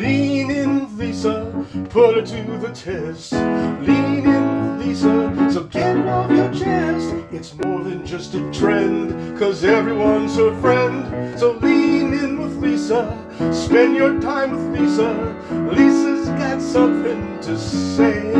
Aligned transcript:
Lean 0.00 0.50
in, 0.50 0.96
Lisa, 0.96 1.66
put 1.90 2.16
her 2.16 2.22
to 2.22 2.56
the 2.56 2.72
test. 2.72 3.32
Lean 3.32 4.26
in, 4.26 4.78
Lisa, 4.78 5.50
so 5.52 5.64
get 5.64 5.94
it 5.94 6.06
off 6.06 6.30
your 6.30 6.50
chest. 6.54 7.14
It's 7.30 7.54
more 7.56 7.84
than 7.84 8.06
just 8.06 8.32
a 8.32 8.50
trend, 8.50 9.38
cause 9.38 9.62
everyone's 9.62 10.36
her 10.36 10.58
friend. 10.62 11.38
So 11.38 11.52
lean 11.52 12.14
in 12.14 12.40
with 12.40 12.56
Lisa, 12.56 13.14
spend 13.52 13.94
your 13.94 14.18
time 14.22 14.52
with 14.52 14.80
Lisa. 14.80 15.36
Lisa's 15.70 16.28
got 16.28 16.62
something 16.62 17.38
to 17.40 17.58
say. 17.58 18.32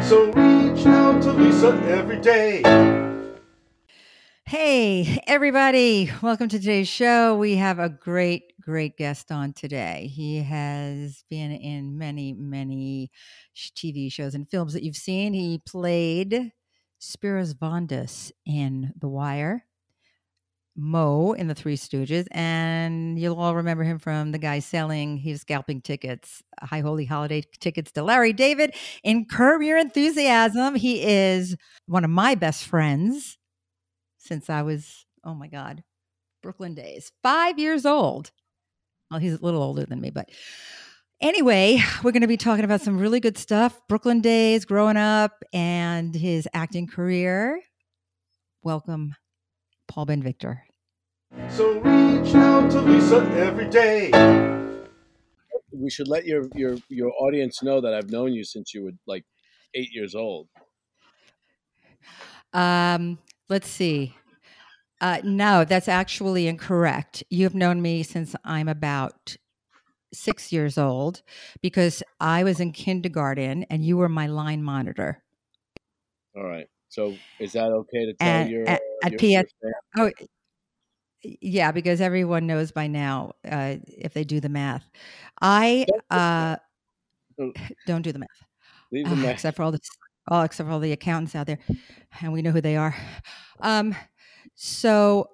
So 0.00 0.30
reach 0.30 0.86
out 0.86 1.20
to 1.22 1.32
Lisa 1.32 1.70
every 1.88 2.20
day. 2.20 2.62
Hey, 4.44 5.20
everybody. 5.26 6.10
Welcome 6.22 6.48
to 6.48 6.58
today's 6.58 6.88
show. 6.88 7.36
We 7.36 7.56
have 7.56 7.80
a 7.80 7.88
great, 7.88 8.49
great 8.60 8.96
guest 8.96 9.32
on 9.32 9.52
today. 9.52 10.10
He 10.12 10.38
has 10.38 11.24
been 11.30 11.52
in 11.52 11.96
many, 11.98 12.32
many 12.32 13.10
TV 13.56 14.12
shows 14.12 14.34
and 14.34 14.48
films 14.48 14.72
that 14.74 14.82
you've 14.82 14.96
seen. 14.96 15.32
He 15.32 15.60
played 15.66 16.52
Spiros 17.00 17.54
Vondas 17.54 18.30
in 18.44 18.92
The 18.98 19.08
Wire, 19.08 19.64
Mo 20.76 21.32
in 21.32 21.48
The 21.48 21.54
Three 21.54 21.76
Stooges, 21.76 22.26
and 22.30 23.18
you'll 23.18 23.38
all 23.38 23.54
remember 23.54 23.84
him 23.84 23.98
from 23.98 24.32
the 24.32 24.38
guy 24.38 24.58
selling, 24.58 25.18
was 25.18 25.40
scalping 25.40 25.80
tickets, 25.80 26.42
High 26.60 26.80
Holy 26.80 27.04
Holiday 27.06 27.42
tickets 27.58 27.90
to 27.92 28.02
Larry 28.02 28.32
David 28.32 28.74
in 29.02 29.24
Curb 29.24 29.62
Your 29.62 29.78
Enthusiasm. 29.78 30.74
He 30.74 31.02
is 31.02 31.56
one 31.86 32.04
of 32.04 32.10
my 32.10 32.34
best 32.34 32.64
friends 32.64 33.38
since 34.18 34.50
I 34.50 34.62
was, 34.62 35.06
oh 35.24 35.34
my 35.34 35.48
God, 35.48 35.82
Brooklyn 36.42 36.74
days, 36.74 37.12
five 37.22 37.58
years 37.58 37.84
old. 37.86 38.30
Well, 39.10 39.18
he's 39.18 39.34
a 39.34 39.44
little 39.44 39.62
older 39.62 39.84
than 39.84 40.00
me, 40.00 40.10
but 40.10 40.28
anyway, 41.20 41.82
we're 42.04 42.12
going 42.12 42.22
to 42.22 42.28
be 42.28 42.36
talking 42.36 42.64
about 42.64 42.80
some 42.80 42.96
really 42.96 43.18
good 43.18 43.36
stuff 43.36 43.80
Brooklyn 43.88 44.20
days, 44.20 44.64
growing 44.64 44.96
up, 44.96 45.42
and 45.52 46.14
his 46.14 46.48
acting 46.54 46.86
career. 46.86 47.60
Welcome, 48.62 49.16
Paul 49.88 50.06
Ben 50.06 50.22
Victor. 50.22 50.62
So 51.48 51.80
reach 51.80 52.34
out 52.36 52.70
to 52.70 52.80
Lisa 52.82 53.16
every 53.34 53.68
day. 53.68 54.10
we 55.72 55.90
should 55.90 56.08
let 56.08 56.24
your 56.24 56.46
your 56.54 56.76
your 56.88 57.12
audience 57.18 57.64
know 57.64 57.80
that 57.80 57.92
I've 57.92 58.10
known 58.10 58.32
you 58.32 58.44
since 58.44 58.74
you 58.74 58.84
were 58.84 58.92
like 59.08 59.24
eight 59.74 59.90
years 59.92 60.14
old. 60.14 60.46
Um, 62.52 63.18
let's 63.48 63.68
see. 63.68 64.14
Uh, 65.00 65.18
no, 65.24 65.64
that's 65.64 65.88
actually 65.88 66.46
incorrect. 66.46 67.24
You've 67.30 67.54
known 67.54 67.80
me 67.80 68.02
since 68.02 68.36
I'm 68.44 68.68
about 68.68 69.36
six 70.12 70.52
years 70.52 70.76
old 70.76 71.22
because 71.62 72.02
I 72.18 72.44
was 72.44 72.60
in 72.60 72.72
kindergarten 72.72 73.64
and 73.70 73.84
you 73.84 73.96
were 73.96 74.08
my 74.08 74.26
line 74.26 74.62
monitor. 74.62 75.22
All 76.36 76.44
right. 76.44 76.66
So 76.88 77.14
is 77.38 77.52
that 77.52 77.70
okay 77.70 78.06
to 78.06 78.14
tell 78.14 78.28
And 78.28 78.50
your, 78.50 78.68
at, 78.68 78.80
at 79.04 79.18
PS, 79.18 79.52
oh, 79.96 80.10
yeah, 81.22 81.70
because 81.70 82.00
everyone 82.00 82.46
knows 82.46 82.72
by 82.72 82.86
now 82.86 83.32
uh, 83.48 83.76
if 83.86 84.12
they 84.12 84.24
do 84.24 84.40
the 84.40 84.48
math. 84.48 84.90
I 85.40 85.86
uh, 86.10 86.56
don't 87.86 88.02
do 88.02 88.12
the 88.12 88.18
math. 88.18 88.28
Leave 88.90 89.04
the 89.04 89.12
uh, 89.12 89.16
mess. 89.16 89.32
except 89.34 89.56
for 89.56 89.62
all 89.62 89.72
the 89.72 89.80
all 90.28 90.42
except 90.42 90.66
for 90.66 90.72
all 90.72 90.80
the 90.80 90.92
accountants 90.92 91.34
out 91.34 91.46
there, 91.46 91.58
and 92.20 92.32
we 92.32 92.42
know 92.42 92.50
who 92.50 92.60
they 92.60 92.76
are. 92.76 92.94
Um, 93.60 93.94
so 94.62 95.30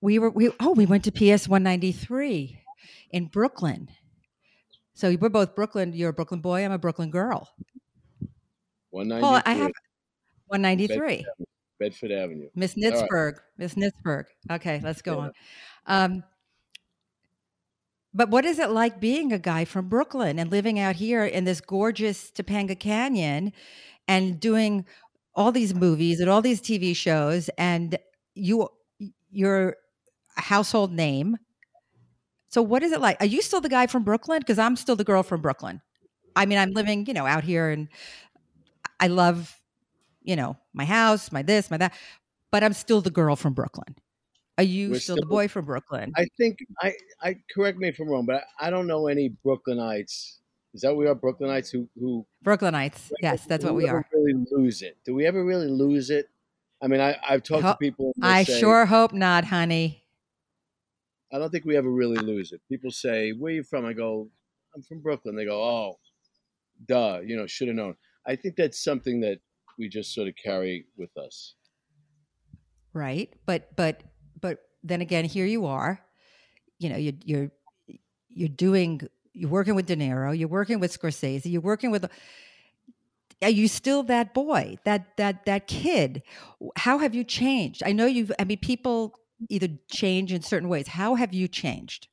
we 0.00 0.20
were 0.20 0.30
we 0.30 0.52
oh 0.60 0.70
we 0.70 0.86
went 0.86 1.02
to 1.02 1.10
PS 1.10 1.48
one 1.48 1.64
ninety 1.64 1.90
three 1.90 2.60
in 3.10 3.26
Brooklyn. 3.26 3.88
So 4.94 5.16
we're 5.20 5.28
both 5.28 5.56
Brooklyn. 5.56 5.92
You're 5.92 6.10
a 6.10 6.12
Brooklyn 6.12 6.40
boy. 6.40 6.64
I'm 6.64 6.70
a 6.70 6.78
Brooklyn 6.78 7.10
girl. 7.10 7.48
One 8.90 9.08
ninety 9.08 9.42
I 9.44 9.54
have 9.54 9.72
one 10.46 10.62
ninety 10.62 10.86
three. 10.86 11.26
Bedford 11.80 12.12
Avenue. 12.12 12.48
Miss 12.54 12.76
right. 12.76 12.94
Nitzberg. 12.94 13.38
Miss 13.58 13.74
Nitzberg. 13.74 14.26
Okay, 14.52 14.80
let's 14.84 15.02
go 15.02 15.12
Yeah. 15.14 15.18
on. 15.18 15.32
Um, 15.86 16.24
but 18.14 18.30
what 18.30 18.44
is 18.44 18.60
it 18.60 18.70
like 18.70 19.00
being 19.00 19.32
a 19.32 19.38
guy 19.40 19.64
from 19.64 19.88
Brooklyn 19.88 20.38
and 20.38 20.48
living 20.48 20.78
out 20.78 20.94
here 20.94 21.24
in 21.24 21.42
this 21.42 21.60
gorgeous 21.60 22.30
Topanga 22.30 22.78
Canyon 22.78 23.52
and 24.06 24.38
doing 24.38 24.86
all 25.36 25.52
these 25.52 25.74
movies 25.74 26.18
and 26.18 26.28
all 26.28 26.42
these 26.42 26.60
TV 26.60 26.96
shows 26.96 27.48
and 27.58 27.98
you 28.34 28.68
you're 29.30 29.76
a 30.36 30.40
household 30.40 30.92
name. 30.92 31.36
So 32.48 32.62
what 32.62 32.82
is 32.82 32.92
it 32.92 33.00
like? 33.00 33.20
Are 33.20 33.26
you 33.26 33.42
still 33.42 33.60
the 33.60 33.68
guy 33.68 33.86
from 33.86 34.02
Brooklyn? 34.02 34.40
Because 34.40 34.58
I'm 34.58 34.76
still 34.76 34.96
the 34.96 35.04
girl 35.04 35.22
from 35.22 35.42
Brooklyn. 35.42 35.82
I 36.34 36.46
mean, 36.46 36.58
I'm 36.58 36.72
living, 36.72 37.06
you 37.06 37.14
know, 37.14 37.26
out 37.26 37.44
here 37.44 37.70
and 37.70 37.88
I 38.98 39.08
love, 39.08 39.60
you 40.22 40.36
know, 40.36 40.56
my 40.72 40.84
house, 40.84 41.30
my 41.32 41.42
this, 41.42 41.70
my 41.70 41.76
that, 41.76 41.94
but 42.50 42.64
I'm 42.64 42.72
still 42.72 43.00
the 43.00 43.10
girl 43.10 43.36
from 43.36 43.52
Brooklyn. 43.52 43.96
Are 44.58 44.64
you 44.64 44.92
We're 44.92 45.00
still, 45.00 45.16
the 45.16 45.26
boy 45.26 45.48
from 45.48 45.66
Brooklyn? 45.66 46.12
I 46.16 46.26
think 46.38 46.58
I 46.80 46.94
I 47.20 47.36
correct 47.54 47.76
me 47.78 47.88
if 47.88 48.00
I'm 48.00 48.08
wrong, 48.08 48.24
but 48.24 48.44
I, 48.58 48.68
I 48.68 48.70
don't 48.70 48.86
know 48.86 49.06
any 49.06 49.36
Brooklynites. 49.44 50.38
Is 50.76 50.82
that 50.82 50.94
we 50.94 51.06
are 51.06 51.14
Brooklynites 51.14 51.72
who 51.72 51.88
who 51.98 52.26
Brooklynites. 52.44 53.10
Yes, 53.22 53.46
that's 53.46 53.64
what 53.64 53.74
we 53.74 53.88
are. 53.88 54.06
Really 54.12 54.44
lose 54.52 54.82
it? 54.82 54.98
Do 55.06 55.14
we 55.14 55.24
ever 55.24 55.42
really 55.42 55.68
lose 55.68 56.10
it? 56.10 56.28
I 56.82 56.86
mean, 56.86 57.00
I 57.00 57.16
I've 57.26 57.42
talked 57.42 57.62
Ho- 57.62 57.72
to 57.72 57.78
people. 57.78 58.12
I 58.20 58.44
say- 58.44 58.60
sure 58.60 58.84
hope 58.84 59.14
not, 59.14 59.46
honey. 59.46 60.04
I 61.32 61.38
don't 61.38 61.50
think 61.50 61.64
we 61.64 61.78
ever 61.78 61.90
really 61.90 62.18
lose 62.18 62.52
it. 62.52 62.60
People 62.68 62.90
say, 62.90 63.32
"Where 63.32 63.52
you 63.54 63.62
from?" 63.62 63.86
I 63.86 63.94
go, 63.94 64.28
"I'm 64.74 64.82
from 64.82 65.00
Brooklyn." 65.00 65.34
They 65.34 65.46
go, 65.46 65.62
"Oh, 65.62 65.98
duh, 66.84 67.20
you 67.24 67.36
know, 67.36 67.46
should 67.46 67.68
have 67.68 67.76
known." 67.76 67.96
I 68.26 68.36
think 68.36 68.56
that's 68.56 68.78
something 68.78 69.20
that 69.20 69.40
we 69.78 69.88
just 69.88 70.12
sort 70.12 70.28
of 70.28 70.34
carry 70.36 70.84
with 70.98 71.16
us. 71.16 71.54
Right. 72.92 73.32
But 73.46 73.74
but 73.76 74.02
but 74.38 74.58
then 74.84 75.00
again, 75.00 75.24
here 75.24 75.46
you 75.46 75.64
are. 75.64 76.04
You 76.78 76.90
know, 76.90 76.96
you're 76.96 77.14
you're 77.24 77.50
you're 78.28 78.48
doing 78.50 79.00
you're 79.36 79.50
working 79.50 79.74
with 79.74 79.86
De 79.86 79.96
Niro, 79.96 80.36
you're 80.36 80.48
working 80.48 80.80
with 80.80 80.98
Scorsese, 80.98 81.50
you're 81.50 81.60
working 81.60 81.90
with 81.90 82.08
are 83.42 83.50
you 83.50 83.68
still 83.68 84.02
that 84.04 84.32
boy, 84.32 84.78
that 84.84 85.16
that 85.18 85.44
that 85.44 85.66
kid? 85.66 86.22
How 86.76 86.98
have 86.98 87.14
you 87.14 87.22
changed? 87.22 87.82
I 87.84 87.92
know 87.92 88.06
you've 88.06 88.32
I 88.38 88.44
mean 88.44 88.58
people 88.58 89.14
either 89.50 89.68
change 89.90 90.32
in 90.32 90.42
certain 90.42 90.68
ways. 90.68 90.88
How 90.88 91.14
have 91.14 91.34
you 91.34 91.48
changed? 91.48 92.08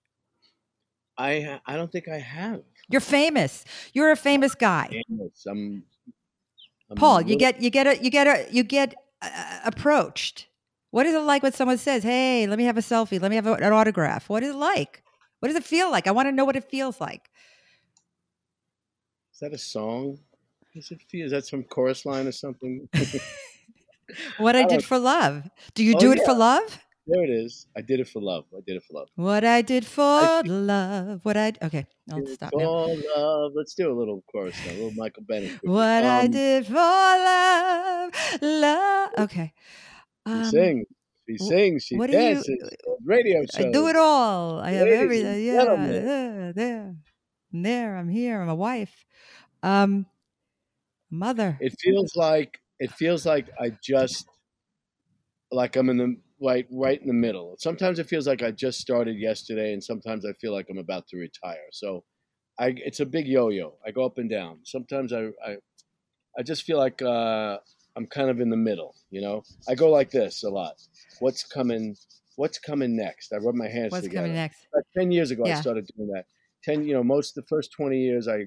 I 1.17 1.59
I 1.65 1.75
don't 1.75 1.91
think 1.91 2.07
I 2.09 2.19
have. 2.19 2.61
You're 2.89 3.01
famous. 3.01 3.63
You're 3.93 4.11
a 4.11 4.17
famous 4.17 4.55
guy. 4.55 4.89
Yes, 4.91 5.45
I'm, 5.47 5.83
I'm 6.89 6.97
Paul, 6.97 7.21
you 7.21 7.37
get 7.37 7.61
you 7.61 7.69
get 7.69 7.87
a 7.87 8.03
you 8.03 8.09
get 8.09 8.27
a 8.27 8.47
you 8.51 8.63
get 8.63 8.93
uh, 9.21 9.59
approached. 9.63 10.47
What 10.91 11.05
is 11.05 11.15
it 11.15 11.19
like 11.19 11.41
when 11.41 11.53
someone 11.53 11.77
says, 11.77 12.03
"Hey, 12.03 12.45
let 12.47 12.57
me 12.57 12.65
have 12.65 12.77
a 12.77 12.81
selfie. 12.81 13.21
Let 13.21 13.29
me 13.29 13.35
have 13.37 13.47
a, 13.47 13.53
an 13.53 13.71
autograph." 13.71 14.29
What 14.29 14.43
is 14.43 14.49
it 14.49 14.57
like? 14.57 15.02
What 15.43 15.49
does 15.49 15.57
it 15.57 15.65
feel 15.65 15.91
like? 15.91 16.07
I 16.07 16.11
want 16.11 16.27
to 16.29 16.31
know 16.31 16.45
what 16.45 16.55
it 16.55 16.63
feels 16.71 17.01
like. 17.01 17.29
Is 19.33 19.41
that 19.41 19.51
a 19.53 19.57
song? 19.57 20.17
Does 20.73 20.89
it 20.89 21.01
feel? 21.09 21.25
Is 21.25 21.31
that 21.31 21.45
some 21.45 21.63
chorus 21.65 22.05
line 22.05 22.27
or 22.27 22.31
something? 22.31 22.87
What 24.37 24.55
I, 24.55 24.59
I 24.59 24.63
did 24.67 24.69
don't- 24.69 24.83
for 24.85 24.97
love. 24.99 25.49
Do 25.75 25.83
you 25.83 25.95
Oh, 25.97 25.99
do 25.99 26.11
it 26.13 26.19
yeah. 26.19 26.25
for 26.25 26.33
love? 26.33 26.79
there 27.07 27.25
it 27.25 27.29
is. 27.29 27.67
I 27.75 27.81
did 27.81 27.99
it 27.99 28.07
for 28.07 28.21
love. 28.21 28.45
I 28.55 28.61
did 28.65 28.77
it 28.77 28.83
for 28.83 28.93
love. 28.99 29.09
What 29.15 29.43
I 29.43 29.61
did 29.61 29.85
for 29.85 30.01
I 30.01 30.41
love. 30.45 31.19
What 31.25 31.35
I 31.35 31.51
okay. 31.61 31.87
I'll 32.09 32.25
stop 32.27 32.51
for 32.53 32.61
now. 32.61 32.87
love. 33.17 33.51
Let's 33.53 33.73
do 33.75 33.91
a 33.91 33.95
little 33.99 34.23
chorus 34.31 34.55
now. 34.65 34.71
A 34.71 34.75
little 34.75 34.91
Michael 34.93 35.23
Bennett. 35.23 35.59
What 35.63 36.05
I 36.05 36.23
Um, 36.25 36.31
did 36.31 36.67
for 36.67 36.73
love, 36.73 38.13
love. 38.41 39.09
Okay. 39.19 39.53
Um, 40.25 40.45
sings. 40.45 40.87
She 41.29 41.37
sings. 41.37 41.83
She 41.83 41.95
what 41.97 42.09
do 42.09 42.17
you- 42.17 42.33
dances. 42.35 42.69
Radio 43.05 43.41
shows. 43.41 43.65
I 43.65 43.71
do 43.71 43.87
it 43.87 43.95
all. 43.95 44.59
I 44.59 44.71
have 44.71 44.87
everything. 44.87 45.45
Yeah, 45.45 45.63
there, 45.65 46.53
there, 46.53 46.95
I'm 47.53 47.61
there. 47.61 47.97
I'm 47.97 48.09
here. 48.09 48.41
I'm 48.41 48.49
a 48.49 48.55
wife. 48.55 49.05
Um, 49.61 50.05
mother. 51.09 51.57
It 51.61 51.73
feels 51.79 52.15
like 52.15 52.59
it 52.79 52.91
feels 52.91 53.25
like 53.25 53.47
I 53.59 53.71
just 53.81 54.27
like 55.51 55.75
I'm 55.75 55.89
in 55.89 55.97
the 55.97 56.17
right 56.41 56.67
right 56.71 56.99
in 56.99 57.07
the 57.07 57.13
middle. 57.13 57.55
Sometimes 57.59 57.99
it 57.99 58.07
feels 58.07 58.27
like 58.27 58.41
I 58.41 58.51
just 58.51 58.79
started 58.79 59.17
yesterday, 59.17 59.73
and 59.73 59.83
sometimes 59.83 60.25
I 60.25 60.33
feel 60.33 60.51
like 60.53 60.67
I'm 60.69 60.77
about 60.77 61.07
to 61.09 61.17
retire. 61.17 61.67
So, 61.71 62.03
I 62.59 62.73
it's 62.77 62.99
a 62.99 63.05
big 63.05 63.27
yo-yo. 63.27 63.75
I 63.85 63.91
go 63.91 64.03
up 64.05 64.17
and 64.17 64.29
down. 64.29 64.59
Sometimes 64.63 65.13
I 65.13 65.27
I, 65.45 65.57
I 66.37 66.43
just 66.43 66.63
feel 66.63 66.77
like 66.77 67.01
uh, 67.01 67.59
I'm 67.95 68.07
kind 68.07 68.29
of 68.29 68.39
in 68.39 68.49
the 68.49 68.57
middle. 68.57 68.95
You 69.11 69.21
know, 69.21 69.43
I 69.67 69.75
go 69.75 69.89
like 69.89 70.11
this 70.11 70.43
a 70.43 70.49
lot. 70.49 70.75
What's 71.19 71.43
coming? 71.43 71.95
What's 72.35 72.57
coming 72.57 72.95
next? 72.95 73.33
I 73.33 73.37
rub 73.37 73.55
my 73.55 73.67
hands 73.67 73.91
What's 73.91 74.03
together. 74.03 74.23
coming 74.23 74.35
next? 74.35 74.67
About 74.73 74.85
ten 74.97 75.11
years 75.11 75.31
ago, 75.31 75.45
I 75.45 75.55
started 75.55 75.89
doing 75.95 76.09
that. 76.09 76.25
Ten, 76.63 76.85
you 76.85 76.93
know, 76.93 77.03
most 77.03 77.37
of 77.37 77.43
the 77.43 77.47
first 77.47 77.71
twenty 77.71 77.99
years, 77.99 78.27
I, 78.27 78.45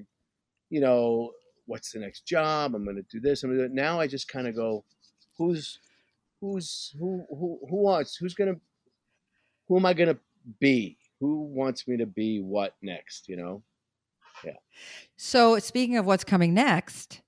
you 0.69 0.81
know, 0.81 1.31
what's 1.65 1.91
the 1.91 1.99
next 1.99 2.25
job? 2.25 2.75
I'm 2.75 2.83
going 2.83 2.97
to 2.97 3.03
do 3.03 3.19
this. 3.19 3.43
I'm 3.43 3.49
going 3.49 3.59
to 3.59 3.67
do 3.67 3.71
it. 3.71 3.75
Now 3.75 3.99
I 3.99 4.07
just 4.07 4.27
kind 4.27 4.47
of 4.47 4.55
go, 4.55 4.83
who's, 5.37 5.79
who's, 6.41 6.93
who, 6.99 7.25
who, 7.29 7.59
who 7.69 7.75
wants? 7.75 8.15
Who's 8.15 8.33
going 8.33 8.53
to, 8.53 8.59
who 9.67 9.77
am 9.77 9.85
I 9.85 9.93
going 9.93 10.09
to 10.09 10.19
be? 10.59 10.97
who 11.19 11.43
wants 11.43 11.87
me 11.87 11.97
to 11.97 12.05
be 12.05 12.39
what 12.39 12.75
next, 12.81 13.27
you 13.27 13.37
know? 13.37 13.63
Yeah. 14.43 14.53
So, 15.15 15.57
speaking 15.59 15.97
of 15.97 16.05
what's 16.05 16.23
coming 16.23 16.53
next, 16.53 17.21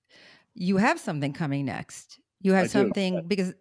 you 0.60 0.78
have 0.78 1.00
something 1.00 1.34
coming 1.34 1.66
next. 1.66 2.20
You 2.42 2.54
have 2.54 2.66
I 2.66 2.68
something 2.68 3.16
yeah. 3.16 3.22
because 3.26 3.54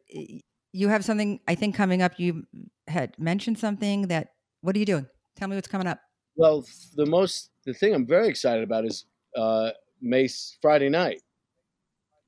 you 0.72 0.88
have 0.88 1.04
something 1.04 1.40
I 1.48 1.54
think 1.54 1.74
coming 1.74 2.02
up. 2.02 2.18
You 2.18 2.44
had 2.86 3.18
mentioned 3.18 3.58
something 3.58 4.08
that. 4.08 4.28
What 4.60 4.74
are 4.74 4.80
you 4.80 4.86
doing? 4.86 5.06
Tell 5.36 5.46
me 5.46 5.54
what's 5.54 5.68
coming 5.68 5.86
up. 5.86 6.00
Well, 6.34 6.66
the 6.96 7.06
most 7.06 7.50
the 7.64 7.72
thing 7.72 7.94
I'm 7.94 8.06
very 8.06 8.28
excited 8.28 8.64
about 8.64 8.84
is 8.84 9.06
uh, 9.36 9.70
May 10.02 10.28
Friday 10.60 10.88
night, 10.88 11.22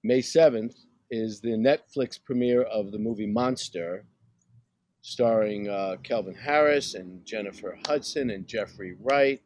May 0.05 0.21
seventh 0.21 0.77
is 1.11 1.41
the 1.41 1.51
Netflix 1.51 2.23
premiere 2.23 2.63
of 2.63 2.93
the 2.93 2.99
movie 2.99 3.27
Monster, 3.27 4.05
starring 5.03 5.69
uh, 5.69 5.97
Kelvin 6.05 6.37
Harris 6.37 6.95
and 6.95 7.25
Jennifer 7.27 7.77
Hudson 7.89 8.31
and 8.31 8.47
Jeffrey 8.47 8.97
Wright 9.01 9.43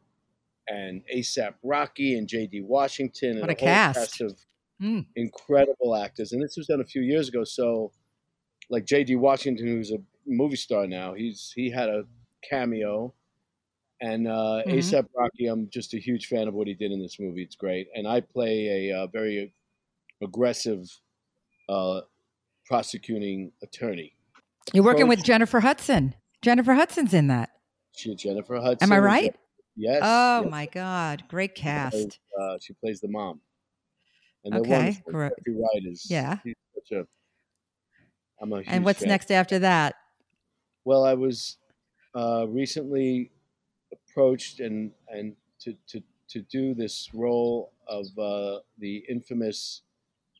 and 0.67 1.01
ASAP 1.13 1.55
Rocky 1.63 2.17
and 2.17 2.27
J.D. 2.27 2.61
Washington 2.61 3.31
and 3.31 3.41
What 3.41 3.49
a 3.49 3.53
whole 3.53 3.67
cast. 3.67 4.21
of 4.21 4.35
Mm. 4.81 5.05
incredible 5.15 5.95
actors. 5.95 6.33
And 6.33 6.43
this 6.43 6.57
was 6.57 6.67
done 6.67 6.81
a 6.81 6.85
few 6.85 7.01
years 7.01 7.29
ago. 7.29 7.43
So, 7.45 7.91
like 8.69 8.85
J.D. 8.85 9.15
Washington, 9.15 9.65
who's 9.67 9.91
a 9.91 9.99
movie 10.27 10.55
star 10.57 10.85
now, 10.87 11.13
he's 11.13 11.53
he 11.55 11.69
had 11.69 11.87
a 11.89 12.03
cameo. 12.49 13.13
And 14.01 14.27
uh, 14.27 14.63
Mhm. 14.67 14.73
ASAP 14.73 15.07
Rocky, 15.15 15.47
I'm 15.47 15.69
just 15.69 15.93
a 15.93 15.99
huge 15.99 16.27
fan 16.27 16.49
of 16.49 16.53
what 16.53 16.67
he 16.67 16.73
did 16.73 16.91
in 16.91 17.01
this 17.01 17.17
movie. 17.19 17.41
It's 17.41 17.55
great. 17.55 17.87
And 17.95 18.05
I 18.05 18.19
play 18.19 18.89
a 18.89 18.97
uh, 19.03 19.07
very 19.07 19.53
aggressive 20.21 20.85
uh, 21.69 22.01
prosecuting 22.65 23.51
attorney. 23.63 24.13
You're 24.73 24.83
working 24.83 25.07
with 25.07 25.23
Jennifer 25.23 25.59
Hudson. 25.61 26.15
Jennifer 26.41 26.73
Hudson's 26.73 27.13
in 27.13 27.27
that. 27.27 27.51
She, 27.95 28.13
Jennifer 28.15 28.55
Hudson. 28.57 28.79
Am 28.81 28.91
I 28.91 28.99
right? 28.99 29.35
Yes. 29.77 29.99
Oh 30.03 30.41
yes. 30.43 30.51
my 30.51 30.65
God! 30.67 31.23
Great 31.27 31.51
She 31.57 31.63
plays, 31.63 31.91
cast. 31.91 32.19
uh, 32.39 32.57
she 32.61 32.73
plays 32.73 32.99
the 33.01 33.07
mom. 33.09 33.39
And 34.45 34.53
Okay, 34.55 34.69
wonderful. 34.71 35.11
great. 35.11 35.31
Jeffrey 35.39 35.55
Wright 35.55 35.91
is. 35.91 36.09
Yeah. 36.09 36.37
A. 36.91 37.03
I'm 38.41 38.53
a 38.53 38.57
huge 38.57 38.67
And 38.69 38.85
what's 38.85 38.99
fan. 38.99 39.09
next 39.09 39.31
after 39.31 39.59
that? 39.59 39.95
Well, 40.85 41.03
I 41.03 41.13
was 41.15 41.57
uh, 42.13 42.45
recently 42.47 43.31
approached 43.91 44.59
and 44.59 44.91
and 45.09 45.35
to, 45.61 45.75
to 45.87 46.01
to 46.29 46.41
do 46.41 46.73
this 46.75 47.09
role 47.13 47.71
of 47.87 48.05
uh, 48.19 48.59
the 48.77 49.03
infamous 49.09 49.81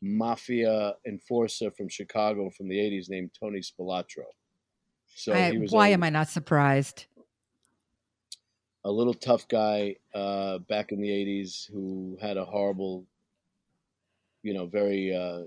mafia 0.01 0.93
enforcer 1.07 1.71
from 1.71 1.89
Chicago 1.89 2.49
from 2.51 2.67
the 2.67 2.77
'80s 2.77 3.09
named 3.09 3.31
Tony 3.39 3.59
Spilotro. 3.59 4.25
So 5.15 5.33
I- 5.33 5.51
he 5.51 5.57
was 5.57 5.71
why 5.71 5.87
a, 5.89 5.93
am 5.93 6.03
I 6.03 6.09
not 6.11 6.29
surprised? 6.29 7.05
a 8.83 8.91
little 8.91 9.15
tough 9.15 9.47
guy 9.47 9.95
uh, 10.13 10.59
back 10.59 10.91
in 10.91 11.01
the 11.01 11.09
'80s 11.09 11.71
who 11.71 12.17
had 12.21 12.37
a 12.37 12.45
horrible, 12.45 13.03
you 14.45 14.53
know, 14.53 14.68
very 14.68 15.13
uh, 15.15 15.44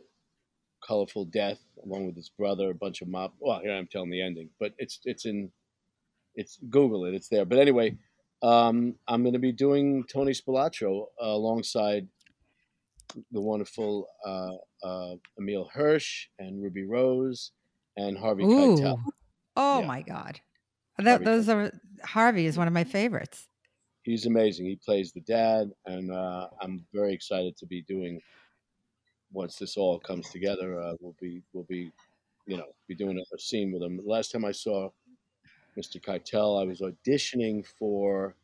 colorful 0.87 1.25
death 1.27 1.61
along 1.85 2.07
with 2.07 2.17
his 2.17 2.31
brother. 2.31 2.71
A 2.71 2.75
bunch 2.75 3.01
of 3.03 3.09
mob. 3.09 3.33
Well, 3.39 3.61
here 3.61 3.73
I'm 3.75 3.87
telling 3.87 4.11
the 4.11 4.23
ending, 4.23 4.51
but 4.59 4.75
it's 4.79 5.01
it's 5.05 5.25
in, 5.25 5.53
it's 6.35 6.59
Google 6.69 7.05
it. 7.07 7.15
It's 7.15 7.29
there. 7.29 7.45
But 7.45 7.59
anyway, 7.61 7.97
um, 8.43 8.97
I'm 9.07 9.23
going 9.23 9.35
to 9.35 9.39
be 9.39 9.53
doing 9.53 10.05
Tony 10.13 10.33
Spilotro 10.33 11.07
uh, 11.23 11.27
alongside 11.27 12.09
the 13.31 13.41
wonderful 13.41 14.09
uh, 14.27 14.57
uh, 14.87 15.17
Emile 15.39 15.71
Hirsch 15.73 16.27
and 16.39 16.63
Ruby 16.63 16.85
Rose 16.85 17.53
and 17.97 18.19
Harvey 18.19 18.45
Ooh! 18.45 18.75
Keitel. 18.75 18.99
Oh 19.57 19.81
Yeah. 19.81 19.87
my 19.87 20.03
God! 20.03 20.41
That, 20.99 21.25
those 21.25 21.49
are 21.49 21.73
Harvey 22.05 22.47
is 22.47 22.59
one 22.59 22.67
of 22.67 22.75
my 22.75 22.85
favorites. 22.85 23.49
he's 24.03 24.27
amazing. 24.27 24.67
He 24.67 24.77
plays 24.77 25.13
the 25.13 25.21
dad, 25.21 25.71
and 25.87 26.11
uh, 26.13 26.49
I'm 26.61 26.87
very 26.93 27.13
excited 27.13 27.57
to 27.59 27.67
be 27.67 27.83
doing. 27.83 28.21
Once 29.33 29.57
this 29.57 29.77
all 29.77 29.99
comes 29.99 30.31
together, 30.31 30.81
uh, 30.81 30.95
we'll 31.01 31.15
be 31.21 31.43
we'll 31.53 31.65
be, 31.65 31.93
you 32.47 32.57
know, 32.57 32.67
be 32.87 32.95
doing 32.95 33.19
a, 33.19 33.35
a 33.35 33.39
scene 33.39 33.73
with 33.73 33.83
him. 33.83 33.97
The 33.97 34.03
last 34.11 34.33
time 34.33 34.45
I 34.45 34.53
saw 34.53 34.91
Mr. 35.79 36.01
Keitel, 36.03 36.61
I 36.61 36.65
was 36.65 36.81
auditioning 36.81 37.65
for 37.79 38.35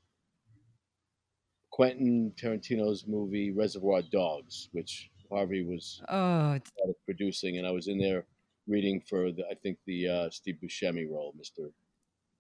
Quentin 1.70 2.32
Tarantino's 2.36 3.06
movie 3.06 3.50
Reservoir 3.50 4.02
Dogs, 4.02 4.68
which 4.72 5.10
Harvey 5.30 5.64
was 5.64 6.02
Oh, 6.08 6.54
it's- 6.54 6.70
part 6.78 6.90
of 6.90 6.96
producing, 7.06 7.58
and 7.58 7.66
I 7.66 7.70
was 7.70 7.88
in 7.88 7.98
there 7.98 8.24
reading 8.66 9.00
for 9.08 9.32
the 9.32 9.44
I 9.50 9.54
think 9.54 9.78
the 9.86 10.08
uh, 10.08 10.30
Steve 10.30 10.58
Buscemi 10.62 11.10
role, 11.10 11.34
Mr. 11.40 11.70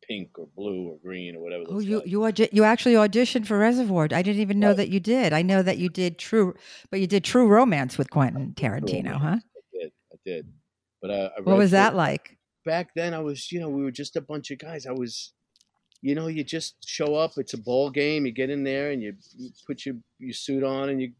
Pink 0.06 0.38
or 0.38 0.46
Blue 0.56 0.88
or 0.88 0.98
Green 1.02 1.36
or 1.36 1.40
whatever. 1.40 1.64
oh, 1.68 1.78
you 1.78 2.00
guys. 2.00 2.08
you 2.10 2.24
audi- 2.24 2.48
you 2.52 2.64
actually 2.64 2.94
auditioned 2.94 3.46
for 3.46 3.58
Reservoir. 3.58 4.04
I 4.12 4.22
didn't 4.22 4.40
even 4.40 4.58
know 4.58 4.68
Right. 4.68 4.76
that 4.78 4.88
you 4.90 5.00
did. 5.00 5.32
I 5.32 5.42
know 5.42 5.62
that 5.62 5.78
you 5.78 5.88
did 5.88 6.18
True, 6.18 6.54
but 6.90 7.00
you 7.00 7.06
did 7.06 7.24
True 7.24 7.46
Romance 7.48 7.96
with 7.98 8.10
Quentin 8.10 8.52
Tarantino, 8.54 9.14
huh? 9.16 9.38
I 9.38 9.78
did. 9.78 9.92
I 10.12 10.16
did. 10.24 10.46
But 11.00 11.10
I, 11.10 11.24
I 11.36 11.40
What 11.42 11.56
was 11.56 11.70
that 11.72 11.94
like? 11.94 12.36
Back 12.64 12.90
then, 12.94 13.12
I 13.14 13.20
was, 13.20 13.52
you 13.52 13.60
know, 13.60 13.68
we 13.68 13.82
were 13.82 13.90
just 13.90 14.16
a 14.16 14.20
bunch 14.22 14.50
of 14.50 14.58
guys. 14.58 14.86
I 14.86 14.92
was, 14.92 15.32
you 16.00 16.14
know, 16.14 16.28
you 16.28 16.44
just 16.44 16.76
show 16.86 17.14
up. 17.14 17.32
It's 17.36 17.52
a 17.54 17.58
ball 17.58 17.90
game. 17.90 18.24
You 18.26 18.32
get 18.32 18.48
in 18.50 18.64
there 18.64 18.90
and 18.90 19.02
you, 19.02 19.14
you 19.36 19.50
put 19.66 19.84
your, 19.84 19.96
your 20.18 20.32
suit 20.32 20.64
on 20.64 20.88
and 20.88 21.00
you 21.00 21.12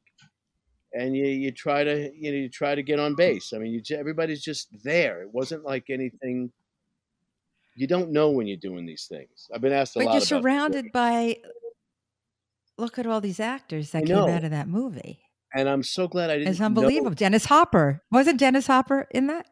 and 0.96 1.16
you, 1.16 1.26
you 1.26 1.50
try 1.50 1.82
to 1.82 2.10
you 2.16 2.30
know 2.30 2.38
you 2.38 2.48
try 2.48 2.74
to 2.74 2.82
get 2.82 3.00
on 3.00 3.14
base. 3.16 3.52
I 3.52 3.58
mean, 3.58 3.72
you, 3.72 3.96
everybody's 3.96 4.42
just 4.42 4.68
there. 4.84 5.22
It 5.22 5.28
wasn't 5.34 5.64
like 5.64 5.90
anything. 5.90 6.52
You 7.74 7.86
don't 7.86 8.10
know 8.10 8.30
when 8.30 8.46
you're 8.46 8.56
doing 8.56 8.86
these 8.86 9.06
things. 9.08 9.48
I've 9.52 9.60
been 9.60 9.72
asked 9.72 9.96
a 9.96 10.00
But 10.00 10.06
lot. 10.06 10.12
you're 10.12 10.18
about 10.18 10.26
surrounded 10.42 10.92
by. 10.92 11.38
Look 12.78 12.98
at 12.98 13.06
all 13.06 13.20
these 13.20 13.40
actors 13.40 13.90
that 13.90 14.06
came 14.06 14.16
know. 14.16 14.28
out 14.28 14.44
of 14.44 14.50
that 14.50 14.68
movie. 14.68 15.20
and 15.54 15.68
I'm 15.68 15.82
so 15.84 16.08
glad 16.08 16.30
I 16.30 16.34
didn't. 16.38 16.48
It's 16.48 16.60
know- 16.60 16.66
unbelievable. 16.66 17.14
Dennis 17.14 17.44
Hopper 17.46 18.02
wasn't 18.10 18.38
Dennis 18.40 18.66
Hopper 18.66 19.06
in 19.12 19.26
that? 19.28 19.46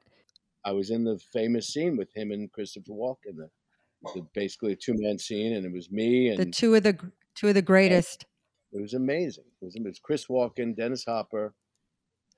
I 0.65 0.73
was 0.73 0.91
in 0.91 1.05
the 1.05 1.19
famous 1.33 1.69
scene 1.69 1.97
with 1.97 2.13
him 2.15 2.31
and 2.33 2.51
Christopher 2.53 2.93
Walken, 2.93 3.37
the, 3.37 3.49
the 4.15 4.27
basically 4.35 4.73
a 4.73 4.77
two 4.77 4.95
man 4.97 5.19
scene, 5.19 5.55
and 5.55 5.65
it 5.67 5.73
was 5.73 5.91
me 5.91 6.29
and 6.29 6.39
The 6.39 6.47
two 6.47 6.75
of 6.75 6.83
the 6.85 6.99
two 7.35 7.49
of 7.49 7.55
the 7.55 7.63
greatest. 7.63 8.27
It 8.73 8.81
was 8.81 8.95
amazing. 8.95 9.45
It 9.61 9.65
was, 9.65 9.77
it 9.77 9.83
was 9.85 9.99
Chris 9.99 10.27
Walken, 10.27 10.75
Dennis 10.77 11.05
Hopper, 11.05 11.55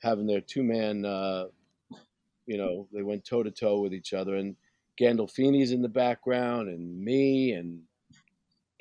having 0.02 0.26
their 0.26 0.40
two 0.40 0.62
man. 0.64 1.04
Uh, 1.04 1.44
you 2.46 2.58
know, 2.58 2.88
they 2.92 3.02
went 3.02 3.24
toe 3.24 3.42
to 3.42 3.50
toe 3.50 3.80
with 3.80 3.94
each 3.94 4.12
other, 4.12 4.36
and 4.36 4.56
Gandolfini's 5.00 5.72
in 5.72 5.82
the 5.82 5.88
background, 5.88 6.68
and 6.68 6.98
me, 7.00 7.52
and 7.52 7.82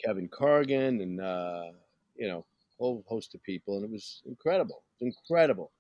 Kevin 0.04 0.28
Corrigan, 0.28 1.02
and 1.02 1.22
uh, 1.22 1.72
you 2.16 2.28
know, 2.28 2.40
a 2.40 2.84
whole 2.84 3.04
host 3.08 3.36
of 3.36 3.44
people, 3.44 3.76
and 3.78 3.86
it 3.86 3.92
was 3.92 4.22
incredible. 4.26 4.84
Incredible. 5.02 5.72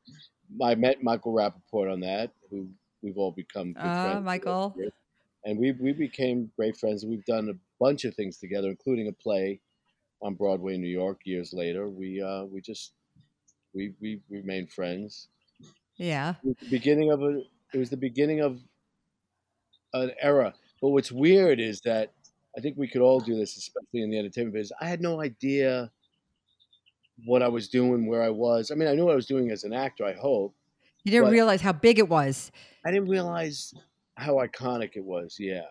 I 0.63 0.75
met 0.75 1.03
Michael 1.03 1.34
Rapaport 1.34 1.91
on 1.91 2.00
that, 2.01 2.31
who 2.50 2.69
we've 3.01 3.17
all 3.17 3.31
become 3.31 3.74
good 3.74 3.81
Ah, 3.86 4.03
friends. 4.03 4.15
with 4.17 4.25
Michael. 4.25 4.75
years. 4.77 4.91
And 5.46 5.60
we 5.60 5.72
we 5.74 5.93
became 5.93 6.51
great 6.55 6.77
friends, 6.77 7.05
we've 7.05 7.25
done 7.25 7.50
a 7.50 7.60
bunch 7.79 8.05
of 8.05 8.15
things 8.15 8.38
together, 8.38 8.69
including 8.69 9.08
a 9.08 9.13
play 9.13 9.62
on 10.22 10.36
Broadway 10.36 10.75
in 10.75 10.81
New 10.81 10.88
York 10.89 11.22
years 11.25 11.53
later. 11.53 11.89
We 11.89 12.22
uh, 12.22 12.46
we 12.46 12.62
just 12.62 12.93
we 13.74 13.93
we 14.01 14.22
remained 14.29 14.72
friends. 14.72 15.29
Yeah. 15.96 16.36
It 16.43 16.48
was 16.48 16.55
the 16.62 16.69
beginning 16.69 17.12
of 17.12 17.22
a 17.24 17.41
it 17.74 17.77
was 17.77 17.89
the 17.89 17.98
beginning 17.98 18.41
of 18.41 18.62
an 19.93 20.12
era. 20.19 20.53
But 20.81 20.89
what's 20.89 21.12
weird 21.12 21.59
is 21.59 21.81
that 21.81 22.12
I 22.57 22.62
think 22.62 22.77
we 22.77 22.88
could 22.88 23.01
all 23.01 23.19
do 23.19 23.35
this, 23.35 23.57
especially 23.57 24.01
in 24.01 24.12
the 24.12 24.19
entertainment 24.19 24.53
business. 24.53 24.77
I 24.79 24.88
had 24.88 25.01
no 25.01 25.21
idea 25.21 25.91
what 27.25 27.41
I 27.41 27.47
was 27.47 27.67
doing, 27.67 28.05
where 28.05 28.21
I 28.21 28.29
was. 28.29 28.71
I 28.71 28.75
mean, 28.75 28.88
I 28.88 28.93
knew 28.93 29.05
what 29.05 29.13
I 29.13 29.15
was 29.15 29.25
doing 29.25 29.51
as 29.51 29.63
an 29.63 29.73
actor. 29.73 30.05
I 30.05 30.13
hope. 30.13 30.55
You 31.03 31.12
didn't 31.12 31.31
realize 31.31 31.62
how 31.62 31.73
big 31.73 32.00
it 32.00 32.07
was. 32.07 32.51
I 32.85 32.91
didn't 32.91 33.09
realize 33.09 33.73
how 34.15 34.35
iconic 34.35 34.91
it 34.95 35.03
was. 35.03 35.38
Yeah. 35.39 35.65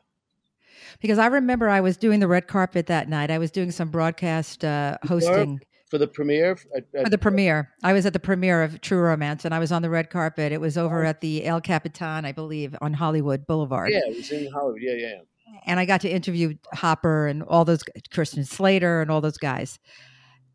Because 1.01 1.19
I 1.19 1.27
remember 1.27 1.69
I 1.69 1.81
was 1.81 1.97
doing 1.97 2.21
the 2.21 2.29
red 2.29 2.49
carpet 2.49 2.87
that 2.87 3.09
night. 3.09 3.31
I 3.31 3.39
was 3.39 3.51
doing 3.51 3.71
some 3.71 3.91
broadcast 3.91 4.65
uh, 4.65 4.99
hosting 5.05 5.61
For 5.93 5.99
the 5.99 6.07
premiere, 6.07 6.53
at, 6.75 6.85
at, 6.95 7.05
for 7.05 7.11
the 7.11 7.19
premiere. 7.19 7.71
I 7.83 7.93
was 7.93 8.07
at 8.07 8.15
the 8.15 8.19
premiere 8.19 8.63
of 8.63 8.81
True 8.81 9.01
Romance 9.01 9.45
and 9.45 9.55
I 9.55 9.59
was 9.59 9.71
on 9.71 9.83
the 9.83 9.91
red 9.91 10.09
carpet. 10.09 10.51
It 10.51 10.59
was 10.59 10.79
over 10.79 11.05
oh. 11.05 11.09
at 11.11 11.21
the 11.21 11.45
El 11.45 11.61
Capitan, 11.61 12.25
I 12.25 12.33
believe, 12.33 12.75
on 12.81 12.95
Hollywood 12.95 13.47
Boulevard. 13.47 13.91
yeah, 13.91 14.01
it 14.07 14.17
was 14.17 14.31
in 14.33 14.51
Hollywood. 14.51 14.81
Yeah, 14.81 14.95
yeah. 14.95 15.19
and 15.67 15.79
I 15.79 15.85
got 15.85 16.01
to 16.01 16.09
interview 16.09 16.55
Hopper 16.73 17.27
and 17.27 17.43
all 17.43 17.67
those 17.67 17.85
Christian 18.11 18.43
Slater 18.47 19.03
and 19.03 19.11
all 19.11 19.21
those 19.21 19.37
guys. 19.37 19.79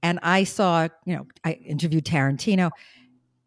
And 0.02 0.18
I 0.24 0.44
saw, 0.44 0.88
you 1.06 1.16
know, 1.16 1.28
I 1.44 1.52
interviewed 1.52 2.06
Tarantino, 2.06 2.72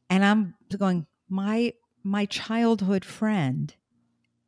and 0.09 0.25
I'm 0.25 0.55
going, 0.79 1.09
my 1.29 1.73
my 2.05 2.25
childhood 2.27 3.05
friend 3.05 3.75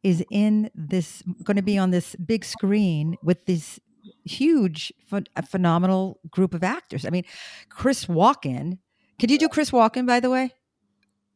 is 0.05 0.25
in 0.31 0.71
this, 0.77 1.25
going 1.43 1.57
to 1.57 1.63
be 1.63 1.77
on 1.77 1.91
this 1.91 2.15
big 2.15 2.45
screen 2.45 3.17
with 3.21 3.47
this 3.47 3.81
huge, 4.25 4.93
ph- 5.11 5.27
a 5.37 5.43
phenomenal 5.45 6.21
group 6.31 6.55
of 6.55 6.63
actors. 6.63 7.05
I 7.07 7.11
mean, 7.11 7.25
Chris 7.69 8.07
Walken. 8.07 8.79
Can 9.19 9.31
you 9.31 9.39
do 9.39 9.49
Chris 9.49 9.71
Walken, 9.71 10.07
by 10.07 10.21
the 10.21 10.31
way? 10.31 10.53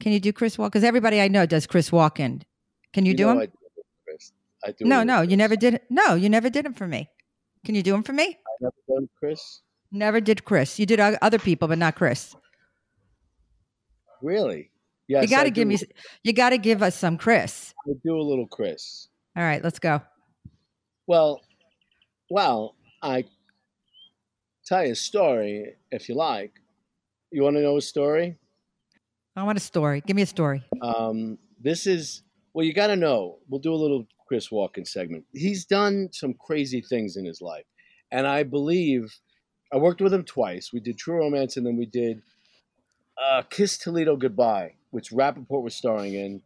Can 0.01 0.13
you 0.13 0.21
do 0.21 0.33
Chris 0.33 0.57
Walken? 0.57 0.67
Because 0.67 0.85
everybody 0.85 1.21
I 1.21 1.29
know 1.29 1.47
does 1.47 1.67
Chris 1.67 1.91
Walken. 1.91 2.43
Can 2.93 3.07
you, 3.07 3.15
do 3.15 3.27
know 3.27 3.33
him? 3.33 3.39
I 3.39 3.47
do. 3.47 3.53
I 4.65 4.73
do. 4.73 4.85
No, 4.85 5.03
no, 5.03 5.21
you 5.23 5.37
never 5.37 5.57
did. 5.57 5.81
No, 5.91 6.15
you 6.15 6.29
never 6.29 6.51
did 6.51 6.65
them 6.65 6.75
for 6.75 6.87
me. 6.87 7.09
Can 7.65 7.75
you 7.75 7.83
do 7.83 7.93
them 7.93 8.03
for 8.03 8.13
me? 8.13 8.25
I 8.25 8.53
never 8.61 8.75
done 8.89 9.09
Chris. 9.19 9.61
Never 9.93 10.21
did 10.21 10.45
Chris. 10.45 10.79
You 10.79 10.87
did 10.87 11.01
other 11.01 11.39
people, 11.39 11.69
but 11.69 11.79
not 11.79 11.95
Chris. 11.95 12.35
Really? 14.23 14.71
Yes. 15.09 15.23
you 15.23 15.29
got 15.29 15.45
to 15.45 15.51
give 15.51 15.69
do- 15.69 15.77
me. 15.77 15.79
You 16.25 16.33
got 16.33 16.51
to 16.51 16.59
give 16.59 16.83
us 16.83 16.97
some 16.97 17.17
Chris. 17.17 17.75
I 17.89 17.93
do 18.05 18.19
a 18.19 18.23
little 18.23 18.47
Chris. 18.47 19.09
All 19.37 19.43
right, 19.43 19.63
let's 19.63 19.79
go. 19.79 20.01
Well, 21.07 21.43
well, 22.31 22.75
I 23.03 23.25
tell 24.65 24.85
you 24.85 24.93
a 24.93 24.97
story 24.97 25.75
if 25.91 26.09
you 26.09 26.15
like. 26.15 26.53
You 27.31 27.43
want 27.43 27.57
to 27.57 27.63
know 27.63 27.77
a 27.77 27.83
story? 27.83 28.37
I 29.37 29.43
want 29.43 29.59
a 29.59 29.61
story. 29.61 30.01
Give 30.07 30.17
me 30.17 30.23
a 30.23 30.27
story. 30.27 30.65
Um, 30.81 31.39
this 31.63 31.87
is 31.87 32.23
well, 32.55 32.65
you 32.65 32.73
got 32.73 32.87
to 32.89 32.97
know. 32.97 33.39
We'll 33.49 33.61
do 33.61 33.75
a 33.75 33.77
little 33.77 34.07
Chris 34.27 34.49
Walken 34.49 34.87
segment. 34.87 35.25
He's 35.33 35.65
done 35.67 36.09
some 36.13 36.35
crazy 36.35 36.81
things 36.81 37.17
in 37.17 37.25
his 37.25 37.41
life, 37.43 37.65
and 38.11 38.27
I 38.27 38.43
believe 38.45 39.15
I 39.73 39.77
worked 39.77 40.01
with 40.01 40.15
him 40.15 40.25
twice. 40.25 40.73
We 40.73 40.81
did 40.81 40.97
True 40.97 41.19
Romance, 41.19 41.57
and 41.57 41.67
then 41.67 41.77
we 41.77 41.87
did 41.87 42.23
uh, 43.23 43.43
Kiss 43.51 43.77
Toledo 43.77 44.17
Goodbye, 44.17 44.75
which 44.91 45.11
Rapaport 45.11 45.63
was 45.63 45.75
starring 45.75 46.15
in, 46.15 46.43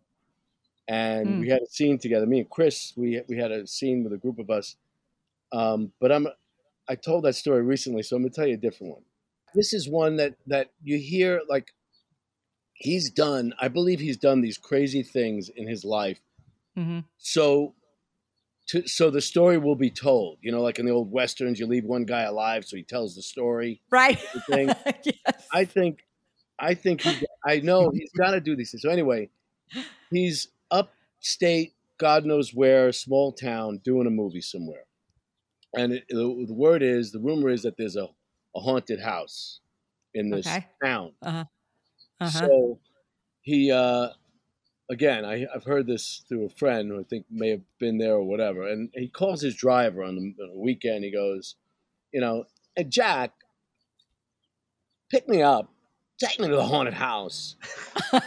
and 0.89 1.29
Hmm. 1.37 1.41
we 1.41 1.49
had 1.49 1.63
a 1.63 1.67
scene 1.67 1.99
together. 1.99 2.27
Me 2.27 2.41
and 2.41 2.51
Chris, 2.51 2.93
we 2.97 3.21
we 3.29 3.37
had 3.39 3.53
a 3.53 3.67
scene 3.67 4.03
with 4.03 4.13
a 4.13 4.19
group 4.19 4.39
of 4.41 4.51
us. 4.51 4.77
Um, 5.53 5.93
but 6.01 6.13
I'm 6.13 6.29
I 6.89 6.95
told 6.97 7.25
that 7.25 7.35
story 7.35 7.63
recently, 7.63 8.03
so 8.03 8.17
I'm 8.17 8.23
gonna 8.23 8.31
tell 8.33 8.47
you 8.47 8.55
a 8.55 8.59
different 8.59 8.95
one. 8.95 9.03
This 9.55 9.73
is 9.73 9.89
one 9.89 10.17
that 10.17 10.35
that 10.47 10.71
you 10.83 10.99
hear 10.99 11.41
like 11.49 11.73
he's 12.75 13.11
done. 13.11 13.55
I 13.61 13.69
believe 13.69 14.01
he's 14.01 14.17
done 14.17 14.41
these 14.41 14.59
crazy 14.59 15.03
things 15.03 15.51
in 15.55 15.69
his 15.69 15.85
life. 15.85 16.19
hmm 16.75 17.01
So, 17.19 17.75
to, 18.69 18.87
so 18.89 19.11
the 19.11 19.21
story 19.21 19.59
will 19.59 19.77
be 19.77 19.91
told. 19.91 20.39
You 20.41 20.53
know, 20.53 20.63
like 20.63 20.79
in 20.79 20.87
the 20.87 20.93
old 20.93 21.11
westerns, 21.13 21.61
you 21.61 21.67
leave 21.67 21.85
one 21.85 22.05
guy 22.05 22.23
alive, 22.23 22.65
so 22.65 22.77
he 22.77 22.83
tells 22.83 23.15
the 23.15 23.23
story. 23.23 23.81
Right. 23.91 24.19
Yes. 25.05 25.47
I 25.53 25.65
think, 25.65 26.05
I 26.59 26.75
think 26.75 27.03
he. 27.03 27.21
I 27.47 27.61
know 27.61 27.91
he's 27.91 28.11
got 28.13 28.33
to 28.33 28.41
do 28.41 28.57
these 28.57 28.71
things. 28.71 28.83
So 28.83 28.91
anyway, 28.91 29.29
he's 30.11 30.49
upstate, 30.71 31.75
God 31.99 32.25
knows 32.25 32.55
where, 32.55 32.93
small 32.93 33.33
town, 33.33 33.81
doing 33.85 34.07
a 34.07 34.11
movie 34.11 34.41
somewhere, 34.41 34.85
and 35.77 35.93
it, 35.93 36.05
the, 36.09 36.45
the 36.49 36.55
word 36.55 36.83
is, 36.83 37.13
the 37.13 37.21
rumor 37.21 37.49
is 37.49 37.63
that 37.63 37.77
there's 37.77 37.97
a, 37.97 38.09
a 38.57 38.61
haunted 38.61 39.01
house 39.01 39.61
in 40.15 40.31
this 40.31 40.47
Okay. 40.47 40.67
town. 40.83 41.13
uh-huh. 41.23 41.45
So 42.29 42.79
he, 43.43 43.71
uh, 43.71 44.09
again, 44.91 45.25
I, 45.25 45.47
I've 45.55 45.65
heard 45.65 45.87
this 45.87 46.25
through 46.29 46.47
a 46.47 46.51
friend 46.51 46.91
who 46.91 47.01
I 47.01 47.05
think 47.05 47.27
may 47.31 47.51
have 47.51 47.63
been 47.79 47.99
there 47.99 48.15
or 48.15 48.25
whatever, 48.25 48.67
and 48.67 48.91
he 48.95 49.09
calls 49.09 49.41
his 49.41 49.55
driver 49.55 50.03
on 50.03 50.17
the, 50.17 50.43
on 50.43 50.51
the 50.55 50.59
weekend. 50.61 51.05
He 51.05 51.13
goes, 51.13 51.57
you 52.13 52.21
know, 52.21 52.45
hey 52.77 52.85
Jack, 52.85 53.33
pick 55.11 55.29
me 55.29 55.43
up, 55.43 55.73
take 56.23 56.41
me 56.41 56.49
to 56.49 56.57
the 56.57 56.65
haunted 56.65 56.95
house. 56.95 57.57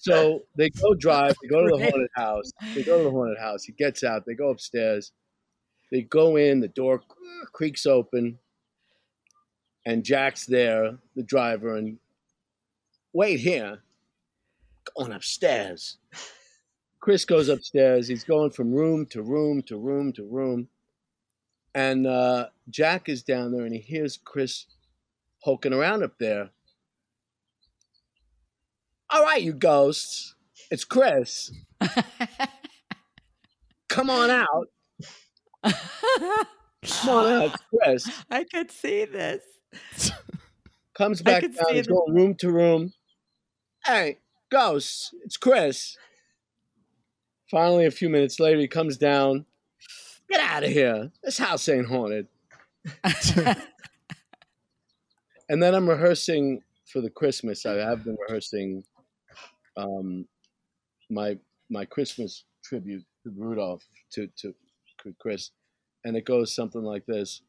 So 0.00 0.44
they 0.56 0.70
go 0.70 0.94
drive, 0.94 1.34
they 1.42 1.48
go 1.48 1.60
to 1.60 1.68
the 1.70 1.76
haunted 1.82 2.08
house. 2.14 2.52
They 2.74 2.82
go 2.84 2.96
to 2.98 3.02
the 3.04 3.10
haunted 3.10 3.38
house. 3.38 3.64
He 3.64 3.72
gets 3.72 4.04
out, 4.04 4.22
they 4.26 4.34
go 4.34 4.48
upstairs. 4.50 5.12
They 5.90 6.02
go 6.02 6.36
in, 6.36 6.60
the 6.60 6.68
door 6.68 7.02
creaks 7.52 7.86
open, 7.86 8.38
and 9.86 10.04
Jack's 10.04 10.46
there, 10.46 10.98
the 11.16 11.22
driver, 11.22 11.76
and 11.76 11.98
wait 13.12 13.40
here, 13.40 13.78
going 14.96 15.12
upstairs. 15.12 15.98
Chris 17.00 17.24
goes 17.24 17.48
upstairs. 17.48 18.08
He's 18.08 18.24
going 18.24 18.50
from 18.50 18.72
room 18.72 19.06
to 19.06 19.22
room 19.22 19.62
to 19.62 19.78
room 19.78 20.12
to 20.14 20.24
room. 20.24 20.68
And 21.74 22.06
uh, 22.06 22.48
Jack 22.70 23.08
is 23.08 23.22
down 23.22 23.52
there 23.52 23.64
and 23.64 23.74
he 23.74 23.80
hears 23.80 24.18
Chris 24.22 24.66
poking 25.42 25.72
around 25.72 26.02
up 26.02 26.18
there. 26.18 26.50
All 29.10 29.22
right, 29.22 29.42
you 29.42 29.52
ghosts. 29.52 30.34
It's 30.70 30.84
Chris. 30.84 31.50
Come 33.88 34.10
on 34.10 34.28
out. 34.30 34.68
Come 35.64 37.08
on 37.08 37.26
out. 37.26 37.60
Chris. 37.70 38.08
I 38.30 38.44
could 38.44 38.70
see 38.70 39.04
this. 39.04 39.42
Comes 40.94 41.22
back 41.22 41.42
down. 41.42 41.82
going 41.84 42.14
room 42.14 42.34
to 42.36 42.50
room. 42.50 42.92
Hey, 43.84 44.18
ghosts. 44.50 45.10
It's 45.24 45.36
Chris. 45.36 45.96
Finally, 47.50 47.86
a 47.86 47.90
few 47.90 48.08
minutes 48.08 48.40
later, 48.40 48.58
he 48.60 48.68
comes 48.68 48.96
down. 48.96 49.46
Get 50.28 50.40
out 50.40 50.64
of 50.64 50.70
here. 50.70 51.10
This 51.22 51.38
house 51.38 51.68
ain't 51.68 51.86
haunted. 51.86 52.28
And 55.48 55.62
then 55.62 55.74
I'm 55.74 55.88
rehearsing 55.88 56.62
for 56.86 57.00
the 57.00 57.10
Christmas. 57.10 57.64
I 57.64 57.74
have 57.76 58.04
been 58.04 58.16
rehearsing 58.28 58.84
um, 59.76 60.26
my 61.10 61.38
my 61.70 61.84
Christmas 61.84 62.44
tribute 62.62 63.04
to 63.24 63.32
Rudolph 63.34 63.84
to 64.12 64.28
to 64.38 64.54
Chris, 65.18 65.50
and 66.04 66.16
it 66.16 66.24
goes 66.24 66.54
something 66.54 66.82
like 66.82 67.06
this: 67.06 67.42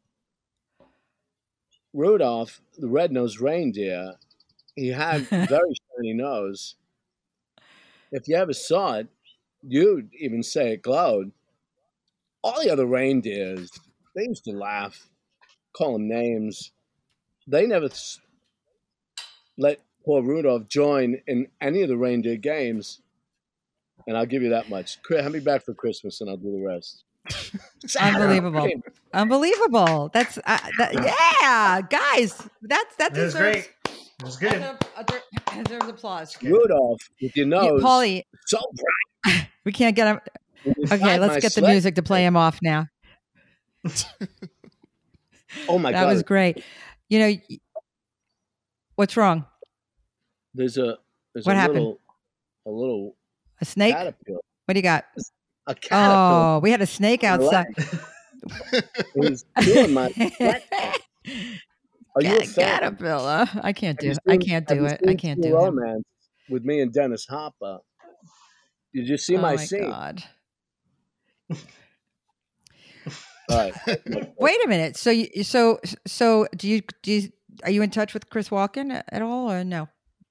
Rudolph, 1.93 2.61
the 2.77 2.87
red-nosed 2.87 3.41
reindeer, 3.41 4.15
he 4.75 4.89
had 4.89 5.21
a 5.31 5.45
very 5.47 5.73
shiny 5.97 6.13
nose. 6.13 6.75
If 8.11 8.27
you 8.27 8.35
ever 8.35 8.53
saw 8.53 8.93
it, 8.95 9.07
you'd 9.61 10.09
even 10.13 10.43
say 10.43 10.73
it 10.73 10.81
glowed. 10.81 11.31
All 12.43 12.61
the 12.61 12.69
other 12.69 12.85
reindeers, 12.85 13.71
they 14.15 14.23
used 14.23 14.45
to 14.45 14.51
laugh, 14.51 15.09
call 15.75 15.95
him 15.95 16.07
names. 16.07 16.71
They 17.47 17.65
never 17.65 17.89
let 19.57 19.81
poor 20.05 20.23
Rudolph 20.23 20.67
join 20.67 21.21
in 21.27 21.47
any 21.59 21.81
of 21.81 21.89
the 21.89 21.97
reindeer 21.97 22.37
games. 22.37 23.01
And 24.07 24.17
I'll 24.17 24.25
give 24.25 24.41
you 24.41 24.49
that 24.49 24.69
much. 24.69 24.97
Have 25.09 25.33
me 25.33 25.39
back 25.39 25.65
for 25.65 25.73
Christmas, 25.73 26.21
and 26.21 26.29
I'll 26.29 26.37
do 26.37 26.51
the 26.51 26.65
rest. 26.65 27.03
Unbelievable. 27.99 28.69
Unbelievable. 29.13 30.09
That's 30.13 30.37
uh, 30.39 30.57
that, 30.77 30.93
yeah, 30.93 31.81
guys. 31.89 32.47
That's 32.61 32.95
that 32.97 33.15
It 33.17 33.21
was 33.21 33.33
deserves, 33.33 33.67
great. 33.67 33.73
It 34.19 34.23
was 34.23 34.37
good. 34.37 34.51
deserves, 34.51 35.63
deserves 35.67 35.87
applause. 35.89 36.37
Rudolph, 36.43 37.01
with 37.21 37.35
your 37.35 37.45
You- 37.45 37.51
nose 37.51 37.83
Paulie, 37.83 38.23
so 38.45 38.59
bright. 39.25 39.47
we 39.65 39.71
can't 39.71 39.95
get 39.95 40.07
him. 40.07 40.19
Okay, 40.91 41.17
let's 41.19 41.35
my 41.35 41.39
get 41.39 41.53
the 41.55 41.61
music 41.61 41.95
to 41.95 42.03
play 42.03 42.25
him 42.25 42.35
off 42.35 42.59
now. 42.61 42.87
Oh 45.67 45.77
my 45.79 45.91
that 45.91 45.99
god! 46.01 46.07
That 46.07 46.13
was 46.13 46.23
great. 46.23 46.63
You 47.09 47.19
know, 47.19 47.33
what's 48.95 49.15
wrong? 49.17 49.45
there's 50.53 50.77
a 50.77 50.97
there's 51.33 51.45
What 51.45 51.55
a 51.55 51.59
happened? 51.59 51.79
little 51.79 51.99
a 52.65 52.69
little 52.71 53.15
A 53.61 53.65
snake? 53.65 53.95
caterpillar. 53.95 54.39
What 54.65 54.73
do 54.73 54.77
you 54.79 54.83
got? 54.83 55.05
A 55.69 55.75
caterpillar. 55.75 56.55
Oh, 56.55 56.59
we 56.63 56.71
had 56.71 56.81
a 56.81 56.87
snake 56.87 57.23
outside. 57.23 57.67
He's 59.15 59.45
doing 59.61 59.93
my. 59.93 60.07
Are 62.15 62.23
you 62.23 62.37
a 62.37 62.43
fan? 62.43 62.79
caterpillar. 62.79 63.47
I 63.61 63.71
can't 63.71 63.99
do 63.99 64.09
it. 64.09 64.17
I 64.27 64.37
can't 64.37 64.67
do 64.67 64.85
it. 64.85 64.99
I 65.07 65.13
can't 65.13 65.39
do 65.41 65.55
it. 65.57 66.03
With 66.49 66.65
me 66.65 66.81
and 66.81 66.91
Dennis 66.91 67.27
Hopper. 67.29 67.77
Did 68.95 69.07
you 69.07 69.17
see 69.17 69.37
oh 69.37 69.41
my 69.41 69.55
my 69.55 69.63
scene? 69.63 69.87
god! 69.87 70.23
Right. 73.47 73.73
Wait 74.39 74.65
a 74.65 74.67
minute. 74.67 74.97
So 74.97 75.11
you 75.11 75.43
so 75.43 75.79
so 76.07 76.47
do 76.55 76.67
you 76.67 76.81
do 77.03 77.11
you, 77.11 77.29
are 77.63 77.69
you 77.71 77.83
in 77.83 77.91
touch 77.91 78.15
with 78.15 78.27
Chris 78.31 78.49
Walken 78.49 79.03
at 79.07 79.21
all 79.21 79.51
or 79.51 79.63
no? 79.63 79.87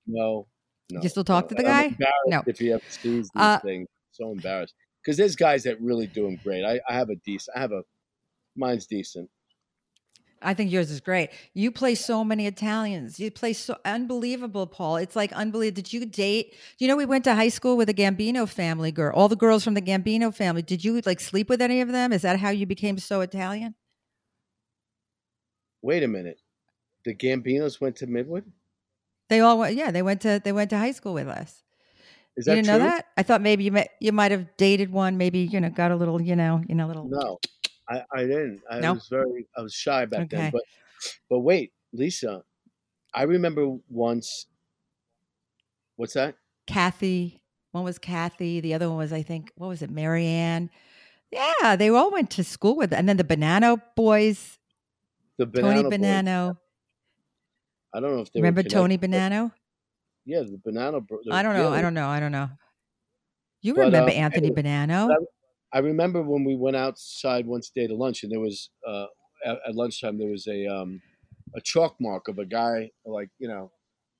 No. 0.08 0.48
no 0.90 1.00
You 1.00 1.08
still 1.08 1.22
talk 1.22 1.44
no. 1.44 1.48
to 1.50 1.54
the 1.54 1.62
guy? 1.62 1.96
No. 2.26 2.42
If 2.46 2.58
he 2.58 2.72
ever 2.72 2.82
sees 2.88 3.02
these 3.02 3.30
Uh, 3.36 3.58
things, 3.60 3.86
so 4.10 4.32
embarrassed. 4.32 4.74
Because 5.02 5.16
there's 5.16 5.36
guys 5.36 5.62
that 5.64 5.80
really 5.80 6.06
do 6.06 6.24
them 6.24 6.38
great. 6.42 6.64
I, 6.64 6.80
I 6.88 6.94
have 6.94 7.10
a 7.10 7.16
decent. 7.16 7.56
I 7.56 7.60
have 7.60 7.72
a. 7.72 7.82
Mine's 8.56 8.86
decent. 8.86 9.30
I 10.40 10.54
think 10.54 10.70
yours 10.70 10.90
is 10.90 11.00
great. 11.00 11.30
You 11.54 11.72
play 11.72 11.94
so 11.94 12.24
many 12.24 12.46
Italians. 12.46 13.18
You 13.18 13.30
play 13.30 13.52
so 13.52 13.76
unbelievable, 13.84 14.66
Paul. 14.66 14.96
It's 14.96 15.16
like 15.16 15.32
unbelievable. 15.32 15.82
Did 15.82 15.92
you 15.92 16.06
date? 16.06 16.54
You 16.78 16.86
know, 16.86 16.96
we 16.96 17.06
went 17.06 17.24
to 17.24 17.34
high 17.34 17.48
school 17.48 17.76
with 17.76 17.88
a 17.88 17.94
Gambino 17.94 18.48
family 18.48 18.92
girl. 18.92 19.12
All 19.14 19.28
the 19.28 19.36
girls 19.36 19.64
from 19.64 19.74
the 19.74 19.82
Gambino 19.82 20.32
family. 20.32 20.62
Did 20.62 20.84
you 20.84 21.00
like 21.04 21.20
sleep 21.20 21.48
with 21.48 21.60
any 21.60 21.80
of 21.80 21.88
them? 21.88 22.12
Is 22.12 22.22
that 22.22 22.38
how 22.38 22.50
you 22.50 22.66
became 22.66 22.98
so 22.98 23.20
Italian? 23.20 23.74
Wait 25.82 26.02
a 26.02 26.08
minute. 26.08 26.38
The 27.04 27.14
Gambinos 27.14 27.80
went 27.80 27.96
to 27.96 28.06
Midwood. 28.06 28.44
They 29.28 29.40
all 29.40 29.58
went. 29.58 29.76
Yeah, 29.76 29.90
they 29.90 30.02
went 30.02 30.20
to 30.22 30.40
they 30.42 30.52
went 30.52 30.70
to 30.70 30.78
high 30.78 30.92
school 30.92 31.14
with 31.14 31.28
us. 31.28 31.62
Is 32.38 32.46
you 32.46 32.54
didn't 32.54 32.66
true? 32.66 32.78
know 32.78 32.84
that? 32.84 33.06
I 33.16 33.24
thought 33.24 33.42
maybe 33.42 33.64
you 33.64 33.72
might 33.72 33.88
you 34.00 34.12
might 34.12 34.30
have 34.30 34.56
dated 34.56 34.92
one. 34.92 35.18
Maybe 35.18 35.40
you 35.40 35.60
know 35.60 35.70
got 35.70 35.90
a 35.90 35.96
little 35.96 36.22
you 36.22 36.36
know 36.36 36.62
you 36.68 36.74
know 36.76 36.86
little. 36.86 37.08
No, 37.08 37.38
I, 37.88 38.04
I 38.14 38.22
didn't. 38.22 38.62
I 38.70 38.92
was 38.92 39.08
very. 39.08 39.48
I 39.56 39.60
was 39.60 39.74
shy 39.74 40.04
back 40.06 40.26
Okay. 40.26 40.36
then. 40.36 40.50
But 40.52 40.62
but 41.28 41.40
wait, 41.40 41.72
Lisa, 41.92 42.44
I 43.12 43.24
remember 43.24 43.76
once. 43.88 44.46
What's 45.96 46.14
that? 46.14 46.36
Kathy. 46.68 47.42
One 47.72 47.82
was 47.82 47.98
Kathy. 47.98 48.60
The 48.60 48.72
other 48.74 48.88
one 48.88 48.98
was, 48.98 49.12
I 49.12 49.22
think, 49.22 49.52
what 49.56 49.66
was 49.66 49.82
it, 49.82 49.90
Marianne? 49.90 50.70
Yeah, 51.32 51.74
they 51.76 51.88
all 51.90 52.10
went 52.12 52.30
to 52.30 52.44
school 52.44 52.76
with, 52.76 52.92
and 52.92 53.08
then 53.08 53.16
the 53.16 53.24
Banana 53.24 53.82
Boys. 53.96 54.58
the 55.38 55.46
banana 55.46 55.90
Tony 55.90 55.96
Boys. 55.96 56.56
I 57.92 58.00
don't 58.00 58.14
know 58.14 58.20
if 58.22 58.32
they 58.32 58.40
Remember 58.40 58.62
were 58.62 58.68
Tony 58.68 58.96
Banano? 58.96 59.52
Yeah, 60.28 60.40
the 60.40 60.60
banana. 60.62 61.00
Bro- 61.00 61.20
I 61.32 61.42
don't 61.42 61.54
know. 61.54 61.70
I 61.72 61.80
don't 61.80 61.94
know. 61.94 62.06
I 62.06 62.20
don't 62.20 62.32
know. 62.32 62.50
You 63.62 63.74
But, 63.74 63.86
remember 63.86 64.10
um, 64.10 64.16
Anthony 64.18 64.48
anyway, 64.48 64.62
Banano? 64.62 65.08
I 65.72 65.78
remember 65.78 66.22
when 66.22 66.44
we 66.44 66.54
went 66.54 66.76
outside 66.76 67.46
one 67.46 67.62
day 67.74 67.86
to 67.86 67.94
lunch, 67.94 68.24
and 68.24 68.30
there 68.30 68.38
was 68.38 68.68
uh, 68.86 69.06
at, 69.46 69.56
at 69.66 69.74
lunchtime 69.74 70.18
there 70.18 70.28
was 70.28 70.46
a 70.46 70.66
um, 70.66 71.00
a 71.56 71.62
chalk 71.62 71.96
mark 71.98 72.28
of 72.28 72.38
a 72.38 72.44
guy 72.44 72.90
like 73.06 73.30
you 73.38 73.48
know 73.48 73.72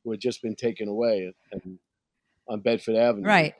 who 0.03 0.11
had 0.13 0.21
just 0.21 0.41
been 0.41 0.57
taken 0.57 0.89
away 0.89 1.31
and, 1.53 1.79
on 2.49 2.61
Bedford 2.61 2.97
Avenue. 2.97 3.27
Right. 3.27 3.55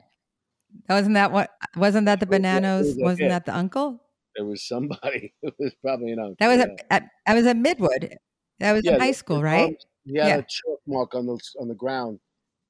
Wasn't 0.89 1.13
that 1.13 1.31
what? 1.31 1.51
Wasn't 1.75 2.07
that 2.07 2.19
the 2.19 2.25
It 2.25 2.29
yeah, 2.31 2.35
it 2.35 2.41
Bananos? 2.41 2.87
was 2.87 2.97
Wasn't 2.97 3.21
hit. 3.21 3.29
that 3.29 3.45
the 3.45 3.55
uncle? 3.55 4.01
There 4.35 4.45
was 4.45 4.67
somebody. 4.67 5.35
It 5.43 5.53
was 5.59 5.75
probably 5.83 6.13
an 6.13 6.19
uncle. 6.19 6.35
That 6.39 6.47
was 6.47 6.57
yeah. 6.57 6.63
at, 6.89 7.03
at 7.03 7.09
that 7.27 7.33
was 7.35 7.45
at 7.45 7.57
Midwood. 7.57 8.15
That 8.59 8.73
was 8.73 8.81
Yeah, 8.83 8.95
in 8.95 8.99
high 8.99 9.11
school, 9.11 9.43
right? 9.43 9.75
He 10.05 10.17
had 10.17 10.27
Yeah. 10.27 10.37
a 10.37 10.41
chalk 10.41 10.79
mark 10.87 11.13
on 11.13 11.27
the 11.27 11.39
on 11.59 11.67
the 11.67 11.75
ground. 11.75 12.19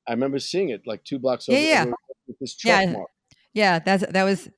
I 0.07 0.11
remember 0.13 0.39
seeing 0.39 0.69
it 0.69 0.87
like 0.87 1.03
two 1.03 1.19
blocks 1.19 1.47
Yeah, 1.47 1.55
over. 1.55 1.65
yeah. 1.65 1.85
with 2.27 2.39
this 2.39 2.55
chalk 2.55 2.81
Yeah, 2.85 2.91
mark. 2.93 3.09
Yeah, 3.53 3.79
that's 3.79 4.05
that 4.07 4.23
was. 4.23 4.47
It 4.47 4.53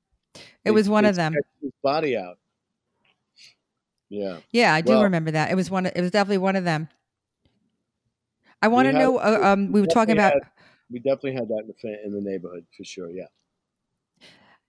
They- 0.66 0.72
was 0.72 0.88
one 0.90 1.06
of 1.06 1.16
them. 1.16 1.34
His 1.62 1.72
body 1.84 2.16
out. 2.18 2.38
Yeah. 4.10 4.40
Yeah, 4.52 4.74
I 4.74 4.82
do 4.82 4.92
Well- 4.94 5.04
remember 5.04 5.32
that. 5.32 5.52
It 5.52 5.56
was 5.56 5.70
one. 5.72 5.86
It 5.86 6.00
was 6.02 6.12
definitely 6.12 6.38
one 6.40 6.56
of 6.56 6.64
them. 6.64 6.90
I 8.62 8.68
want 8.68 8.86
to 8.88 8.94
know. 8.94 9.18
Uh, 9.18 9.40
um, 9.42 9.72
we 9.72 9.82
were 9.82 9.88
talking 9.88 10.14
about. 10.14 10.34
We 10.92 11.00
definitely 11.00 11.34
had 11.34 11.48
that 11.48 11.64
in 11.66 11.74
the 11.82 12.06
in 12.06 12.14
the 12.14 12.22
neighborhood 12.22 12.66
for 12.78 12.84
sure. 12.84 13.10
Yeah. 13.10 13.26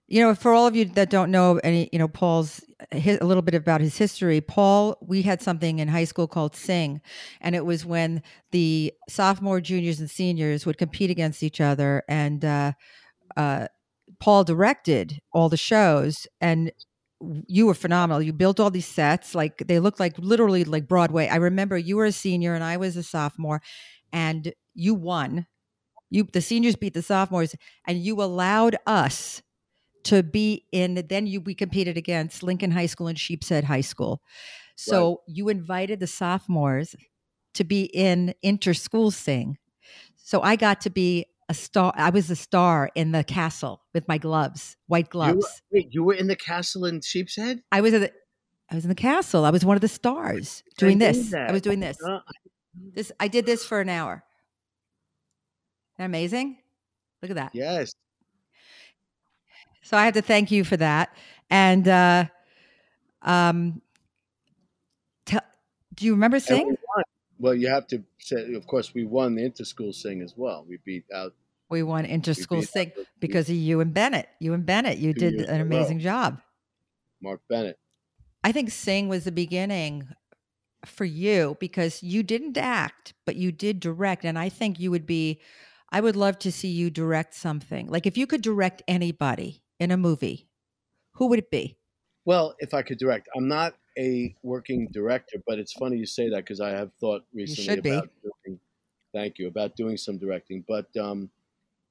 You 0.07 0.21
know, 0.21 0.35
for 0.35 0.53
all 0.53 0.67
of 0.67 0.75
you 0.75 0.85
that 0.85 1.09
don't 1.09 1.31
know 1.31 1.59
any, 1.63 1.89
you 1.91 1.99
know, 1.99 2.07
Paul's 2.07 2.61
a 2.91 3.17
little 3.21 3.41
bit 3.41 3.55
about 3.55 3.81
his 3.81 3.97
history. 3.97 4.41
Paul, 4.41 4.97
we 5.01 5.21
had 5.21 5.41
something 5.41 5.79
in 5.79 5.87
high 5.87 6.03
school 6.03 6.27
called 6.27 6.55
Sing, 6.55 7.01
and 7.41 7.55
it 7.55 7.65
was 7.65 7.85
when 7.85 8.21
the 8.51 8.93
sophomore, 9.09 9.61
juniors, 9.61 9.99
and 9.99 10.09
seniors 10.09 10.65
would 10.65 10.77
compete 10.77 11.09
against 11.09 11.41
each 11.41 11.61
other, 11.61 12.03
and 12.09 12.43
uh, 12.43 12.73
uh, 13.37 13.67
Paul 14.19 14.43
directed 14.43 15.19
all 15.33 15.49
the 15.49 15.57
shows, 15.57 16.27
and 16.41 16.71
you 17.47 17.67
were 17.67 17.73
phenomenal. 17.73 18.21
You 18.21 18.33
built 18.33 18.59
all 18.59 18.71
these 18.71 18.85
sets, 18.85 19.33
like 19.33 19.63
they 19.67 19.79
looked 19.79 19.99
like 19.99 20.17
literally 20.17 20.65
like 20.65 20.87
Broadway. 20.87 21.27
I 21.29 21.37
remember 21.37 21.77
you 21.77 21.95
were 21.97 22.05
a 22.05 22.11
senior 22.11 22.53
and 22.53 22.63
I 22.63 22.77
was 22.77 22.97
a 22.97 23.03
sophomore, 23.03 23.61
and 24.11 24.53
you 24.73 24.93
won. 24.93 25.47
You 26.09 26.27
the 26.31 26.41
seniors 26.41 26.75
beat 26.75 26.93
the 26.93 27.01
sophomores, 27.01 27.55
and 27.87 27.99
you 27.99 28.21
allowed 28.21 28.75
us 28.85 29.41
to 30.05 30.23
be 30.23 30.65
in 30.71 31.03
then 31.09 31.27
you 31.27 31.39
we 31.41 31.55
competed 31.55 31.97
against 31.97 32.43
Lincoln 32.43 32.71
High 32.71 32.85
School 32.87 33.07
and 33.07 33.17
Sheepshead 33.17 33.63
High 33.63 33.81
School. 33.81 34.21
So 34.75 35.21
you 35.27 35.49
invited 35.49 35.99
the 35.99 36.07
sophomores 36.07 36.95
to 37.53 37.63
be 37.63 37.83
in 37.93 38.33
inter-school 38.41 39.11
sing. 39.11 39.57
So 40.15 40.41
I 40.41 40.55
got 40.55 40.81
to 40.81 40.89
be 40.89 41.25
a 41.49 41.53
star 41.53 41.93
I 41.95 42.09
was 42.09 42.29
a 42.31 42.35
star 42.35 42.89
in 42.95 43.11
the 43.11 43.23
castle 43.23 43.81
with 43.93 44.07
my 44.07 44.17
gloves, 44.17 44.77
white 44.87 45.09
You 45.13 45.19
were, 45.19 45.33
gloves. 45.33 45.61
wait, 45.71 45.87
you 45.91 46.03
were 46.03 46.13
in 46.13 46.27
the 46.27 46.35
castle 46.35 46.85
in 46.85 47.01
Sheepshead? 47.01 47.61
I 47.71 47.81
was 47.81 47.93
at 47.93 48.01
the, 48.01 48.11
I 48.71 48.75
was 48.75 48.85
in 48.85 48.89
the 48.89 48.95
castle. 48.95 49.45
I 49.45 49.49
was 49.51 49.63
one 49.65 49.75
of 49.77 49.81
the 49.81 49.87
stars 49.89 50.63
doing 50.77 50.97
knew 50.97 51.05
this. 51.11 51.33
I 51.33 51.51
was 51.51 51.61
doing 51.61 51.79
this. 51.81 51.97
Uh, 52.01 52.19
This 52.95 53.11
I 53.19 53.27
did 53.27 53.45
this 53.45 53.63
for 53.65 53.81
an 53.81 53.89
hour. 53.89 54.23
Isn't 55.93 55.97
that 55.99 56.05
amazing? 56.05 56.57
Look 57.21 57.29
at 57.31 57.35
that. 57.35 57.51
yes. 57.53 57.93
So 59.83 59.97
I 59.97 60.05
have 60.05 60.13
to 60.15 60.21
thank 60.21 60.49
you 60.49 60.63
for 60.63 60.77
that. 60.77 61.15
And 61.49 61.87
uh, 61.87 62.25
um, 63.21 63.81
tell, 65.25 65.41
do 65.93 66.05
you 66.05 66.13
remember 66.13 66.39
Sing? 66.39 66.69
we. 66.69 67.03
Well, 67.39 67.53
you 67.53 67.67
have 67.67 67.87
to 67.87 68.01
say, 68.19 68.53
of 68.53 68.65
course, 68.65 68.93
we 68.93 69.03
won 69.03 69.35
the 69.35 69.43
inter-school 69.43 69.91
sing 69.91 70.21
as 70.21 70.33
well. 70.37 70.65
We 70.67 70.77
beat 70.85 71.03
out. 71.13 71.33
We 71.69 71.83
won 71.83 72.03
we 72.03 72.09
inter-school 72.09 72.61
Sing 72.61 72.93
out 72.97 73.05
because 73.19 73.49
of 73.49 73.55
you 73.55 73.81
and 73.81 73.93
Bennett. 73.93 74.29
You 74.39 74.53
and 74.53 74.65
Bennett, 74.65 74.97
you 74.97 75.13
did 75.13 75.41
an 75.41 75.59
amazing 75.59 75.99
job. 75.99 76.39
Mark 77.21 77.41
Bennett. 77.49 77.77
I 78.43 78.51
think 78.51 78.71
Sing 78.71 79.09
was 79.09 79.25
the 79.25 79.31
beginning 79.31 80.07
for 80.85 81.05
you 81.05 81.57
because 81.59 82.03
you 82.03 82.23
didn't 82.23 82.57
act, 82.57 83.13
but 83.25 83.35
you 83.35 83.51
did 83.51 83.79
direct. 83.79 84.23
And 84.23 84.37
I 84.37 84.49
think 84.49 84.79
you 84.79 84.91
would 84.91 85.05
be, 85.05 85.41
I 85.91 86.01
would 86.01 86.15
love 86.15 86.39
to 86.39 86.51
see 86.51 86.69
you 86.69 86.89
direct 86.89 87.33
something. 87.33 87.87
Like 87.87 88.05
if 88.05 88.17
you 88.17 88.27
could 88.27 88.41
direct 88.41 88.83
anybody 88.87 89.62
in 89.79 89.91
a 89.91 89.97
movie, 89.97 90.47
who 91.13 91.27
would 91.27 91.39
it 91.39 91.51
be? 91.51 91.77
Well, 92.25 92.55
if 92.59 92.73
I 92.73 92.81
could 92.81 92.97
direct, 92.97 93.27
I'm 93.35 93.47
not 93.47 93.75
a 93.97 94.35
working 94.43 94.87
director, 94.91 95.41
but 95.45 95.59
it's 95.59 95.73
funny 95.73 95.97
you 95.97 96.05
say 96.05 96.29
that 96.29 96.37
because 96.37 96.61
I 96.61 96.69
have 96.69 96.91
thought 96.99 97.23
recently 97.33 97.63
should 97.63 97.83
be. 97.83 97.91
about 97.91 98.09
doing. 98.23 98.59
Thank 99.13 99.37
you 99.37 99.47
about 99.47 99.75
doing 99.75 99.97
some 99.97 100.17
directing, 100.17 100.63
but 100.67 100.87
um, 100.97 101.29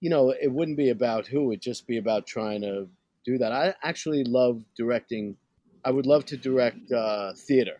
you 0.00 0.10
know, 0.10 0.30
it 0.30 0.50
wouldn't 0.50 0.76
be 0.76 0.90
about 0.90 1.26
who; 1.26 1.52
it'd 1.52 1.62
just 1.62 1.86
be 1.86 1.98
about 1.98 2.26
trying 2.26 2.62
to 2.62 2.88
do 3.24 3.38
that. 3.38 3.52
I 3.52 3.74
actually 3.82 4.24
love 4.24 4.64
directing. 4.76 5.36
I 5.84 5.90
would 5.90 6.06
love 6.06 6.24
to 6.26 6.36
direct 6.36 6.90
uh, 6.90 7.32
theater. 7.34 7.78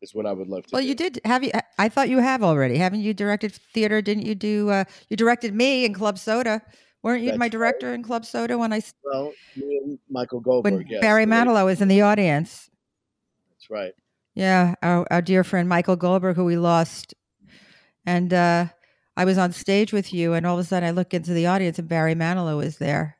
Is 0.00 0.12
what 0.12 0.26
I 0.26 0.32
would 0.32 0.48
love 0.48 0.66
to. 0.66 0.70
Well, 0.72 0.82
do. 0.82 0.88
you 0.88 0.94
did 0.96 1.20
have 1.24 1.44
you. 1.44 1.52
I 1.78 1.88
thought 1.88 2.08
you 2.08 2.18
have 2.18 2.42
already. 2.42 2.78
Haven't 2.78 3.00
you 3.00 3.14
directed 3.14 3.52
theater? 3.52 4.02
Didn't 4.02 4.26
you 4.26 4.34
do? 4.34 4.70
Uh, 4.70 4.84
you 5.08 5.16
directed 5.16 5.54
me 5.54 5.84
in 5.84 5.94
Club 5.94 6.18
Soda. 6.18 6.62
Weren't 7.02 7.22
you 7.22 7.30
That's 7.30 7.38
my 7.38 7.46
right. 7.46 7.52
director 7.52 7.94
in 7.94 8.02
Club 8.02 8.24
Soda 8.24 8.56
when 8.56 8.72
I? 8.72 8.80
Well, 9.04 9.32
me 9.56 9.80
and 9.84 9.98
Michael 10.08 10.40
Goldberg. 10.40 10.72
when 10.72 10.86
yes, 10.86 11.00
Barry 11.00 11.26
Manilow 11.26 11.64
was 11.64 11.80
in 11.80 11.88
the 11.88 12.02
audience? 12.02 12.70
That's 13.50 13.70
right. 13.70 13.92
Yeah, 14.34 14.76
our, 14.82 15.06
our 15.10 15.20
dear 15.20 15.44
friend 15.44 15.68
Michael 15.68 15.96
Goldberg, 15.96 16.36
who 16.36 16.44
we 16.44 16.56
lost, 16.56 17.14
and 18.06 18.32
uh, 18.32 18.66
I 19.16 19.24
was 19.24 19.36
on 19.36 19.52
stage 19.52 19.92
with 19.92 20.14
you, 20.14 20.32
and 20.32 20.46
all 20.46 20.54
of 20.54 20.60
a 20.60 20.64
sudden 20.64 20.88
I 20.88 20.92
look 20.92 21.12
into 21.12 21.34
the 21.34 21.46
audience, 21.46 21.78
and 21.78 21.88
Barry 21.88 22.14
Manilow 22.14 22.56
was 22.56 22.78
there, 22.78 23.18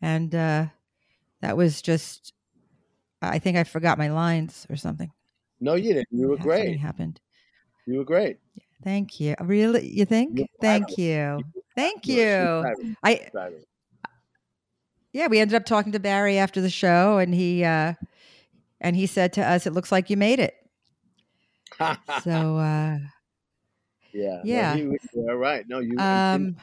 and 0.00 0.34
uh, 0.34 0.66
that 1.40 1.56
was 1.56 1.82
just. 1.82 2.32
I 3.22 3.38
think 3.38 3.56
I 3.56 3.64
forgot 3.64 3.96
my 3.96 4.08
lines 4.08 4.66
or 4.68 4.76
something. 4.76 5.10
No, 5.58 5.74
you 5.74 5.94
didn't. 5.94 6.08
You 6.10 6.28
were 6.28 6.36
great. 6.36 6.78
happened. 6.78 7.20
You 7.86 7.98
were 7.98 8.04
great. 8.04 8.38
Thank 8.82 9.18
you. 9.18 9.34
Really, 9.40 9.88
you 9.88 10.04
think? 10.04 10.38
You're 10.38 10.46
Thank 10.60 10.98
you. 10.98 11.40
Thank 11.76 12.06
You 12.06 12.64
I 13.02 13.30
yeah, 15.12 15.28
we 15.28 15.38
ended 15.38 15.54
up 15.54 15.64
talking 15.64 15.92
to 15.92 16.00
Barry 16.00 16.38
after 16.38 16.60
the 16.60 16.68
show, 16.68 17.18
and 17.18 17.32
he 17.32 17.62
uh, 17.64 17.94
and 18.80 18.96
he 18.96 19.06
said 19.06 19.32
to 19.34 19.42
us, 19.48 19.64
"It 19.64 19.72
looks 19.72 19.92
like 19.92 20.10
you 20.10 20.16
made 20.16 20.40
it." 20.40 20.54
So 22.22 22.56
uh, 22.58 22.98
Yeah. 24.12 24.36
no, 24.36 24.40
Yeah. 24.44 24.74
was- 24.84 24.98
yeah, 25.12 25.32
right. 25.32 25.64
No, 25.68 25.78
you 25.78 25.98
um, 25.98 26.56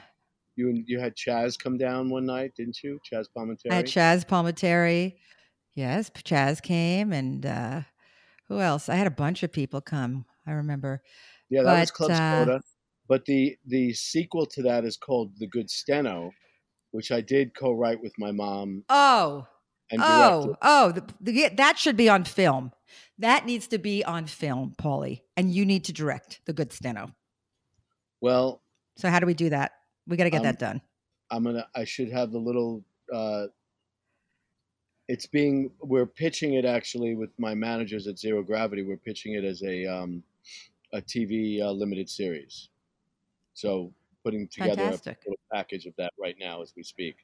you 0.58 0.84
you 0.86 1.00
had 1.00 1.16
Chaz 1.16 1.58
come 1.58 1.78
down 1.78 2.10
one 2.10 2.26
night, 2.26 2.54
didn't 2.56 2.84
you? 2.84 3.00
Chaz 3.10 3.28
Palminteri. 3.36 3.72
I 3.72 3.76
had 3.76 3.86
Chaz 3.86 4.26
Palminteri. 4.28 5.16
Yes, 5.74 6.10
Chaz 6.10 6.62
came, 6.62 7.14
and 7.14 7.46
uh, 7.46 7.82
who 8.50 8.60
else? 8.60 8.90
I 8.90 8.96
had 8.96 9.08
a 9.08 9.12
bunch 9.12 9.44
of 9.44 9.54
people 9.54 9.80
come. 9.80 10.26
I 10.46 10.52
remember. 10.52 11.02
yeah, 11.50 11.64
that 11.64 11.80
was 11.80 11.92
but, 11.92 11.96
Club 11.96 12.12
uh, 12.12 12.46
Soda. 12.46 12.62
But 13.08 13.26
the 13.26 13.58
the 13.66 13.94
sequel 13.94 14.46
to 14.48 14.62
that 14.64 14.86
is 14.86 14.98
called 14.98 15.32
The 15.38 15.48
Good 15.48 15.70
Steno, 15.70 16.32
which 16.92 17.12
I 17.12 17.22
did 17.22 17.54
co-write 17.54 18.02
with 18.02 18.14
my 18.18 18.32
mom 18.32 18.84
Oh, 18.90 19.48
and 19.90 20.02
oh, 20.04 20.56
oh! 20.62 20.92
The, 20.92 21.04
the, 21.20 21.50
that 21.58 21.78
should 21.78 21.98
be 21.98 22.08
on 22.08 22.24
film. 22.24 22.72
That 23.20 23.46
needs 23.46 23.68
to 23.68 23.78
be 23.78 24.04
on 24.04 24.26
film, 24.26 24.74
Paulie, 24.82 25.22
and 25.36 25.52
you 25.52 25.66
need 25.66 25.84
to 25.86 25.94
direct 25.94 26.42
the 26.46 26.54
good 26.54 26.72
steno. 26.72 27.12
Well, 28.22 28.62
So 28.98 29.10
how 29.10 29.20
do 29.20 29.26
we 29.26 29.34
do 29.34 29.50
that? 29.50 29.74
We 30.08 30.16
got 30.18 30.24
to 30.26 30.30
get 30.30 30.38
Um, 30.40 30.44
that 30.44 30.60
done. 30.60 30.82
I'm 31.30 31.44
gonna. 31.44 31.68
I 31.76 31.84
should 31.86 32.12
have 32.12 32.32
the 32.32 32.40
little. 32.40 32.84
Uh, 33.12 33.48
it's 35.08 35.26
being. 35.26 35.72
We're 35.82 36.06
pitching 36.06 36.54
it 36.54 36.66
actually 36.66 37.16
with 37.16 37.32
my 37.38 37.54
managers 37.54 38.08
at 38.08 38.18
Zero 38.18 38.44
Gravity. 38.44 38.84
We're 38.84 38.98
pitching 38.98 39.34
it 39.34 39.44
as 39.44 39.62
a 39.64 39.86
um, 39.86 40.24
a 40.94 41.02
TV 41.02 41.62
uh, 41.62 41.72
limited 41.72 42.10
series. 42.10 42.70
So 43.54 43.94
putting 44.24 44.48
together 44.48 44.76
Fantastic. 44.76 45.20
a 45.28 45.56
package 45.56 45.86
of 45.86 45.94
that 45.98 46.14
right 46.20 46.36
now 46.40 46.62
as 46.62 46.74
we 46.76 46.84
speak. 46.84 47.16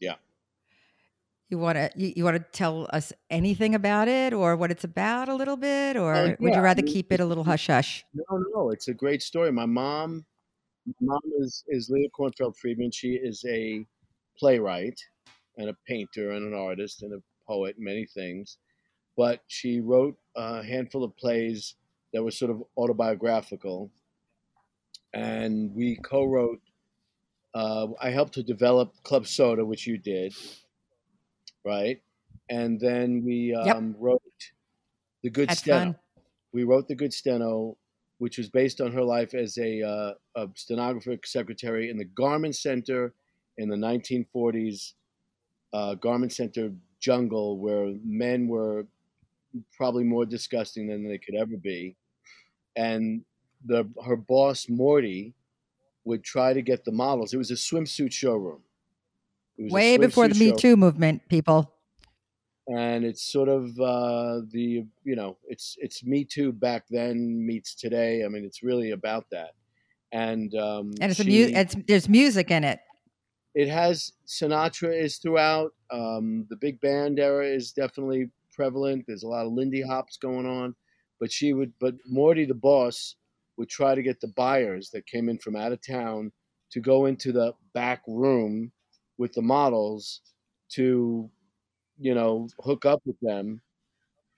Yeah. 0.00 0.14
You 1.50 1.58
want 1.58 1.76
to 1.76 1.90
you, 1.96 2.12
you 2.16 2.24
want 2.24 2.36
to 2.36 2.44
tell 2.52 2.86
us 2.92 3.12
anything 3.30 3.74
about 3.74 4.06
it 4.06 4.34
or 4.34 4.54
what 4.56 4.70
it's 4.70 4.84
about 4.84 5.28
a 5.28 5.34
little 5.34 5.56
bit, 5.56 5.96
or 5.96 6.14
Uh, 6.14 6.36
would 6.40 6.54
you 6.54 6.60
rather 6.60 6.82
keep 6.82 7.10
it 7.10 7.20
a 7.20 7.24
little 7.24 7.44
hush 7.44 7.68
hush? 7.68 8.04
No, 8.12 8.44
no, 8.54 8.70
it's 8.70 8.88
a 8.88 8.94
great 8.94 9.22
story. 9.22 9.50
My 9.50 9.64
mom, 9.64 10.26
my 10.86 10.92
mom 11.00 11.20
is 11.40 11.64
is 11.68 11.88
Leah 11.88 12.10
Kornfeld 12.10 12.56
Friedman. 12.56 12.90
She 12.90 13.14
is 13.14 13.44
a 13.48 13.86
playwright 14.38 15.00
and 15.56 15.70
a 15.70 15.76
painter 15.86 16.32
and 16.32 16.46
an 16.46 16.54
artist 16.54 17.02
and 17.02 17.14
a 17.14 17.22
poet, 17.46 17.76
and 17.76 17.84
many 17.84 18.04
things. 18.04 18.58
But 19.16 19.40
she 19.48 19.80
wrote 19.80 20.18
a 20.36 20.62
handful 20.62 21.02
of 21.02 21.16
plays 21.16 21.76
that 22.12 22.22
were 22.22 22.30
sort 22.30 22.50
of 22.50 22.62
autobiographical, 22.76 23.90
and 25.14 25.74
we 25.74 25.96
co-wrote. 25.96 26.60
Uh, 27.54 27.88
I 28.00 28.10
helped 28.10 28.34
to 28.34 28.42
develop 28.42 29.02
Club 29.02 29.26
Soda, 29.26 29.64
which 29.64 29.86
you 29.86 29.98
did, 29.98 30.34
right? 31.64 32.00
And 32.50 32.78
then 32.80 33.24
we 33.24 33.54
Yep. 33.54 33.76
um, 33.76 33.94
wrote 33.98 34.22
The 35.22 35.30
Good 35.30 35.48
That's 35.48 35.60
Steno. 35.60 35.78
fun. 35.80 35.96
We 36.52 36.64
wrote 36.64 36.88
The 36.88 36.94
Good 36.94 37.12
Steno, 37.12 37.76
which 38.18 38.38
was 38.38 38.48
based 38.50 38.80
on 38.80 38.92
her 38.92 39.02
life 39.02 39.34
as 39.34 39.58
a, 39.58 39.82
uh, 39.82 40.14
a 40.36 40.48
stenographer 40.54 41.16
secretary 41.24 41.90
in 41.90 41.98
the 41.98 42.04
Garment 42.04 42.56
Center 42.56 43.14
in 43.58 43.68
the 43.68 43.76
1940s, 43.76 44.94
uh, 45.72 45.94
Garment 45.96 46.32
Center 46.32 46.72
jungle 47.00 47.58
where 47.58 47.94
men 48.04 48.48
were 48.48 48.86
probably 49.76 50.04
more 50.04 50.26
disgusting 50.26 50.86
than 50.88 51.06
they 51.08 51.18
could 51.18 51.34
ever 51.34 51.56
be. 51.56 51.96
And 52.76 53.24
the 53.64 53.88
her 54.04 54.16
boss 54.16 54.68
Morty 54.68 55.34
would 56.04 56.22
try 56.24 56.52
to 56.52 56.62
get 56.62 56.84
the 56.84 56.92
models. 56.92 57.34
It 57.34 57.38
was 57.38 57.50
a 57.50 57.54
swimsuit 57.54 58.12
showroom. 58.12 58.62
Way 59.58 59.96
before 59.98 60.28
the 60.28 60.34
Me 60.38 60.52
Too 60.52 60.76
movement, 60.76 61.28
people. 61.28 61.74
and 62.68 63.04
it's 63.04 63.22
sort 63.22 63.48
of 63.48 63.64
uh, 63.80 64.40
the 64.52 64.84
you 65.04 65.16
know 65.16 65.36
it's 65.48 65.76
it's 65.80 66.04
Me 66.04 66.24
Too 66.24 66.52
back 66.52 66.84
then 66.90 67.44
meets 67.46 67.74
today. 67.74 68.24
I 68.24 68.28
mean, 68.28 68.44
it's 68.44 68.62
really 68.62 68.92
about 68.92 69.26
that. 69.30 69.52
And 70.12 70.54
um, 70.54 70.92
And 71.00 71.10
it's 71.10 71.20
a 71.20 71.24
she- 71.24 71.46
mu- 71.46 71.52
it's 71.58 71.76
there's 71.86 72.08
music 72.08 72.50
in 72.50 72.64
it. 72.64 72.80
it 73.54 73.68
has 73.68 74.12
Sinatra 74.26 74.94
is 74.94 75.16
throughout. 75.18 75.72
Um, 75.90 76.46
the 76.50 76.56
big 76.56 76.80
band 76.80 77.18
era 77.18 77.46
is 77.46 77.72
definitely 77.72 78.30
prevalent. 78.54 79.04
There's 79.06 79.22
a 79.24 79.28
lot 79.28 79.46
of 79.46 79.52
Lindy 79.52 79.82
hops 79.82 80.16
going 80.16 80.46
on, 80.46 80.74
but 81.20 81.32
she 81.32 81.52
would, 81.52 81.72
but 81.80 81.94
Morty, 82.06 82.44
the 82.44 82.54
boss, 82.54 83.16
would 83.58 83.68
try 83.68 83.94
to 83.94 84.02
get 84.02 84.20
the 84.20 84.28
buyers 84.28 84.90
that 84.90 85.06
came 85.06 85.28
in 85.28 85.38
from 85.38 85.56
out 85.56 85.72
of 85.72 85.86
town 85.86 86.32
to 86.70 86.80
go 86.80 87.06
into 87.06 87.32
the 87.32 87.52
back 87.74 88.02
room 88.06 88.72
with 89.18 89.32
the 89.34 89.42
models 89.42 90.22
to, 90.70 91.28
you 91.98 92.14
know, 92.14 92.48
hook 92.60 92.86
up 92.86 93.02
with 93.04 93.18
them, 93.20 93.60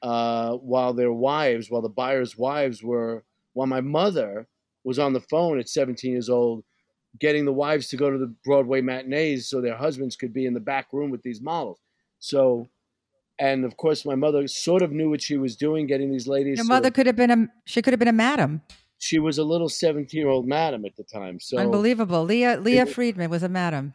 uh, 0.02 0.54
while 0.54 0.92
their 0.92 1.12
wives, 1.12 1.70
while 1.70 1.83
the 1.83 1.88
buyers' 1.88 2.37
wives 2.37 2.83
were, 2.83 3.22
while 3.52 3.66
my 3.66 3.80
mother 3.80 4.48
was 4.85 4.98
on 4.98 5.12
the 5.12 5.20
phone 5.20 5.61
at 5.61 5.68
17 5.68 6.11
years 6.11 6.30
old 6.30 6.64
getting 7.18 7.44
the 7.44 7.52
wives 7.52 7.88
to 7.88 7.96
go 7.96 8.11
to 8.11 8.18
the 8.18 8.33
Broadway 8.44 8.80
matinees 8.80 9.48
so 9.48 9.61
their 9.61 9.76
husbands 9.76 10.16
could 10.16 10.33
be 10.33 10.46
in 10.46 10.54
the 10.54 10.61
back 10.61 10.92
room 10.92 11.11
with 11.11 11.22
these 11.22 11.40
models. 11.40 11.80
So, 12.20 12.68
and 13.38 13.64
of 13.64 13.76
course, 13.76 14.04
my 14.04 14.14
mother 14.14 14.46
sort 14.46 14.83
of 14.83 14.92
knew 14.92 15.11
what 15.11 15.22
she 15.22 15.37
was 15.37 15.56
doing, 15.56 15.87
getting 15.87 16.12
these 16.12 16.28
ladies. 16.28 16.59
Your 16.59 16.64
to- 16.64 16.68
mother 16.68 16.90
could 16.90 17.06
have 17.06 17.16
been 17.16 17.30
a 17.30 17.48
she 17.64 17.83
could 17.83 17.92
have 17.92 17.98
been 17.98 18.09
a 18.09 18.12
madam. 18.12 18.62
She 19.01 19.19
was 19.19 19.39
a 19.39 19.45
little 19.45 19.69
17 19.69 20.17
year 20.19 20.29
old 20.29 20.47
madam 20.47 20.85
at 20.85 20.95
the 20.95 21.03
time. 21.03 21.41
So, 21.41 21.59
Unbelievable. 21.59 22.23
Leah 22.25 22.61
Leah 22.61 22.83
It- 22.83 22.91
Friedman 22.91 23.31
was 23.31 23.43
a 23.43 23.49
madam. 23.49 23.95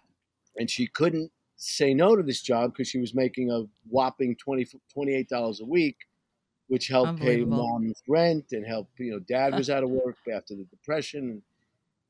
and 0.58 0.70
she 0.70 0.88
couldn't 0.88 1.32
say 1.58 1.94
no 1.94 2.16
to 2.16 2.24
this 2.24 2.42
job 2.42 2.74
because 2.74 2.90
she 2.90 2.98
was 3.00 3.14
making 3.14 3.50
a 3.52 3.64
whopping 3.90 4.36
20, 4.36 4.66
$28 4.94 5.62
a 5.62 5.66
week, 5.66 5.96
which 6.68 6.88
helped 6.88 7.20
pay 7.20 7.46
mom's 7.46 8.02
rent 8.10 8.46
and 8.52 8.66
help, 8.66 8.90
you 8.98 9.12
know, 9.12 9.20
dad 9.20 9.54
was 9.56 9.70
out 9.70 9.84
of 9.84 9.90
work 9.90 10.18
after 10.34 10.56
the 10.56 10.66
depression. 10.66 11.42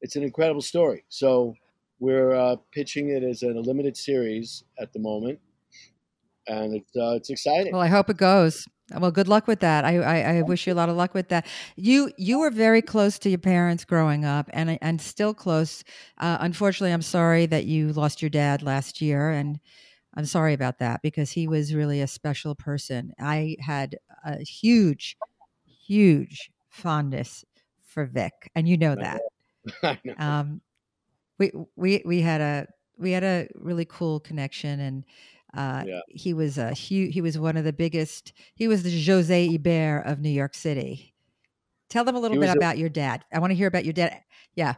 It's 0.02 0.16
an 0.16 0.24
incredible 0.24 0.62
story. 0.62 1.04
So 1.10 1.54
we're 2.00 2.32
uh, 2.32 2.56
pitching 2.72 3.10
it 3.10 3.24
as 3.24 3.44
a 3.44 3.50
limited 3.50 3.98
series 3.98 4.64
at 4.80 4.94
the 4.94 5.00
moment. 5.00 5.40
And 6.48 6.76
it's, 6.76 6.96
uh, 6.96 7.16
it's 7.16 7.30
exciting. 7.30 7.74
Well, 7.74 7.82
I 7.82 7.88
hope 7.88 8.10
it 8.10 8.18
goes. 8.18 8.66
Well, 8.92 9.12
good 9.12 9.28
luck 9.28 9.48
with 9.48 9.62
that. 9.62 9.84
I, 9.84 9.98
I, 9.98 10.38
I 10.38 10.42
wish 10.44 10.68
you 10.68 10.74
a 10.74 10.76
lot 10.76 10.90
of 10.90 10.96
luck 10.96 11.16
with 11.16 11.30
that. 11.30 11.48
You 11.76 12.12
you 12.18 12.38
were 12.40 12.52
very 12.52 12.84
close 12.84 13.18
to 13.20 13.30
your 13.30 13.40
parents 13.40 13.84
growing 13.84 14.26
up, 14.26 14.48
and 14.54 14.78
and 14.82 15.02
still 15.02 15.34
close. 15.34 15.84
Uh, 16.20 16.38
unfortunately, 16.40 16.94
I'm 16.94 17.02
sorry 17.02 17.48
that 17.48 17.66
you 17.66 17.94
lost 17.94 18.22
your 18.22 18.30
dad 18.30 18.62
last 18.62 19.02
year, 19.02 19.32
and 19.32 19.60
I'm 20.16 20.26
sorry 20.26 20.54
about 20.54 20.78
that 20.80 21.02
because 21.02 21.32
he 21.32 21.48
was 21.48 21.74
really 21.74 22.02
a 22.02 22.08
special 22.08 22.54
person. 22.54 23.12
I 23.20 23.58
had 23.60 23.98
a 24.24 24.44
huge, 24.44 25.18
huge 25.66 26.52
fondness 26.70 27.44
for 27.88 28.06
Vic, 28.06 28.34
and 28.56 28.68
you 28.70 28.78
know 28.78 28.96
that. 28.96 29.22
I 29.84 30.00
know. 30.04 30.14
um, 30.20 30.62
we 31.40 31.52
we 31.76 32.04
we 32.06 32.22
had 32.22 32.42
a 32.42 32.68
we 32.98 33.12
had 33.12 33.24
a 33.24 33.48
really 33.56 33.86
cool 33.86 34.20
connection 34.20 34.80
and 34.80 35.04
uh, 35.56 35.84
Yeah. 35.88 36.00
he 36.10 36.34
was 36.34 36.58
a 36.58 36.72
huge 36.74 37.14
he 37.14 37.22
was 37.22 37.38
one 37.40 37.58
of 37.58 37.64
the 37.64 37.74
biggest 37.74 38.34
he 38.56 38.68
was 38.68 38.84
the 38.84 39.06
Jose 39.06 39.56
Eber 39.56 40.00
of 40.06 40.20
New 40.20 40.30
York 40.30 40.54
City. 40.54 41.14
Tell 41.90 42.04
them 42.04 42.16
a 42.16 42.20
little 42.20 42.40
bit 42.40 42.50
a- 42.50 42.54
about 42.58 42.78
your 42.78 42.90
dad. 42.90 43.24
I 43.34 43.40
want 43.40 43.52
to 43.52 43.56
hear 43.56 43.68
about 43.68 43.86
your 43.86 43.94
dad. 43.94 44.22
Yeah. 44.56 44.76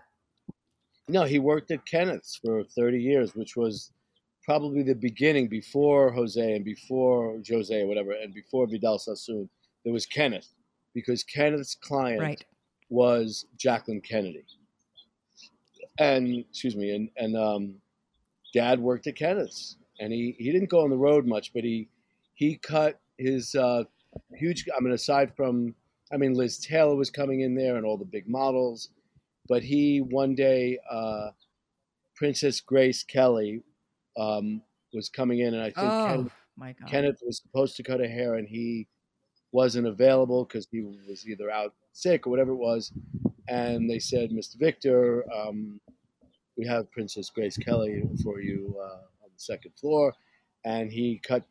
No, 1.09 1.23
he 1.23 1.39
worked 1.39 1.71
at 1.71 1.85
Kenneth's 1.85 2.35
for 2.35 2.63
30 2.65 3.01
years, 3.01 3.33
which 3.33 3.55
was 3.55 3.91
probably 4.43 4.83
the 4.83 4.93
beginning 4.95 5.47
before 5.47 6.11
Jose 6.11 6.55
and 6.55 6.65
before 6.65 7.41
Jose 7.49 7.81
or 7.81 7.87
whatever, 7.87 8.11
and 8.11 8.33
before 8.33 8.67
Vidal 8.67 8.99
Sassoon. 8.99 9.49
There 9.85 9.93
was 9.93 10.05
Kenneth 10.05 10.49
because 10.93 11.23
Kenneth's 11.23 11.75
client 11.75 12.21
Right. 12.21 12.45
was 12.89 13.45
Jacqueline 13.57 14.01
Kennedy. 14.01 14.43
And 15.99 16.39
excuse 16.49 16.75
me, 16.75 16.93
and 16.95 17.09
and 17.17 17.35
um, 17.37 17.75
Dad 18.53 18.79
worked 18.79 19.07
at 19.07 19.15
Kenneth's, 19.15 19.77
and 19.99 20.11
he 20.13 20.35
he 20.37 20.51
didn't 20.51 20.69
go 20.69 20.83
on 20.83 20.89
the 20.89 20.97
road 20.97 21.25
much, 21.25 21.53
but 21.53 21.63
he 21.63 21.89
he 22.33 22.55
cut 22.55 22.99
his 23.17 23.55
uh, 23.55 23.83
huge. 24.35 24.65
I 24.75 24.81
mean, 24.81 24.93
aside 24.93 25.35
from, 25.35 25.75
I 26.11 26.17
mean, 26.17 26.33
Liz 26.33 26.59
Taylor 26.59 26.95
was 26.95 27.09
coming 27.09 27.41
in 27.41 27.55
there 27.55 27.77
and 27.77 27.85
all 27.85 27.97
the 27.97 28.05
big 28.05 28.27
models, 28.27 28.89
but 29.47 29.63
he 29.63 30.01
one 30.01 30.35
day, 30.35 30.77
uh, 30.89 31.31
Princess 32.15 32.61
Grace 32.61 33.03
Kelly 33.03 33.63
um, 34.17 34.61
was 34.93 35.09
coming 35.09 35.39
in, 35.39 35.53
and 35.53 35.63
I 35.63 35.71
think 35.71 35.77
Oh 35.77 36.07
Ken, 36.07 36.31
my 36.55 36.73
God. 36.73 36.89
Kenneth 36.89 37.21
was 37.25 37.41
supposed 37.41 37.75
to 37.77 37.83
cut 37.83 37.99
her 37.99 38.07
hair, 38.07 38.35
and 38.35 38.47
he 38.47 38.87
wasn't 39.51 39.87
available 39.87 40.45
because 40.45 40.67
he 40.71 40.81
was 40.81 41.27
either 41.27 41.49
out 41.49 41.73
sick 41.93 42.27
or 42.27 42.29
whatever 42.29 42.51
it 42.51 42.57
was. 42.57 42.91
And 43.47 43.89
they 43.89 43.99
said, 43.99 44.31
Mr. 44.31 44.59
Victor, 44.59 45.25
um, 45.33 45.79
we 46.57 46.65
have 46.67 46.91
Princess 46.91 47.29
Grace 47.29 47.57
Kelly 47.57 48.03
for 48.23 48.41
you 48.41 48.75
uh, 48.83 48.97
second 49.37 49.71
floor. 49.79 50.13
And 50.65 50.91
he 50.91 51.19
cut 51.25 51.43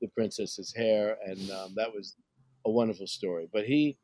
the 0.00 0.08
princess's 0.08 0.72
hair, 0.74 1.16
and 1.26 1.50
um, 1.50 1.72
that 1.76 1.92
was 1.92 2.14
a 2.66 2.70
wonderful 2.70 3.06
story. 3.06 3.48
But 3.52 3.64
he 3.64 3.98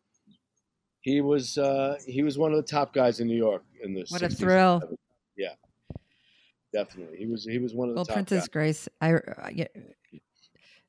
he 1.03 1.21
was 1.21 1.57
uh, 1.59 1.97
he 2.07 2.23
was 2.23 2.37
one 2.39 2.51
of 2.53 2.57
the 2.57 2.69
top 2.71 2.93
guys 2.93 3.21
in 3.21 3.29
New 3.29 3.37
York 3.37 3.63
in 3.83 3.95
the 3.95 4.05
What 4.09 4.23
a 4.23 4.27
60s 4.27 4.29
and 4.31 4.39
thrill. 4.39 4.81
70s. 4.85 4.97
Yeah, 5.37 5.55
definitely. 6.73 7.19
He 7.19 7.27
was 7.27 7.45
he 7.45 7.59
was 7.59 7.75
one 7.75 7.89
of 7.91 7.95
the 7.95 7.99
well, 7.99 8.07
Princess 8.07 8.41
guys. 8.43 8.49
Grace, 8.49 8.89
I, 9.01 9.13
I 9.15 9.53
yeah, 9.55 9.67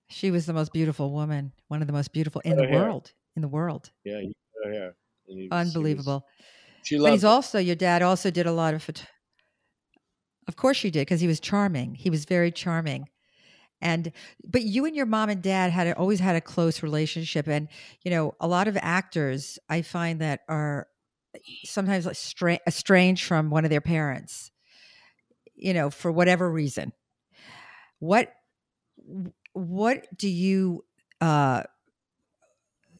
she 0.09 0.31
was 0.31 0.45
the 0.45 0.53
most 0.53 0.73
beautiful 0.73 1.11
woman, 1.11 1.51
one 1.67 1.81
of 1.81 1.87
the 1.87 1.93
most 1.93 2.11
beautiful 2.13 2.41
in 2.41 2.51
Her 2.57 2.61
the 2.61 2.67
hair. 2.67 2.81
world. 2.83 3.11
In 3.35 3.41
the 3.41 3.47
world, 3.47 3.91
Yeah, 4.03 4.19
he 4.19 4.27
cut 4.27 4.67
her 4.67 4.73
hair. 4.73 4.95
was- 5.27 5.37
he 5.37 5.47
was- 5.49 5.67
unbelievable. 5.67 6.25
she 6.83 6.97
But 6.97 7.11
he's 7.13 7.23
it. 7.23 7.27
also 7.27 7.59
your 7.59 7.75
dad. 7.75 8.01
Also 8.01 8.31
did 8.31 8.45
a 8.47 8.51
lot 8.51 8.73
of. 8.73 8.83
Phot- 8.85 9.05
of 10.47 10.55
course, 10.55 10.83
you 10.83 10.91
did 10.91 11.01
because 11.01 11.21
he 11.21 11.27
was 11.27 11.39
charming. 11.39 11.95
He 11.95 12.09
was 12.09 12.25
very 12.25 12.51
charming, 12.51 13.07
and 13.81 14.11
but 14.43 14.63
you 14.63 14.85
and 14.85 14.95
your 14.95 15.05
mom 15.05 15.29
and 15.29 15.41
dad 15.41 15.71
had 15.71 15.93
always 15.93 16.19
had 16.19 16.35
a 16.35 16.41
close 16.41 16.83
relationship. 16.83 17.47
And 17.47 17.67
you 18.03 18.11
know, 18.11 18.35
a 18.39 18.47
lot 18.47 18.67
of 18.67 18.77
actors 18.81 19.59
I 19.69 19.81
find 19.81 20.21
that 20.21 20.41
are 20.47 20.87
sometimes 21.65 22.05
like 22.05 22.15
stra- 22.15 22.59
estranged 22.67 23.25
from 23.25 23.49
one 23.49 23.65
of 23.65 23.71
their 23.71 23.81
parents. 23.81 24.51
You 25.55 25.73
know, 25.73 25.89
for 25.89 26.11
whatever 26.11 26.49
reason. 26.51 26.91
What 27.99 28.33
what 29.53 30.05
do 30.15 30.29
you 30.29 30.83
uh, 31.19 31.63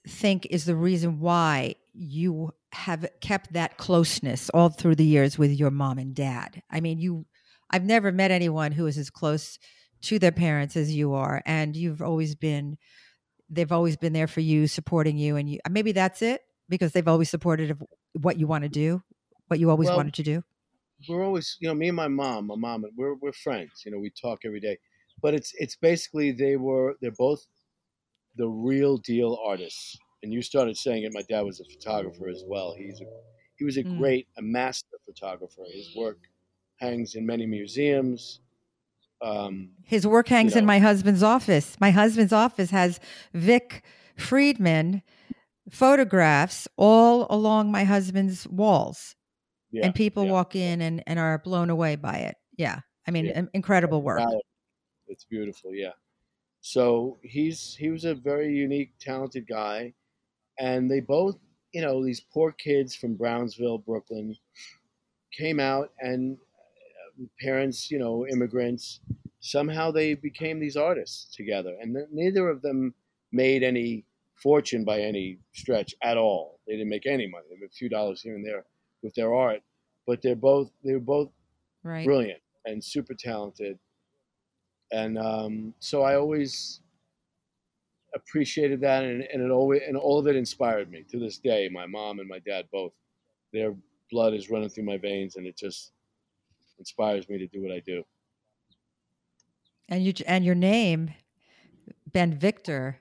think 0.08 0.48
is 0.50 0.66
the 0.66 0.76
reason 0.76 1.20
why 1.20 1.76
you 1.94 2.52
have 2.74 3.06
kept 3.20 3.54
that 3.54 3.78
closeness 3.78 4.50
all 4.52 4.70
through 4.70 4.96
the 4.96 5.06
years 5.06 5.38
with 5.38 5.52
your 5.52 5.72
mom 5.72 5.98
and 5.98 6.16
dad? 6.16 6.62
I 6.70 6.82
mean, 6.82 7.00
you 7.00 7.26
I've 7.72 7.86
never 7.86 8.12
met 8.12 8.32
anyone 8.32 8.72
who 8.72 8.88
is 8.88 8.98
as 8.98 9.10
close 9.10 9.58
to 10.04 10.20
their 10.20 10.32
parents 10.32 10.76
as 10.78 10.94
you 10.96 11.14
are 11.14 11.42
and 11.46 11.76
you've 11.76 12.02
always 12.02 12.36
been 12.36 12.78
they've 13.50 13.72
always 13.72 13.98
been 13.98 14.14
there 14.14 14.28
for 14.28 14.42
you, 14.42 14.68
supporting 14.68 15.18
you 15.18 15.36
and 15.38 15.50
you 15.50 15.60
maybe 15.70 15.92
that's 15.92 16.22
it 16.22 16.42
because 16.70 16.94
they've 16.94 17.08
always 17.08 17.30
supported 17.30 17.78
what 18.14 18.38
you 18.40 18.48
want 18.48 18.64
to 18.64 18.70
do, 18.70 19.02
what 19.48 19.60
you 19.60 19.70
always 19.70 19.92
Well, 19.92 19.94
wanted 19.94 20.14
to 20.16 20.24
do. 20.24 20.44
we're 21.08 21.24
always, 21.24 21.58
you 21.60 21.68
know, 21.68 21.74
me 21.74 21.88
and 21.88 21.96
my 21.96 22.08
mom, 22.08 22.48
my 22.48 22.56
mom, 22.56 22.86
we're 22.96 23.16
we're 23.16 23.34
friends. 23.34 23.84
You 23.86 23.92
know, 23.92 24.00
we 24.00 24.12
talk 24.12 24.40
every 24.46 24.60
day. 24.60 24.78
But 25.22 25.34
it's 25.34 25.52
it's 25.56 25.76
basically 25.76 26.32
they 26.32 26.58
were 26.58 26.96
they're 27.02 27.12
both 27.12 27.46
the 28.36 28.50
real 28.50 28.98
deal 28.98 29.38
artists. 29.46 29.98
And 30.24 30.34
you 30.34 30.42
started 30.44 30.78
saying 30.78 31.04
it. 31.04 31.14
My 31.14 31.24
dad 31.24 31.42
was 31.42 31.62
a 31.62 31.66
photographer 31.66 32.30
as 32.30 32.44
well. 32.48 32.76
He's 32.76 33.02
a 33.02 33.06
he 33.58 33.66
was 33.66 33.78
a 33.78 33.84
Mm. 33.84 33.92
great 33.98 34.28
a 34.38 34.42
master 34.44 34.98
photographer. 35.06 35.64
His 35.74 35.96
work 35.96 36.20
hangs 36.82 37.16
in 37.16 37.26
many 37.26 37.46
museums. 37.46 38.40
Um, 39.22 39.70
His 39.84 40.06
work 40.08 40.28
hangs 40.28 40.56
in 40.56 40.64
know. 40.64 40.68
my 40.68 40.80
husband's 40.80 41.22
office. 41.24 41.78
My 41.80 41.92
husband's 41.92 42.34
office 42.34 42.72
has 42.72 43.00
Vic 43.34 43.84
Friedman 44.18 45.04
photographs 45.70 46.68
all 46.76 47.28
along 47.30 47.72
my 47.72 47.84
husband's 47.84 48.48
walls. 48.48 49.16
yeah, 49.72 49.86
and 49.86 49.96
people 49.96 50.26
yeah. 50.26 50.32
walk 50.32 50.56
in 50.56 50.82
and, 50.82 51.04
and 51.08 51.18
are 51.20 51.38
blown 51.38 51.70
away 51.70 51.96
by 51.96 52.16
it. 52.18 52.36
Yeah. 52.58 52.80
I 53.08 53.12
mean, 53.12 53.26
Yeah. 53.26 53.44
incredible 53.54 54.02
work. 54.02 54.22
It's 55.08 55.24
beautiful, 55.24 55.74
yeah. 55.74 55.94
So 56.62 57.18
he's 57.24 57.74
he 57.76 57.90
was 57.90 58.06
a 58.06 58.14
very 58.14 58.54
unique, 58.54 58.92
talented 59.00 59.48
guy, 59.48 59.94
and 60.60 60.90
they 60.92 61.00
both, 61.00 61.38
you 61.74 61.82
know, 61.82 62.04
these 62.04 62.20
poor 62.20 62.52
kids 62.52 62.94
from 62.96 63.16
Brownsville, 63.16 63.80
Brooklyn, 63.80 64.36
came 65.32 65.60
out 65.60 65.92
and 66.00 66.38
parents, 67.40 67.92
you 67.92 68.00
know, 68.00 68.28
immigrants, 68.28 69.02
somehow 69.40 69.92
they 69.92 70.14
became 70.14 70.60
these 70.60 70.78
artists 70.78 71.36
together, 71.36 71.78
and 71.80 71.96
neither 72.12 72.50
of 72.50 72.62
them 72.62 72.94
made 73.32 73.64
any 73.64 74.06
fortune 74.36 74.84
by 74.84 75.00
any 75.00 75.40
stretch 75.54 75.94
at 76.04 76.18
all. 76.18 76.60
They 76.68 76.74
didn't 76.74 76.90
make 76.90 77.06
any 77.06 77.28
money. 77.28 77.46
They 77.50 77.58
made 77.58 77.68
a 77.70 77.74
few 77.74 77.90
dollars 77.90 78.22
here 78.22 78.36
and 78.36 78.46
there 78.46 78.66
with 79.04 79.14
their 79.16 79.34
art, 79.34 79.62
but 80.08 80.22
they're 80.22 80.36
both 80.36 80.72
they 80.84 80.94
were 80.94 81.00
both 81.00 81.32
Right. 81.84 82.06
brilliant 82.06 82.42
and 82.66 82.84
super 82.84 83.14
talented. 83.16 83.80
And 84.92 85.18
um, 85.18 85.74
so 85.80 86.02
I 86.04 86.16
always 86.16 86.82
appreciated 88.14 88.82
that, 88.82 89.04
and, 89.04 89.24
and 89.24 89.42
it 89.42 89.52
always 89.52 89.82
and 89.88 89.96
all 89.98 90.20
of 90.20 90.28
it 90.28 90.36
inspired 90.36 90.90
me 90.92 91.04
to 91.10 91.20
this 91.20 91.38
day. 91.38 91.70
My 91.70 91.86
mom 91.86 92.20
and 92.20 92.28
my 92.28 92.40
dad 92.40 92.68
both, 92.72 92.94
their 93.54 93.76
blood 94.12 94.34
is 94.34 94.50
running 94.50 94.70
through 94.70 94.84
my 94.86 94.98
veins, 94.98 95.36
and 95.38 95.48
it 95.48 95.58
just 95.58 95.94
inspires 96.82 97.30
me 97.30 97.38
to 97.38 97.48
do 97.48 97.62
what 97.62 97.72
I 97.72 97.80
do. 97.86 98.04
And 99.88 100.04
you 100.04 100.14
and 100.26 100.44
your 100.44 100.56
name, 100.56 101.14
Ben 102.12 102.34
Victor, 102.34 103.00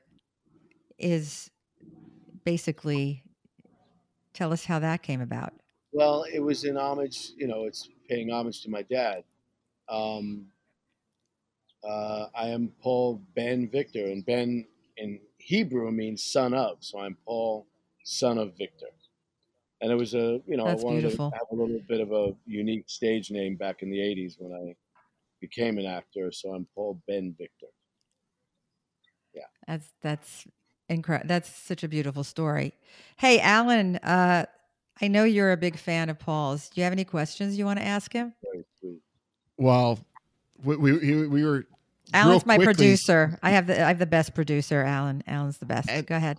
is 0.99 1.51
basically. 2.45 3.25
Tell 4.33 4.53
us 4.53 4.65
how 4.65 4.79
that 4.79 5.03
came 5.03 5.21
about. 5.21 5.53
Well, 5.93 6.25
it 6.33 6.39
was 6.39 6.63
in 6.65 6.77
homage, 6.77 7.33
you 7.37 7.49
know, 7.49 7.65
it's 7.65 7.89
paying 8.09 8.31
homage 8.31 8.63
to 8.63 8.71
my 8.71 8.83
dad. 8.83 9.25
Um, 9.89 10.47
uh, 11.83 12.27
I 12.33 12.47
am 12.49 12.73
Paul 12.81 13.21
Ben 13.35 13.69
Victor, 13.69 14.05
and 14.07 14.25
Ben 14.25 14.67
in 14.97 15.19
Hebrew 15.39 15.91
means 15.91 16.23
son 16.23 16.55
of, 16.55 16.77
so 16.81 17.01
I'm 17.01 17.17
Paul, 17.27 17.67
son 18.05 18.39
of 18.39 18.57
Victor. 18.57 18.93
And 19.83 19.91
it 19.91 19.95
was 19.95 20.15
a, 20.15 20.41
you 20.47 20.57
know, 20.57 20.67
That's 20.67 20.83
I 20.83 20.87
wanted 20.87 21.01
beautiful. 21.03 21.31
to 21.31 21.37
have 21.37 21.47
a 21.51 21.55
little 21.55 21.81
bit 21.89 22.01
of 22.01 22.13
a 22.13 22.35
unique 22.47 22.85
stage 22.89 23.31
name 23.31 23.57
back 23.57 23.83
in 23.83 23.91
the 23.91 23.99
80s 23.99 24.35
when 24.39 24.53
I 24.53 24.75
became 25.41 25.79
an 25.79 25.87
actor, 25.87 26.31
so 26.33 26.53
I'm 26.53 26.67
Paul 26.75 27.01
Ben 27.09 27.35
Victor. 27.39 27.67
Yeah. 29.35 29.45
That's 29.67 29.89
that's 30.03 30.45
incredible. 30.89 31.29
That's 31.29 31.49
such 31.49 31.83
a 31.83 31.89
beautiful 31.89 32.25
story. 32.25 32.75
Hey, 33.17 33.41
Alan, 33.41 33.97
uh, 33.97 34.45
I 35.01 35.09
know 35.09 35.25
you're 35.25 35.53
a 35.53 35.57
big 35.57 35.79
fan 35.79 36.11
of 36.11 36.19
Paul's. 36.19 36.69
Do 36.69 36.81
you 36.81 36.85
have 36.85 36.93
any 36.93 37.05
questions 37.05 37.57
you 37.57 37.65
want 37.65 37.79
to 37.79 37.85
ask 37.87 38.13
him? 38.13 38.35
Very. 38.43 38.65
Well, 39.57 39.99
we 40.63 40.77
we, 40.77 41.27
we 41.27 41.45
were 41.45 41.67
Alan's 42.13 42.45
my 42.45 42.57
quickly- 42.57 42.75
producer. 42.75 43.39
I 43.43 43.51
have 43.53 43.67
the 43.67 43.83
I 43.83 43.89
have 43.89 43.99
the 43.99 44.05
best 44.07 44.35
producer, 44.35 44.83
Alan. 44.83 45.23
Alan's 45.27 45.57
the 45.59 45.67
best. 45.67 45.89
And- 45.89 46.07
Go 46.07 46.17
ahead. 46.17 46.39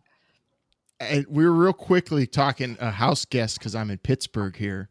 And 1.01 1.25
we 1.27 1.45
were 1.45 1.51
real 1.51 1.73
quickly 1.73 2.27
talking 2.27 2.77
a 2.79 2.91
Houseguest 2.91 3.57
because 3.57 3.73
I'm 3.73 3.89
in 3.89 3.97
Pittsburgh 3.97 4.55
here 4.55 4.89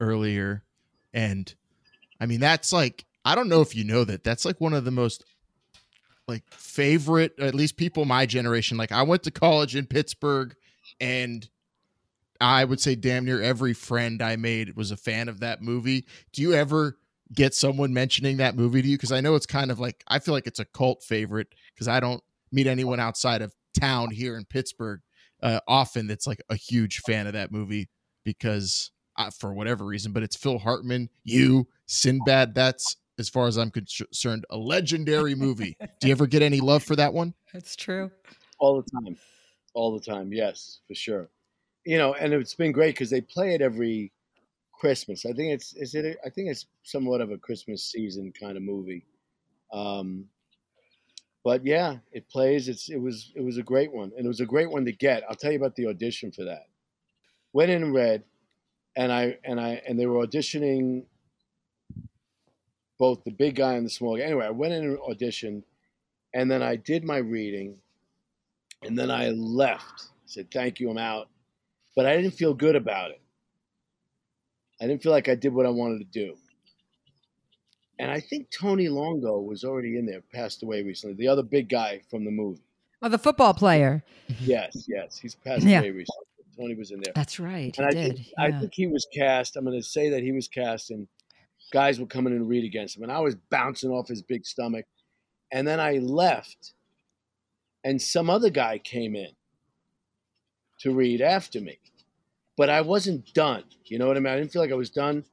earlier, 0.00 0.64
and 1.14 1.54
I 2.20 2.26
mean 2.26 2.40
that's 2.40 2.72
like 2.72 3.04
I 3.24 3.36
don't 3.36 3.48
know 3.48 3.60
if 3.60 3.76
you 3.76 3.84
know 3.84 4.02
that 4.04 4.24
that's 4.24 4.44
like 4.44 4.60
one 4.60 4.74
of 4.74 4.84
the 4.84 4.90
most 4.90 5.24
like 6.26 6.42
favorite 6.50 7.38
at 7.38 7.54
least 7.54 7.76
people 7.76 8.04
my 8.04 8.26
generation. 8.26 8.76
Like 8.76 8.90
I 8.90 9.02
went 9.02 9.22
to 9.22 9.30
college 9.30 9.76
in 9.76 9.86
Pittsburgh, 9.86 10.52
and 11.00 11.48
I 12.40 12.64
would 12.64 12.80
say 12.80 12.96
damn 12.96 13.24
near 13.24 13.40
every 13.40 13.72
friend 13.72 14.20
I 14.20 14.34
made 14.34 14.76
was 14.76 14.90
a 14.90 14.96
fan 14.96 15.28
of 15.28 15.38
that 15.40 15.62
movie. 15.62 16.06
Do 16.32 16.42
you 16.42 16.54
ever 16.54 16.98
get 17.32 17.54
someone 17.54 17.94
mentioning 17.94 18.38
that 18.38 18.56
movie 18.56 18.82
to 18.82 18.88
you? 18.88 18.96
Because 18.96 19.12
I 19.12 19.20
know 19.20 19.36
it's 19.36 19.46
kind 19.46 19.70
of 19.70 19.78
like 19.78 20.02
I 20.08 20.18
feel 20.18 20.34
like 20.34 20.48
it's 20.48 20.58
a 20.58 20.64
cult 20.64 21.04
favorite 21.04 21.54
because 21.72 21.86
I 21.86 22.00
don't 22.00 22.22
meet 22.50 22.66
anyone 22.66 22.98
outside 22.98 23.42
of 23.42 23.54
town 23.78 24.10
here 24.10 24.36
in 24.36 24.44
Pittsburgh 24.44 25.00
uh, 25.46 25.60
often 25.66 26.06
that's 26.06 26.26
like 26.26 26.42
a 26.50 26.56
huge 26.56 26.98
fan 27.06 27.26
of 27.26 27.32
that 27.32 27.52
movie 27.52 27.88
because 28.24 28.90
uh, 29.16 29.30
for 29.30 29.54
whatever 29.54 29.86
reason, 29.86 30.12
but 30.12 30.22
it's 30.22 30.36
Phil 30.36 30.58
Hartman, 30.58 31.08
you, 31.24 31.66
Sinbad. 31.86 32.54
That's 32.54 32.96
as 33.18 33.28
far 33.28 33.46
as 33.46 33.56
I'm 33.56 33.70
concerned, 33.70 34.44
a 34.50 34.56
legendary 34.56 35.34
movie. 35.34 35.76
Do 36.00 36.08
you 36.08 36.12
ever 36.12 36.26
get 36.26 36.42
any 36.42 36.60
love 36.60 36.82
for 36.82 36.96
that 36.96 37.14
one? 37.14 37.32
That's 37.54 37.76
true. 37.76 38.10
all 38.58 38.82
the 38.82 38.90
time 38.90 39.16
all 39.74 39.92
the 39.92 40.00
time 40.00 40.32
yes 40.32 40.80
for 40.88 40.94
sure 40.94 41.28
you 41.84 41.98
know 41.98 42.14
and 42.14 42.32
it's 42.32 42.54
been 42.54 42.72
great 42.72 42.94
because 42.94 43.10
they 43.10 43.20
play 43.20 43.54
it 43.54 43.60
every 43.60 44.10
christmas 44.72 45.26
i 45.26 45.32
think 45.32 45.52
it's 45.52 45.74
is 45.74 45.94
it 45.94 46.04
a, 46.04 46.26
i 46.26 46.30
think 46.30 46.48
it's 46.48 46.66
somewhat 46.82 47.20
of 47.20 47.30
a 47.30 47.38
christmas 47.38 47.84
season 47.84 48.32
kind 48.38 48.56
of 48.56 48.62
movie 48.62 49.04
um 49.72 50.24
but 51.46 51.64
yeah 51.64 51.98
it 52.10 52.28
plays 52.28 52.68
it's 52.68 52.88
it 52.88 53.00
was 53.00 53.30
it 53.36 53.42
was 53.42 53.56
a 53.56 53.62
great 53.62 53.92
one 53.92 54.10
and 54.16 54.26
it 54.26 54.28
was 54.28 54.40
a 54.40 54.46
great 54.46 54.68
one 54.70 54.84
to 54.84 54.92
get 54.92 55.22
i'll 55.30 55.36
tell 55.36 55.52
you 55.52 55.58
about 55.58 55.76
the 55.76 55.86
audition 55.86 56.32
for 56.32 56.42
that 56.44 56.66
went 57.52 57.70
in 57.70 57.84
and 57.84 57.94
read 57.94 58.24
and 58.96 59.12
i 59.12 59.38
and 59.44 59.60
i 59.60 59.80
and 59.86 59.98
they 59.98 60.06
were 60.06 60.26
auditioning 60.26 61.04
both 62.98 63.22
the 63.22 63.30
big 63.30 63.54
guy 63.54 63.74
and 63.74 63.86
the 63.86 63.90
small 63.90 64.16
guy 64.16 64.24
anyway 64.24 64.46
i 64.46 64.50
went 64.50 64.74
in 64.74 64.82
and 64.82 64.98
auditioned 64.98 65.62
and 66.34 66.50
then 66.50 66.62
i 66.62 66.74
did 66.74 67.04
my 67.04 67.18
reading 67.18 67.78
and 68.82 68.98
then 68.98 69.10
I 69.10 69.30
left. 69.30 70.02
I 70.02 70.26
said, 70.26 70.50
thank 70.50 70.80
you, 70.80 70.90
I'm 70.90 70.98
out. 70.98 71.28
But 71.94 72.06
I 72.06 72.16
didn't 72.16 72.34
feel 72.34 72.54
good 72.54 72.76
about 72.76 73.10
it. 73.10 73.20
I 74.80 74.86
didn't 74.86 75.02
feel 75.02 75.12
like 75.12 75.28
I 75.28 75.34
did 75.34 75.54
what 75.54 75.66
I 75.66 75.70
wanted 75.70 75.98
to 75.98 76.04
do. 76.04 76.36
And 77.98 78.10
I 78.10 78.20
think 78.20 78.50
Tony 78.50 78.88
Longo 78.88 79.40
was 79.40 79.64
already 79.64 79.98
in 79.98 80.04
there, 80.06 80.20
passed 80.32 80.62
away 80.62 80.82
recently, 80.82 81.16
the 81.16 81.28
other 81.28 81.42
big 81.42 81.68
guy 81.68 82.02
from 82.10 82.24
the 82.24 82.30
movie. 82.30 82.60
Oh, 83.02 83.08
the 83.08 83.18
football 83.18 83.54
player. 83.54 84.04
Yes, 84.40 84.86
yes, 84.88 85.18
he's 85.18 85.34
passed 85.34 85.64
Yeah. 85.64 85.80
away 85.80 85.90
recently. 85.90 86.24
Tony 86.58 86.74
was 86.74 86.90
in 86.90 87.00
there. 87.00 87.12
That's 87.14 87.38
right. 87.38 87.74
He 87.76 87.82
And 87.82 87.86
I 87.86 87.90
did. 87.90 88.16
think, 88.16 88.28
I 88.38 88.50
think 88.50 88.72
he 88.74 88.86
was 88.86 89.06
cast. 89.14 89.56
I'm 89.56 89.64
going 89.64 89.78
to 89.78 89.86
say 89.86 90.08
that 90.10 90.22
he 90.22 90.32
was 90.32 90.48
cast, 90.48 90.90
and 90.90 91.06
guys 91.70 92.00
were 92.00 92.06
coming 92.06 92.32
in 92.32 92.38
to 92.40 92.44
read 92.46 92.64
against 92.64 92.96
him. 92.96 93.02
And 93.02 93.12
I 93.12 93.20
was 93.20 93.34
bouncing 93.34 93.90
off 93.90 94.08
his 94.08 94.22
big 94.22 94.46
stomach. 94.46 94.86
And 95.52 95.68
then 95.68 95.80
I 95.80 95.98
left, 95.98 96.72
and 97.84 98.00
some 98.00 98.30
other 98.30 98.48
guy 98.50 98.78
came 98.78 99.14
in 99.14 99.30
to 100.80 100.92
read 100.92 101.20
after 101.20 101.60
me. 101.60 101.78
But 102.56 102.70
I 102.70 102.80
wasn't 102.80 103.32
done. 103.34 103.64
You 103.84 103.98
know 103.98 104.06
what 104.08 104.16
I 104.16 104.20
mean? 104.20 104.32
I 104.32 104.36
didn't 104.38 104.50
feel 104.50 104.62
like 104.62 104.72
I 104.72 104.76
was 104.76 104.90
done. 104.90 105.24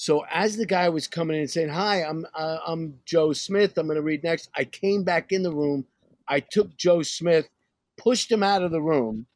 So 0.00 0.24
as 0.32 0.56
the 0.56 0.64
guy 0.64 0.88
was 0.90 1.08
coming 1.08 1.34
in 1.34 1.40
and 1.40 1.50
saying, 1.50 1.70
"Hi, 1.70 2.04
I'm 2.04 2.24
uh, 2.32 2.58
I'm 2.64 3.00
Joe 3.04 3.32
Smith. 3.32 3.76
I'm 3.76 3.88
going 3.88 3.96
to 3.96 4.02
read 4.02 4.22
next," 4.22 4.48
I 4.54 4.62
came 4.62 5.02
back 5.02 5.32
in 5.32 5.42
the 5.42 5.50
room. 5.50 5.86
I 6.28 6.38
took 6.38 6.76
Joe 6.76 7.02
Smith, 7.02 7.48
pushed 7.96 8.30
him 8.30 8.44
out 8.44 8.62
of 8.62 8.70
the 8.70 8.80
room 8.80 9.26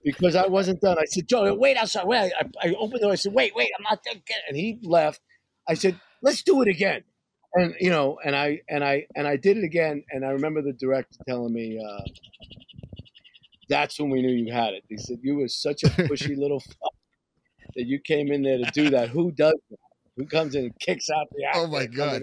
because 0.04 0.36
I 0.36 0.46
wasn't 0.46 0.82
done. 0.82 0.98
I 0.98 1.06
said, 1.06 1.26
Joe, 1.26 1.54
wait 1.54 1.78
outside. 1.78 2.06
Wait. 2.06 2.30
I, 2.38 2.68
I 2.68 2.74
opened 2.74 3.00
the 3.00 3.06
door. 3.06 3.12
I 3.12 3.14
said, 3.14 3.32
wait, 3.32 3.54
wait, 3.54 3.70
I'm 3.78 3.84
not 3.84 4.04
done. 4.04 4.20
And 4.46 4.58
he 4.58 4.78
left. 4.82 5.22
I 5.66 5.72
said, 5.72 5.98
let's 6.20 6.42
do 6.42 6.60
it 6.60 6.68
again. 6.68 7.04
And 7.54 7.74
you 7.80 7.88
know, 7.88 8.18
and 8.22 8.36
I 8.36 8.60
and 8.68 8.84
I 8.84 9.06
and 9.16 9.26
I 9.26 9.36
did 9.36 9.56
it 9.56 9.64
again. 9.64 10.04
And 10.10 10.22
I 10.22 10.32
remember 10.32 10.60
the 10.60 10.74
director 10.74 11.16
telling 11.26 11.54
me, 11.54 11.82
uh, 11.82 12.02
"That's 13.70 13.98
when 13.98 14.10
we 14.10 14.20
knew 14.20 14.34
you 14.34 14.52
had 14.52 14.74
it." 14.74 14.84
He 14.86 14.98
said, 14.98 15.20
"You 15.22 15.36
were 15.36 15.48
such 15.48 15.82
a 15.82 15.86
pushy 16.10 16.36
little 16.36 16.60
fuck 16.60 16.97
that 17.74 17.86
you 17.86 18.00
came 18.00 18.32
in 18.32 18.42
there 18.42 18.58
to 18.58 18.70
do 18.72 18.90
that. 18.90 19.08
Who 19.08 19.30
does 19.30 19.54
that? 19.70 19.78
Who 20.16 20.26
comes 20.26 20.54
in 20.54 20.64
and 20.64 20.78
kicks 20.80 21.08
out 21.10 21.28
the 21.30 21.44
oh 21.44 21.48
actor? 21.48 21.60
Oh, 21.60 21.66
my 21.68 21.86
God. 21.86 22.22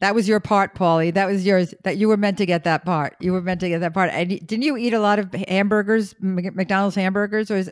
That 0.00 0.14
was 0.14 0.28
your 0.28 0.40
part, 0.40 0.74
Paulie. 0.74 1.14
That 1.14 1.26
was 1.26 1.46
yours. 1.46 1.74
That 1.84 1.96
you 1.96 2.08
were 2.08 2.16
meant 2.16 2.38
to 2.38 2.46
get 2.46 2.64
that 2.64 2.84
part. 2.84 3.16
You 3.20 3.32
were 3.32 3.40
meant 3.40 3.60
to 3.60 3.68
get 3.68 3.80
that 3.80 3.94
part. 3.94 4.10
And 4.10 4.28
didn't 4.28 4.62
you 4.62 4.76
eat 4.76 4.92
a 4.92 4.98
lot 4.98 5.18
of 5.18 5.32
hamburgers, 5.32 6.14
McDonald's 6.20 6.96
hamburgers, 6.96 7.50
or 7.50 7.56
is 7.56 7.70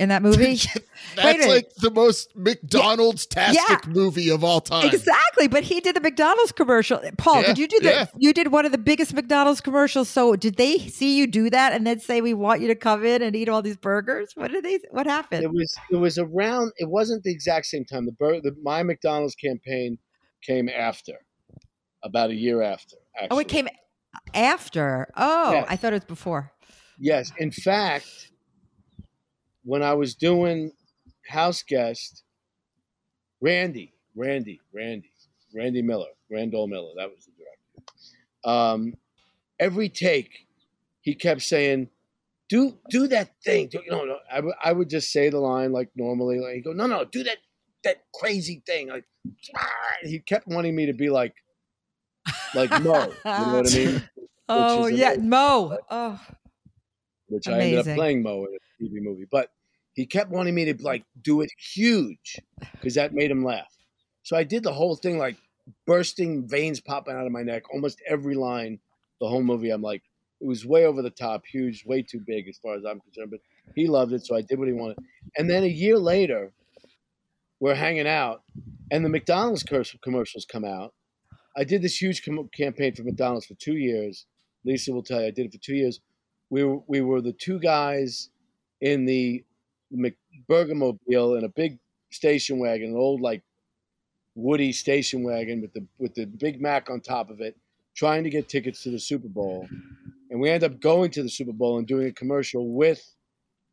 in 0.00 0.08
that 0.08 0.22
movie? 0.22 0.58
That's 1.16 1.46
like 1.46 1.72
the 1.76 1.90
most 1.90 2.34
McDonald's 2.34 3.26
tastic 3.26 3.62
Yeah. 3.86 3.92
movie 3.92 4.30
of 4.30 4.42
all 4.42 4.60
time. 4.60 4.86
Exactly, 4.88 5.46
but 5.46 5.62
he 5.62 5.80
did 5.80 5.94
the 5.94 6.00
McDonald's 6.00 6.52
commercial. 6.52 7.00
Paul, 7.18 7.42
Yeah, 7.42 7.46
did 7.48 7.58
you 7.58 7.68
do 7.68 7.80
that? 7.80 7.94
yeah. 7.94 8.06
You 8.16 8.32
did 8.32 8.48
one 8.50 8.64
of 8.66 8.72
the 8.72 8.78
biggest 8.78 9.12
McDonald's 9.14 9.60
commercials. 9.60 10.08
So 10.08 10.34
did 10.36 10.56
they 10.56 10.78
see 10.78 11.16
you 11.16 11.26
do 11.26 11.50
that 11.50 11.72
and 11.72 11.86
then 11.86 12.00
say 12.00 12.20
we 12.20 12.34
want 12.34 12.60
you 12.62 12.68
to 12.68 12.74
come 12.74 13.04
in 13.04 13.22
and 13.22 13.36
eat 13.36 13.48
all 13.48 13.62
these 13.62 13.76
burgers? 13.76 14.32
What 14.34 14.50
did 14.50 14.64
they? 14.64 14.80
What 14.90 15.06
happened? 15.06 15.44
It 15.44 15.52
was 15.52 15.76
it 15.90 15.96
was 15.96 16.18
around. 16.18 16.72
It 16.78 16.88
wasn't 16.88 17.22
the 17.22 17.30
exact 17.30 17.66
same 17.66 17.84
time. 17.84 18.06
The, 18.06 18.12
Bur- 18.12 18.40
the 18.40 18.56
my 18.62 18.82
McDonald's 18.82 19.34
campaign 19.34 19.98
came 20.42 20.68
after, 20.70 21.14
about 22.02 22.30
a 22.30 22.34
year 22.34 22.62
after. 22.62 22.96
Actually. 23.16 23.28
oh, 23.36 23.38
it 23.40 23.48
came 23.48 23.68
after. 24.34 25.08
Oh, 25.16 25.52
Yes. 25.52 25.66
I 25.68 25.76
thought 25.76 25.92
it 25.92 25.96
was 25.96 26.04
before. 26.04 26.52
Yes, 26.98 27.32
in 27.38 27.50
fact, 27.50 28.06
when 29.64 29.82
I 29.82 29.94
was 29.94 30.14
doing 30.14 30.72
Houseguest, 31.30 32.22
Randy, 33.40 33.92
Randy, 34.14 34.60
Randy, 34.72 35.10
Randy 35.54 35.82
Miller, 35.82 36.08
Randall 36.30 36.66
Miller, 36.66 36.92
that 36.96 37.10
was 37.10 37.26
the 37.26 37.32
director. 37.32 37.92
Um, 38.44 38.94
every 39.58 39.88
take, 39.88 40.46
he 41.00 41.14
kept 41.14 41.42
saying, 41.42 41.88
"Do 42.48 42.78
do 42.90 43.06
that 43.08 43.30
thing." 43.42 43.68
Do, 43.68 43.80
no, 43.88 44.04
no. 44.04 44.18
I, 44.64 44.72
would- 44.72 44.88
just 44.90 45.12
say 45.12 45.28
the 45.30 45.38
line 45.40 45.72
like 45.72 45.90
normally. 45.94 46.38
Like 46.40 46.54
he 46.56 46.60
go, 46.60 46.72
"No, 46.72 46.86
no, 46.86 47.04
do 47.04 47.22
that 47.24 47.38
that 47.84 48.02
crazy 48.14 48.62
thing." 48.66 48.88
Like 48.88 49.04
he 50.02 50.18
kept 50.20 50.46
wanting 50.46 50.74
me 50.74 50.86
to 50.86 50.92
be 50.92 51.10
like 51.10 51.34
like 52.54 52.70
Mo. 52.82 53.00
You 53.02 53.08
know 53.24 53.60
what 53.62 53.72
I 53.74 53.76
mean? 53.78 54.08
oh 54.48 54.86
yeah. 54.86 55.16
Mo. 55.18 55.78
Oh, 55.90 56.20
Which 57.28 57.46
I 57.48 57.60
ended 57.60 57.78
up 57.88 57.94
playing 57.96 58.22
Mo 58.22 58.44
in 58.46 58.54
a 58.54 58.58
TV 58.80 59.00
movie, 59.00 59.26
but 59.30 59.50
he 59.94 60.06
kept 60.06 60.30
wanting 60.30 60.54
me 60.54 60.72
to 60.72 60.82
like 60.82 61.04
do 61.22 61.40
it 61.40 61.50
huge 61.58 62.38
because 62.72 62.94
that 62.94 63.12
made 63.12 63.30
him 63.30 63.44
laugh. 63.44 63.76
So 64.22 64.36
I 64.36 64.44
did 64.44 64.62
the 64.62 64.72
whole 64.72 64.96
thing 64.96 65.18
like 65.18 65.36
bursting 65.86 66.48
veins 66.48 66.80
popping 66.80 67.14
out 67.14 67.26
of 67.26 67.32
my 67.32 67.42
neck, 67.42 67.64
almost 67.72 68.00
every 68.08 68.34
line, 68.34 68.78
the 69.20 69.28
whole 69.28 69.42
movie. 69.42 69.70
I'm 69.70 69.82
like, 69.82 70.02
it 70.40 70.46
was 70.46 70.64
way 70.64 70.86
over 70.86 71.02
the 71.02 71.10
top, 71.10 71.44
huge, 71.44 71.84
way 71.84 72.02
too 72.02 72.20
big 72.26 72.48
as 72.48 72.58
far 72.58 72.74
as 72.74 72.84
I'm 72.84 73.00
concerned. 73.00 73.30
But 73.30 73.40
he 73.74 73.86
loved 73.86 74.12
it, 74.12 74.24
so 74.24 74.36
I 74.36 74.42
did 74.42 74.58
what 74.58 74.68
he 74.68 74.74
wanted. 74.74 74.98
And 75.36 75.50
then 75.50 75.64
a 75.64 75.68
year 75.68 75.98
later, 75.98 76.52
we're 77.60 77.74
hanging 77.74 78.08
out, 78.08 78.42
and 78.90 79.04
the 79.04 79.10
McDonald's 79.10 79.62
commercials 79.62 80.46
come 80.50 80.64
out. 80.64 80.94
I 81.56 81.64
did 81.64 81.82
this 81.82 82.00
huge 82.00 82.22
campaign 82.22 82.94
for 82.94 83.02
McDonald's 83.02 83.46
for 83.46 83.54
two 83.54 83.76
years. 83.76 84.24
Lisa 84.64 84.92
will 84.92 85.02
tell 85.02 85.20
you, 85.20 85.26
I 85.26 85.30
did 85.30 85.46
it 85.46 85.52
for 85.52 85.58
two 85.58 85.74
years. 85.74 86.00
We 86.48 86.64
were, 86.64 86.78
we 86.86 87.00
were 87.00 87.20
the 87.20 87.32
two 87.32 87.58
guys 87.58 88.30
in 88.80 89.04
the 89.04 89.44
McBurgermobile 89.94 91.38
in 91.38 91.44
a 91.44 91.48
big 91.48 91.78
station 92.10 92.58
wagon, 92.58 92.90
an 92.90 92.96
old 92.96 93.20
like 93.20 93.42
Woody 94.34 94.72
station 94.72 95.22
wagon 95.22 95.60
with 95.60 95.72
the 95.72 95.84
with 95.98 96.14
the 96.14 96.24
Big 96.24 96.60
Mac 96.60 96.88
on 96.88 97.00
top 97.00 97.30
of 97.30 97.40
it, 97.40 97.56
trying 97.94 98.24
to 98.24 98.30
get 98.30 98.48
tickets 98.48 98.82
to 98.84 98.90
the 98.90 98.98
Super 98.98 99.28
Bowl. 99.28 99.68
And 100.30 100.40
we 100.40 100.48
end 100.48 100.62
up 100.62 100.80
going 100.80 101.10
to 101.12 101.22
the 101.22 101.28
Super 101.28 101.52
Bowl 101.52 101.78
and 101.78 101.86
doing 101.86 102.06
a 102.06 102.12
commercial 102.12 102.72
with, 102.72 103.02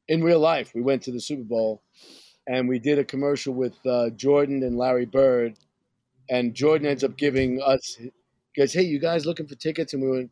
in 0.08 0.24
real 0.24 0.40
life, 0.40 0.74
we 0.74 0.82
went 0.82 1.04
to 1.04 1.12
the 1.12 1.22
Super 1.22 1.44
Bowl 1.44 1.84
and 2.48 2.68
we 2.68 2.80
did 2.80 2.98
a 2.98 3.04
commercial 3.04 3.54
with 3.54 3.74
uh, 3.86 4.10
Jordan 4.12 4.64
and 4.64 4.78
Larry 4.78 5.06
Bird. 5.06 5.58
And 6.30 6.54
Jordan 6.54 6.88
ends 6.88 7.04
up 7.04 7.18
giving 7.18 7.62
us, 7.62 7.98
goes, 8.56 8.74
hey, 8.74 8.82
you 8.82 9.00
guys 9.00 9.26
looking 9.26 9.48
for 9.48 9.56
tickets? 9.56 9.94
And 9.94 10.02
we 10.02 10.10
went, 10.10 10.32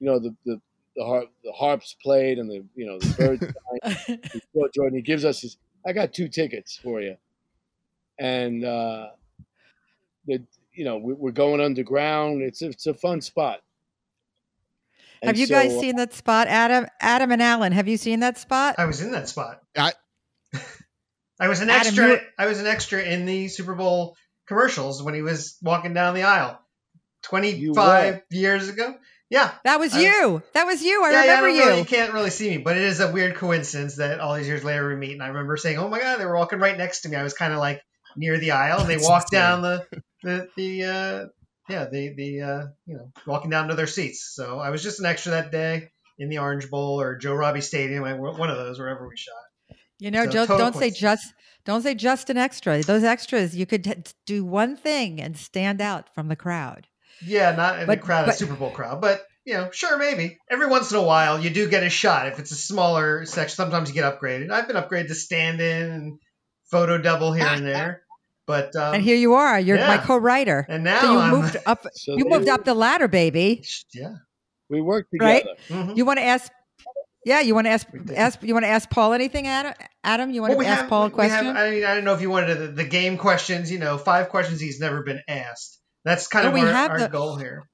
you 0.00 0.06
know, 0.06 0.18
the, 0.18 0.34
the, 0.44 0.60
the, 0.96 1.04
harp, 1.04 1.28
the 1.44 1.52
harps 1.52 1.96
played 2.02 2.38
and 2.38 2.50
the, 2.50 2.64
you 2.74 2.86
know, 2.86 2.98
the 2.98 3.14
birds. 3.14 3.54
sang. 3.84 4.18
we 4.34 4.40
saw 4.54 4.66
Jordan, 4.74 4.96
he 4.98 5.02
gives 5.02 5.24
us 5.24 5.40
his, 5.40 5.56
I 5.86 5.92
got 5.92 6.12
two 6.12 6.28
tickets 6.28 6.78
for 6.82 7.00
you. 7.00 7.16
And, 8.18 8.64
uh, 8.64 9.08
the, 10.26 10.42
you 10.72 10.84
know, 10.84 10.98
we, 10.98 11.14
we're 11.14 11.32
going 11.32 11.60
underground. 11.60 12.42
It's, 12.42 12.62
it's 12.62 12.86
a 12.86 12.94
fun 12.94 13.20
spot. 13.20 13.60
have 15.22 15.36
you 15.36 15.46
guys 15.46 15.72
so, 15.72 15.78
uh, 15.78 15.80
seen 15.80 15.96
that 15.96 16.12
spot, 16.14 16.48
Adam? 16.48 16.86
Adam 17.00 17.32
and 17.32 17.42
Alan, 17.42 17.72
have 17.72 17.88
you 17.88 17.96
seen 17.96 18.20
that 18.20 18.38
spot? 18.38 18.76
I 18.78 18.84
was 18.86 19.00
in 19.00 19.12
that 19.12 19.28
spot. 19.28 19.60
I- 19.76 19.92
I 21.40 21.48
was 21.48 21.60
an 21.60 21.70
Adam, 21.70 21.86
extra. 21.88 22.08
you- 22.08 22.20
I 22.38 22.46
was 22.46 22.60
an 22.60 22.66
extra 22.66 23.02
in 23.02 23.26
the 23.26 23.48
Super 23.48 23.74
Bowl 23.74 24.16
commercials 24.46 25.02
when 25.02 25.14
he 25.14 25.22
was 25.22 25.56
walking 25.62 25.94
down 25.94 26.14
the 26.14 26.22
aisle, 26.22 26.60
twenty 27.22 27.72
five 27.74 28.22
years 28.30 28.68
ago. 28.68 28.94
Yeah, 29.32 29.50
That 29.64 29.80
was 29.80 29.94
I 29.94 30.00
you. 30.00 30.42
That 30.52 30.66
was 30.66 30.82
you. 30.82 31.02
I 31.02 31.10
yeah, 31.10 31.24
yeah, 31.24 31.40
remember 31.40 31.46
don't 31.48 31.56
you. 31.56 31.64
really- 31.64 31.78
you 31.78 31.84
can't 31.86 32.12
really 32.12 32.30
see 32.30 32.50
me, 32.50 32.58
but 32.58 32.76
it 32.76 32.82
is 32.82 33.00
a 33.00 33.10
weird 33.10 33.34
coincidence 33.36 33.96
that 33.96 34.20
all 34.20 34.34
these 34.34 34.46
years 34.46 34.62
later 34.62 34.86
we 34.88 34.96
meet. 34.96 35.12
And 35.14 35.22
I 35.22 35.28
remember 35.28 35.56
saying, 35.56 35.78
"Oh 35.78 35.88
my 35.88 35.98
God, 35.98 36.18
they 36.20 36.26
were 36.26 36.36
walking 36.36 36.58
right 36.58 36.76
next 36.76 37.00
to 37.00 37.08
me." 37.08 37.16
I 37.16 37.22
was 37.22 37.32
kind 37.32 37.52
of 37.54 37.58
like 37.58 37.80
near 38.14 38.38
the 38.38 38.50
aisle. 38.50 38.80
And 38.80 38.90
they 38.90 38.98
walked 38.98 39.30
down 39.30 39.62
the 39.62 39.86
the 40.22 40.48
the 40.56 40.84
uh, 40.84 41.26
yeah 41.68 41.86
the 41.90 42.12
the 42.14 42.40
uh, 42.42 42.62
you 42.84 42.96
know 42.96 43.10
walking 43.26 43.50
down 43.50 43.68
to 43.68 43.74
their 43.74 43.86
seats. 43.86 44.32
So 44.34 44.58
I 44.58 44.68
was 44.68 44.82
just 44.82 45.00
an 45.00 45.06
extra 45.06 45.32
that 45.32 45.50
day 45.50 45.88
in 46.18 46.28
the 46.28 46.38
Orange 46.38 46.68
Bowl 46.68 47.00
or 47.00 47.16
Joe 47.16 47.34
Robbie 47.34 47.62
Stadium, 47.62 48.02
one 48.02 48.50
of 48.50 48.56
those 48.58 48.78
wherever 48.78 49.08
we 49.08 49.16
shot. 49.16 49.34
You 49.98 50.10
know, 50.10 50.24
So 50.26 50.30
don't, 50.32 50.58
don't 50.58 50.76
say 50.76 50.90
just 50.90 51.32
don't 51.64 51.80
say 51.80 51.94
just 51.94 52.28
an 52.28 52.36
extra. 52.36 52.82
Those 52.82 53.02
extras, 53.04 53.56
you 53.56 53.64
could 53.66 53.84
t- 53.84 53.94
do 54.26 54.44
one 54.44 54.76
thing 54.76 55.20
and 55.20 55.36
stand 55.38 55.80
out 55.80 56.12
from 56.14 56.28
the 56.28 56.36
crowd. 56.36 56.86
Yeah, 57.24 57.52
not 57.54 57.80
in 57.80 57.86
But- 57.86 58.00
the 58.00 58.04
crowd, 58.06 58.26
but- 58.26 58.34
a 58.34 58.38
Super 58.38 58.54
Bowl 58.54 58.70
crowd, 58.70 59.00
but 59.00 59.22
you 59.44 59.54
know, 59.54 59.70
sure, 59.72 59.98
maybe 59.98 60.38
every 60.48 60.66
once 60.68 60.92
in 60.92 60.98
a 60.98 61.02
while 61.02 61.40
you 61.40 61.50
do 61.50 61.68
get 61.68 61.82
a 61.82 61.90
shot. 61.90 62.28
If 62.28 62.38
it's 62.38 62.52
a 62.52 62.56
smaller 62.56 63.26
section, 63.26 63.56
sometimes 63.56 63.88
you 63.88 63.94
get 63.94 64.04
upgraded. 64.20 64.52
I've 64.52 64.68
been 64.68 64.76
upgraded 64.76 65.08
to 65.08 65.14
stand 65.16 65.60
in 65.60 65.90
and 65.90 66.18
photo 66.70 66.96
double 66.98 67.32
here 67.32 67.46
and 67.48 67.66
there, 67.66 68.02
but 68.46 68.74
um, 68.76 68.94
and 68.94 69.02
here 69.02 69.16
you 69.16 69.34
are. 69.34 69.58
You're 69.58 69.78
my 69.78 69.98
co-writer. 69.98 70.64
and 70.68 70.84
now 70.84 71.00
So 71.00 71.12
you 71.12 71.18
I'm, 71.18 71.30
moved 71.30 71.56
up. 71.66 71.84
So 71.94 72.16
You 72.16 72.24
they- 72.24 72.30
moved 72.30 72.48
up 72.48 72.64
the 72.64 72.74
ladder, 72.74 73.08
baby. 73.08 73.64
Yeah. 73.92 74.14
We 74.70 74.80
worked 74.80 75.08
Right? 75.20 75.44
together. 75.68 75.86
mhm. 75.92 75.96
You 75.96 76.04
want 76.04 76.18
to 76.20 76.24
ask? 76.24 76.50
Yeah, 77.26 77.40
you 77.40 77.54
want 77.54 77.66
to 77.66 77.70
ask? 77.72 77.86
Ask? 78.16 78.42
You 78.42 78.54
want 78.54 78.64
to 78.64 78.68
ask 78.70 78.88
Paul 78.90 79.12
anything, 79.12 79.46
Adam? 79.46 79.74
Adam, 80.02 80.30
you 80.30 80.40
want 80.40 80.56
Well, 80.56 80.64
to 80.64 80.70
ask 80.70 80.80
have, 80.82 80.88
Paul 80.90 81.02
a 81.02 81.04
we 81.08 81.10
have- 81.10 81.12
question? 81.44 81.56
I 81.56 81.70
mean, 81.70 81.84
I 81.84 81.94
don't 81.94 82.04
know 82.04 82.14
if 82.14 82.20
you 82.20 82.30
wanted 82.30 82.58
the, 82.58 82.66
the 82.68 82.84
game 82.84 83.18
questions. 83.18 83.70
You 83.70 83.78
know, 83.80 83.98
five 83.98 84.28
questions 84.30 84.60
he's 84.60 84.80
never 84.80 85.02
been 85.02 85.20
asked. 85.28 85.78
That's 86.04 86.26
kind 86.28 86.46
Oh, 86.46 86.48
of 86.48 86.54
we 86.54 86.60
our, 86.60 86.72
have 86.72 86.90
our 86.90 86.98
the- 87.00 87.08
goal 87.08 87.36
here. 87.36 87.68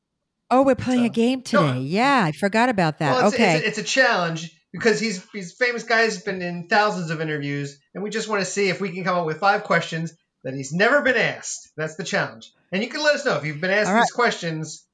oh, 0.51 0.63
we're 0.63 0.75
playing 0.75 1.05
a 1.05 1.11
game 1.11 1.43
today. 1.43 1.81
Yeah, 1.81 2.25
I 2.25 2.33
forgot 2.33 2.69
about 2.69 2.99
that. 2.99 3.13
Well, 3.13 3.27
it's, 3.27 3.35
okay. 3.35 3.57
it's, 3.57 3.65
a, 3.65 3.69
it's 3.69 3.79
a 3.79 3.83
challenge 3.85 4.53
because 4.73 5.01
he's 5.01 5.25
he's 5.33 5.55
famous 5.55 5.83
guy. 5.83 6.05
He's 6.05 6.23
been 6.23 6.43
in 6.43 6.69
thousands 6.69 7.11
of 7.11 7.21
interviews, 7.21 7.79
and 7.95 8.03
we 8.05 8.11
just 8.11 8.29
want 8.29 8.41
to 8.43 8.47
see 8.47 8.69
if 8.69 8.81
we 8.81 8.91
can 8.91 9.05
come 9.05 9.17
up 9.17 9.27
with 9.27 9.39
five 9.39 9.65
questions 9.65 10.13
that 10.45 10.55
he's 10.55 10.73
never 10.73 11.03
been 11.03 11.17
asked. 11.17 11.71
That's 11.77 11.97
the 11.97 12.05
challenge. 12.05 12.53
And 12.71 12.83
you 12.83 12.89
can 12.89 13.03
let 13.03 13.15
us 13.15 13.25
know 13.25 13.37
if 13.37 13.45
you've 13.45 13.61
been 13.61 13.71
asked 13.71 13.91
right. 13.91 14.01
these 14.01 14.11
questions. 14.11 14.85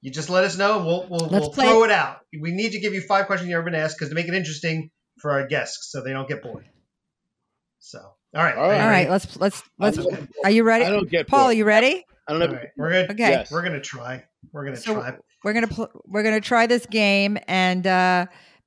You 0.00 0.10
just 0.10 0.30
let 0.30 0.44
us 0.44 0.56
know, 0.56 0.78
and 0.78 0.86
we'll 0.86 1.06
we'll, 1.08 1.28
we'll 1.28 1.52
throw 1.52 1.84
it 1.84 1.90
out. 1.90 2.18
We 2.32 2.52
need 2.52 2.72
to 2.72 2.80
give 2.80 2.94
you 2.94 3.00
five 3.00 3.26
questions 3.26 3.48
you've 3.48 3.56
never 3.56 3.70
been 3.70 3.80
asked 3.80 3.96
because 3.98 4.08
to 4.08 4.14
make 4.14 4.26
it 4.28 4.34
interesting 4.34 4.90
for 5.20 5.30
our 5.32 5.46
guests, 5.46 5.90
so 5.90 6.02
they 6.02 6.12
don't 6.12 6.28
get 6.28 6.42
bored. 6.42 6.64
So, 7.78 8.00
all 8.34 8.42
right, 8.42 8.56
All 8.56 8.64
are 8.64 8.66
you 8.66 8.72
right. 8.72 8.80
All 8.84 8.88
right, 8.90 9.10
let's 9.10 9.36
let's 9.38 9.62
let's. 9.78 9.98
Are 10.44 10.50
you 10.50 10.64
ready, 10.64 10.84
I 10.84 10.90
don't 10.90 11.10
get 11.10 11.26
Paul? 11.28 11.46
Are 11.46 11.52
you 11.52 11.64
ready? 11.64 12.04
I 12.28 12.32
don't 12.32 12.40
know. 12.40 12.56
right, 12.56 12.68
we're 12.76 12.90
gonna 12.90 13.02
Okay. 13.12 13.30
Yes. 13.30 13.50
we're 13.50 13.62
gonna 13.62 13.80
try. 13.80 14.24
We're 14.52 14.64
gonna 14.64 14.76
So- 14.76 14.94
try. 14.94 15.16
We're 15.44 15.52
gonna 15.54 15.66
pl- 15.68 15.90
we're 16.06 16.22
gonna 16.22 16.40
try 16.40 16.66
this 16.66 16.86
game, 16.86 17.36
and 17.48 17.84
uh, 17.86 18.26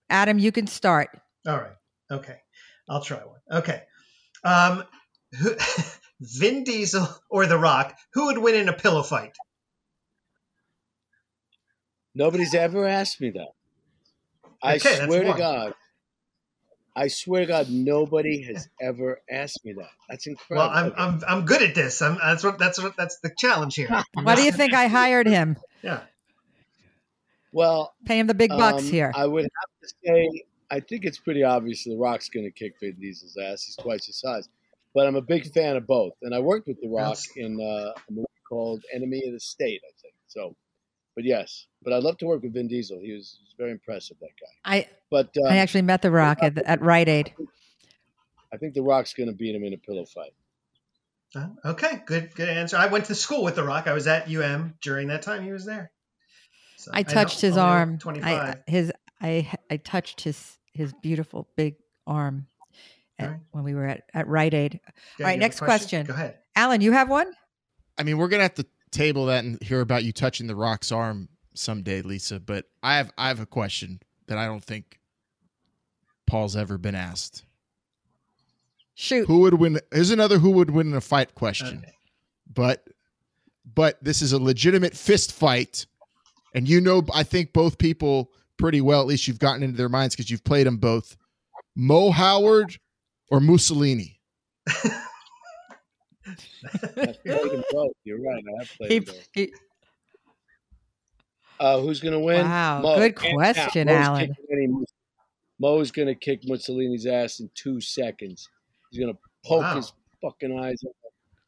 Adam, 0.10 0.38
you 0.39 0.51
can 0.51 0.67
start. 0.67 1.10
All 1.47 1.56
right. 1.58 1.71
Okay. 2.12 2.38
I'll 2.89 3.01
try 3.01 3.17
one. 3.19 3.39
Okay. 3.60 3.82
Um, 4.43 4.84
who, 5.39 5.56
Vin 6.19 6.63
Diesel 6.65 7.08
or 7.30 7.45
The 7.47 7.58
Rock, 7.58 7.95
who 8.13 8.25
would 8.28 8.38
win 8.38 8.56
in 8.56 8.67
a 8.69 8.73
pillow 8.73 9.04
fight? 9.04 9.36
Nobody's 12.13 12.54
ever 12.54 12.86
asked 12.88 13.19
me 13.19 13.32
that. 13.32 13.49
I 14.63 14.75
Okay, 14.75 14.95
that's 14.95 15.06
swear 15.06 15.23
to. 15.23 15.34
God. 15.34 15.73
I 16.95 17.10
swear 17.10 17.41
to 17.41 17.47
God, 17.47 17.69
nobody 17.69 18.41
has 18.43 18.69
ever 18.81 19.21
asked 19.29 19.65
me 19.65 19.73
that. 19.73 19.89
That's 20.10 20.27
incredible. 20.27 20.69
Well, 20.69 20.77
I'm, 20.77 20.93
I'm, 20.97 21.21
I'm 21.27 21.45
good 21.45 21.62
at 21.62 21.75
this. 21.75 22.01
I'm, 22.01 22.17
that's 22.23 22.43
what 22.43 22.58
that's 22.58 22.81
what 22.81 22.95
that's 22.95 23.19
the 23.19 23.31
challenge 23.38 23.75
here. 23.75 23.89
Why 24.13 24.36
do 24.36 24.43
you 24.43 24.51
think 24.51 24.73
I 24.73 24.88
hired 24.88 25.27
him? 25.27 25.58
Yeah. 25.81 26.01
well, 27.51 27.93
Pay 28.05 28.19
him 28.19 28.27
the 28.27 28.34
big 28.34 28.49
bucks 28.49 28.84
um, 28.84 28.89
here. 28.89 29.12
I 29.13 29.25
would 29.27 29.43
have 29.43 29.81
to 29.81 29.95
say, 30.05 30.43
I 30.71 30.79
think 30.79 31.05
it's 31.05 31.17
pretty 31.17 31.43
obvious 31.43 31.84
The 31.84 31.97
Rock's 31.97 32.29
going 32.29 32.45
to 32.45 32.51
kick 32.51 32.75
Vin 32.79 32.95
Diesel's 32.99 33.38
ass. 33.38 33.63
He's 33.63 33.75
twice 33.75 34.05
his 34.05 34.19
size. 34.19 34.47
But 34.93 35.08
I'm 35.08 35.15
a 35.15 35.21
big 35.21 35.51
fan 35.51 35.75
of 35.75 35.86
both. 35.86 36.13
And 36.21 36.34
I 36.34 36.39
worked 36.39 36.67
with 36.67 36.79
The 36.81 36.88
Rock 36.88 37.17
Yes. 37.17 37.27
in 37.36 37.60
uh, 37.60 37.91
a 37.91 38.12
movie 38.12 38.25
called 38.47 38.84
Enemy 38.93 39.25
of 39.27 39.34
the 39.34 39.39
State, 39.41 39.81
I 39.84 39.91
think. 40.01 40.13
So, 40.27 40.55
but 41.15 41.25
yes. 41.25 41.67
But 41.86 41.93
I'd 41.93 42.04
love 42.04 42.17
to 42.17 42.26
work 42.26 42.41
with 42.41 42.54
Vin 42.54 42.67
Diesel. 42.67 43.00
He 43.00 43.13
was, 43.13 43.38
he 43.39 43.45
was 43.45 43.54
very 43.58 43.71
impressive, 43.71 44.17
that 44.19 44.32
guy. 44.41 44.48
I 44.65 44.88
But 45.12 45.30
uh, 45.38 45.48
I 45.48 45.58
actually 45.58 45.84
met 45.84 46.02
the 46.02 46.10
Rock 46.10 46.39
at, 46.41 46.58
at 46.58 46.82
Rite 46.82 47.08
Aid. 47.08 47.34
I 48.52 48.58
think 48.58 48.74
The 48.74 48.82
Rock's 48.82 49.13
going 49.13 49.30
to 49.30 49.36
beat 49.36 49.56
him 49.56 49.63
in 49.63 49.74
a 49.74 49.78
pillow 49.78 50.06
fight. 50.06 50.34
Uh, 51.36 51.50
Okay. 51.63 52.02
Good. 52.06 52.34
Good 52.34 52.50
answer. 52.50 52.76
I 52.76 52.88
went 52.88 53.06
to 53.06 53.15
school 53.15 53.43
with 53.43 53.56
The 53.56 53.63
Rock. 53.63 53.88
I 53.88 53.93
was 53.93 54.08
at 54.08 54.28
UM 54.28 54.74
during 54.82 55.10
that 55.10 55.21
time 55.21 55.43
he 55.43 55.52
was 55.52 55.65
there. 55.65 55.91
So 56.78 56.91
I 56.93 57.04
know 57.04 57.13
touched 57.13 57.41
his 57.41 57.56
only 57.56 57.69
arm. 57.69 57.93
I, 57.93 57.98
25. 57.98 58.56
his 58.67 58.91
I 59.21 59.52
I 59.69 59.78
touched 59.78 60.21
his 60.21 60.58
his 60.74 60.93
beautiful 61.02 61.48
big 61.56 61.76
arm 62.06 62.48
at, 63.17 63.26
Alright. 63.26 63.41
when 63.52 63.63
we 63.63 63.74
were 63.74 63.86
at 63.86 64.04
at 64.13 64.28
Rite 64.28 64.54
Aid. 64.54 64.80
Yeah, 64.84 64.89
all 64.89 64.91
right, 64.91 65.19
you 65.19 65.26
have 65.26 65.36
a 65.36 65.39
next 65.39 65.60
question. 65.60 66.06
Go 66.06 66.13
ahead. 66.13 66.38
Alan, 66.56 66.82
you 66.82 66.92
have 66.92 67.10
one? 67.10 67.31
I 67.98 68.04
mean, 68.04 68.17
we're 68.17 68.27
gonna 68.27 68.44
have 68.44 68.56
to 68.56 68.65
table 68.92 69.25
that 69.27 69.44
and 69.44 69.62
hear 69.63 69.81
about 69.81 70.04
you 70.04 70.12
touching 70.12 70.48
the 70.48 70.56
Rock's 70.56 70.92
arm 70.92 71.27
someday, 71.56 72.01
Lisa. 72.01 72.39
But 72.39 72.65
I 72.83 72.97
have 72.97 73.12
I 73.17 73.27
have 73.29 73.39
a 73.39 73.45
question 73.45 73.99
that 74.27 74.37
I 74.37 74.45
don't 74.45 74.63
think 74.63 74.99
Paul's 76.27 76.56
ever 76.56 76.77
been 76.77 76.95
asked. 76.95 77.43
Shoot. 78.95 79.27
Who 79.27 79.39
would 79.39 79.56
win? 79.56 79.79
Here's 79.91 80.12
another 80.12 80.37
who 80.39 80.51
would 80.51 80.69
win 80.71 80.87
in 80.87 80.93
a 80.95 81.01
fight 81.01 81.35
question. 81.35 81.79
Okay. 81.79 81.91
But 82.53 82.87
but 83.73 84.01
this 84.03 84.21
is 84.21 84.31
a 84.31 84.39
legitimate 84.39 84.95
fist 84.95 85.33
fight, 85.33 85.85
and 86.53 86.67
you 86.69 86.79
know 86.79 87.03
I 87.13 87.23
think 87.23 87.51
both 87.51 87.77
people 87.77 88.31
pretty 88.58 88.79
well. 88.81 89.01
At 89.01 89.08
least 89.08 89.27
you've 89.27 89.39
gotten 89.39 89.63
into 89.63 89.75
their 89.77 89.89
minds 89.89 90.15
because 90.15 90.29
you've 90.29 90.43
played 90.43 90.65
them 90.67 90.77
both. 90.77 91.17
Mo 91.75 92.10
Howard 92.12 92.77
or 93.29 93.39
Mussolini. 93.41 94.19
I've 96.27 97.21
played 97.23 97.51
them 97.51 97.63
both. 97.71 97.91
You're 98.03 98.21
right. 98.21 98.43
I 98.47 98.60
have 98.60 98.69
played 98.77 98.91
He- 98.91 98.99
them 98.99 99.13
both. 99.15 99.27
he- 99.33 99.53
Uh, 101.60 101.79
who's 101.79 101.99
going 102.01 102.13
to 102.13 102.19
win? 102.19 102.41
Wow, 102.45 102.81
Mo. 102.81 102.95
good 102.97 103.15
question, 103.15 103.87
down. 103.87 103.97
Mo's 103.97 104.08
Alan. 104.19 104.35
kicking 104.49 104.85
Mo's 105.60 105.91
going 105.91 106.08
to 106.10 106.15
kick 106.15 106.41
Mussolini's 106.45 107.06
ass 107.06 107.39
in 107.39 107.49
two 107.56 107.79
seconds. 107.79 108.49
He's 108.91 108.99
going 108.99 109.13
to 109.13 109.19
poke 109.45 109.62
Wow. 109.62 109.75
his 109.77 109.93
fucking 110.21 110.58
eyes 110.60 110.81
out. 110.85 110.93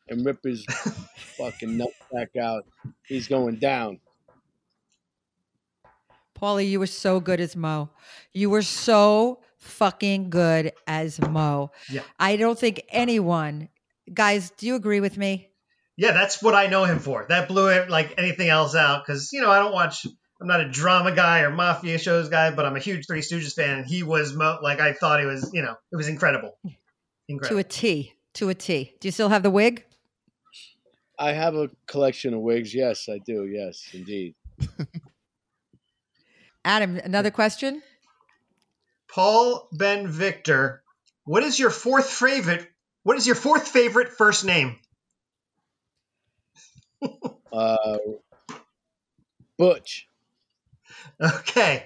and 0.10 0.26
rip 0.26 0.42
his 0.44 0.64
fucking 1.38 1.76
nut 1.76 1.90
back 2.14 2.36
out. 2.38 2.66
He's 3.06 3.28
going 3.28 3.58
down. 3.58 4.00
Paulie, 6.40 6.70
you 6.70 6.80
were 6.80 6.88
so 6.88 7.20
good 7.20 7.40
as 7.42 7.56
Mo. 7.56 7.90
You 8.32 8.50
were 8.50 8.62
so 8.62 9.40
fucking 9.58 10.30
good 10.30 10.72
as 10.86 11.20
Mo. 11.20 11.72
Yeah. 11.90 12.02
I 12.20 12.36
don't 12.38 12.58
think 12.58 12.84
anyone, 12.90 13.70
guys, 14.14 14.52
do 14.52 14.68
you 14.68 14.76
agree 14.76 15.00
with 15.02 15.18
me? 15.18 15.50
Yeah, 15.98 16.12
that's 16.12 16.42
what 16.44 16.54
I 16.54 16.68
know 16.68 16.86
him 16.86 17.00
for. 17.00 17.26
That 17.28 17.48
blew 17.48 17.70
it 17.70 17.90
like 17.90 18.14
anything 18.20 18.50
else 18.50 18.76
out 18.76 19.04
because 19.06 19.34
you 19.34 19.42
know 19.42 19.50
I 19.50 19.60
don't 19.60 19.74
watch. 19.74 20.06
I'm 20.40 20.48
not 20.48 20.62
a 20.62 20.70
drama 20.70 21.12
guy 21.12 21.42
or 21.42 21.50
mafia 21.50 21.98
shows 21.98 22.30
guy, 22.30 22.52
but 22.52 22.66
I'm 22.66 22.76
a 22.76 22.80
huge 22.80 23.08
Three 23.08 23.22
Stooges 23.22 23.56
fan. 23.56 23.80
And 23.80 23.88
he 23.88 24.04
was 24.04 24.36
mo- 24.36 24.60
like 24.62 24.80
I 24.80 24.94
thought 24.94 25.20
he 25.20 25.26
was. 25.26 25.50
You 25.54 25.64
know, 25.64 25.76
it 25.92 25.96
was 25.96 26.08
incredible. 26.08 26.58
Incredible 27.28 27.64
To 27.64 27.68
a 27.68 27.70
T. 27.70 28.14
To 28.36 28.50
a 28.50 28.54
T. 28.54 28.94
Do 29.00 29.08
you 29.08 29.12
still 29.12 29.30
have 29.30 29.42
the 29.42 29.50
wig? 29.50 29.84
I 31.18 31.34
have 31.34 31.56
a 31.56 31.72
collection 31.88 32.36
of 32.36 32.42
wigs. 32.42 32.76
Yes, 32.76 33.10
I 33.10 33.18
do. 33.18 33.48
Yes, 33.48 33.90
indeed. 33.92 34.36
Adam, 36.64 36.98
another 36.98 37.32
question? 37.32 37.82
Paul 39.10 39.68
Ben 39.72 40.08
Victor. 40.08 40.84
What 41.24 41.42
is 41.42 41.58
your 41.58 41.72
fourth 41.72 42.08
favorite? 42.08 42.68
What 43.02 43.18
is 43.18 43.26
your 43.26 43.36
fourth 43.36 43.68
favorite 43.68 44.10
first 44.10 44.46
name? 44.46 44.76
Uh, 47.52 47.98
Butch. 49.58 50.08
Okay. 51.20 51.84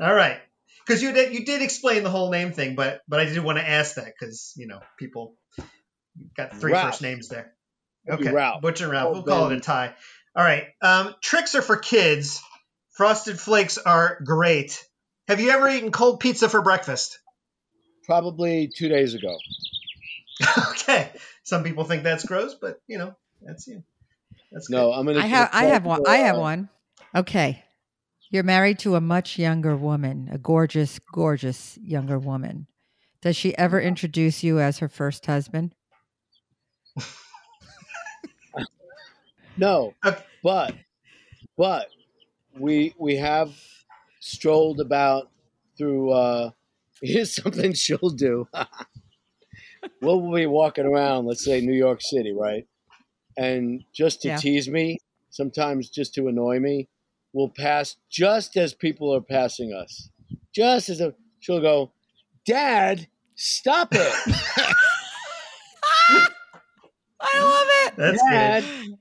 All 0.00 0.14
right. 0.14 0.38
Because 0.86 1.02
you 1.02 1.12
did 1.12 1.32
you 1.32 1.44
did 1.44 1.62
explain 1.62 2.02
the 2.02 2.10
whole 2.10 2.30
name 2.30 2.52
thing, 2.52 2.74
but 2.74 3.00
but 3.06 3.20
I 3.20 3.26
did 3.26 3.38
want 3.38 3.58
to 3.58 3.68
ask 3.68 3.94
that 3.94 4.06
because 4.06 4.52
you 4.56 4.66
know 4.66 4.80
people 4.98 5.36
got 6.36 6.52
three 6.52 6.72
first 6.72 6.82
Ralph. 6.84 7.02
names 7.02 7.28
there. 7.28 7.52
Okay, 8.08 8.32
Ralph. 8.32 8.62
Butch 8.62 8.80
and 8.80 8.90
Ralph. 8.90 9.08
Oh, 9.08 9.12
we'll 9.12 9.22
call 9.22 9.50
it 9.50 9.56
a 9.56 9.60
tie. 9.60 9.94
All 10.34 10.44
right. 10.44 10.64
Um, 10.82 11.14
tricks 11.20 11.54
are 11.54 11.62
for 11.62 11.76
kids. 11.76 12.42
Frosted 12.92 13.38
Flakes 13.38 13.78
are 13.78 14.18
great. 14.24 14.84
Have 15.28 15.40
you 15.40 15.50
ever 15.50 15.68
eaten 15.68 15.92
cold 15.92 16.20
pizza 16.20 16.48
for 16.48 16.60
breakfast? 16.60 17.18
Probably 18.04 18.68
two 18.74 18.88
days 18.88 19.14
ago. 19.14 19.36
okay. 20.70 21.10
Some 21.44 21.62
people 21.62 21.84
think 21.84 22.02
that's 22.02 22.24
gross, 22.24 22.54
but 22.54 22.80
you 22.86 22.98
know 22.98 23.14
that's 23.40 23.66
you. 23.66 23.82
That's 24.52 24.68
good. 24.68 24.76
No, 24.76 24.92
I'm 24.92 25.06
gonna. 25.06 25.20
I 25.20 25.26
have 25.26 25.50
I 25.52 25.64
have 25.64 25.84
one. 25.84 26.02
I 26.06 26.16
have 26.18 26.36
uh, 26.36 26.40
one. 26.40 26.68
Okay. 27.14 27.64
You're 28.32 28.44
married 28.44 28.78
to 28.80 28.94
a 28.94 29.00
much 29.00 29.38
younger 29.38 29.76
woman, 29.76 30.28
a 30.32 30.38
gorgeous, 30.38 31.00
gorgeous 31.00 31.76
younger 31.82 32.18
woman. 32.18 32.68
Does 33.22 33.36
she 33.36 33.56
ever 33.58 33.80
introduce 33.80 34.44
you 34.44 34.60
as 34.60 34.78
her 34.78 34.88
first 34.88 35.26
husband? 35.26 35.74
No, 39.60 39.94
but 40.42 40.74
but 41.56 41.88
we 42.58 42.94
we 42.98 43.16
have 43.16 43.52
strolled 44.20 44.80
about 44.80 45.30
through. 45.76 46.10
uh 46.12 46.50
Here's 47.02 47.34
something 47.34 47.72
she'll 47.72 48.10
do. 48.10 48.46
we'll 50.02 50.34
be 50.34 50.44
walking 50.44 50.84
around, 50.84 51.24
let's 51.24 51.42
say 51.42 51.62
New 51.62 51.72
York 51.72 52.00
City, 52.02 52.34
right? 52.38 52.66
And 53.40 53.84
just 53.92 54.20
to 54.22 54.28
Yeah. 54.28 54.36
tease 54.36 54.68
me, 54.68 54.98
sometimes 55.30 55.88
just 55.88 56.14
to 56.14 56.28
annoy 56.28 56.60
me, 56.60 56.88
we'll 57.32 57.48
pass 57.48 57.96
just 58.10 58.56
as 58.58 58.74
people 58.74 59.14
are 59.14 59.20
passing 59.22 59.72
us. 59.72 60.10
Just 60.54 60.90
as 60.90 61.00
a, 61.00 61.14
she'll 61.38 61.60
go, 61.62 61.90
Dad, 62.44 63.06
stop 63.36 63.88
it. 63.94 64.12
I 67.20 67.40
love 67.40 67.66
it. 67.86 67.94
That's 67.96 68.22
Dad. 68.30 68.62
good. 68.64 68.98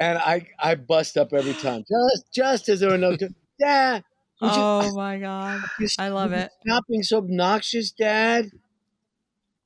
And 0.00 0.18
I, 0.18 0.46
I 0.58 0.74
bust 0.76 1.16
up 1.18 1.32
every 1.34 1.52
time. 1.54 1.84
Just 1.88 2.32
just 2.32 2.68
as 2.70 2.80
there 2.80 2.92
are 2.92 2.98
no 2.98 3.16
Dad. 3.16 4.04
would 4.40 4.50
you- 4.52 4.56
Oh 4.56 4.90
my 4.94 5.18
god. 5.18 5.60
I 5.98 6.08
love 6.08 6.32
it. 6.32 6.50
Stop 6.66 6.84
being 6.88 7.02
so 7.02 7.18
obnoxious, 7.18 7.90
Dad. 7.90 8.50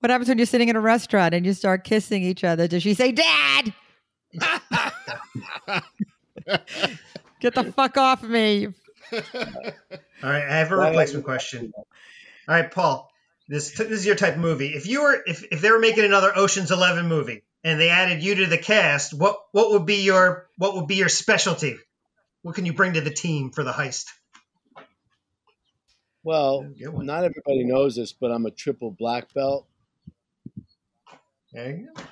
What 0.01 0.11
happens 0.11 0.29
when 0.29 0.39
you're 0.39 0.47
sitting 0.47 0.69
in 0.69 0.77
a 0.77 0.81
restaurant 0.81 1.35
and 1.35 1.47
you 1.47 1.53
start 1.55 1.85
kissing 1.85 2.23
each 2.25 2.43
other? 2.45 2.67
Does 2.69 2.83
she 2.83 2.93
say, 2.95 3.11
"Dad, 3.13 3.73
get 7.41 7.55
the 7.55 7.73
fuck 7.75 7.97
off 7.97 8.23
me"? 8.23 8.69
All 9.13 9.23
right, 10.23 10.45
I 10.45 10.59
have 10.59 10.73
a 10.73 10.77
replacement 10.77 11.25
question. 11.25 11.73
All 11.77 11.85
right, 12.55 12.71
Paul, 12.71 13.11
this 13.49 13.73
this 13.77 13.91
is 13.91 14.07
your 14.07 14.17
type 14.17 14.35
of 14.35 14.41
movie. 14.41 14.69
If 14.69 14.87
you 14.87 15.03
were 15.03 15.23
if, 15.27 15.45
if 15.51 15.61
they 15.61 15.71
were 15.71 15.79
making 15.79 16.05
another 16.05 16.33
Ocean's 16.35 16.71
Eleven 16.71 17.09
movie 17.09 17.43
and 17.63 17.81
they 17.81 17.89
added 17.89 18.23
you 18.23 18.35
to 18.37 18.47
the 18.47 18.59
cast, 18.59 19.15
what 19.15 19.39
what 19.53 19.71
would 19.71 19.87
be 19.87 20.03
your 20.03 20.49
what 20.57 20.75
would 20.75 20.87
be 20.87 20.97
your 20.97 21.09
specialty? 21.09 21.77
What 22.43 22.55
can 22.55 22.67
you 22.67 22.75
bring 22.75 22.95
to 22.95 23.01
the 23.01 23.11
team 23.11 23.51
for 23.51 23.65
the 23.65 23.73
heist? 23.73 24.07
Well, 26.23 26.67
not 26.79 27.25
everybody 27.25 27.65
knows 27.65 27.97
this, 27.97 28.13
but 28.13 28.31
I'm 28.31 28.47
a 28.47 28.51
triple 28.51 28.91
black 28.91 29.33
belt. 29.35 29.67
There 31.53 31.71
you 31.71 31.89
go. 31.95 32.03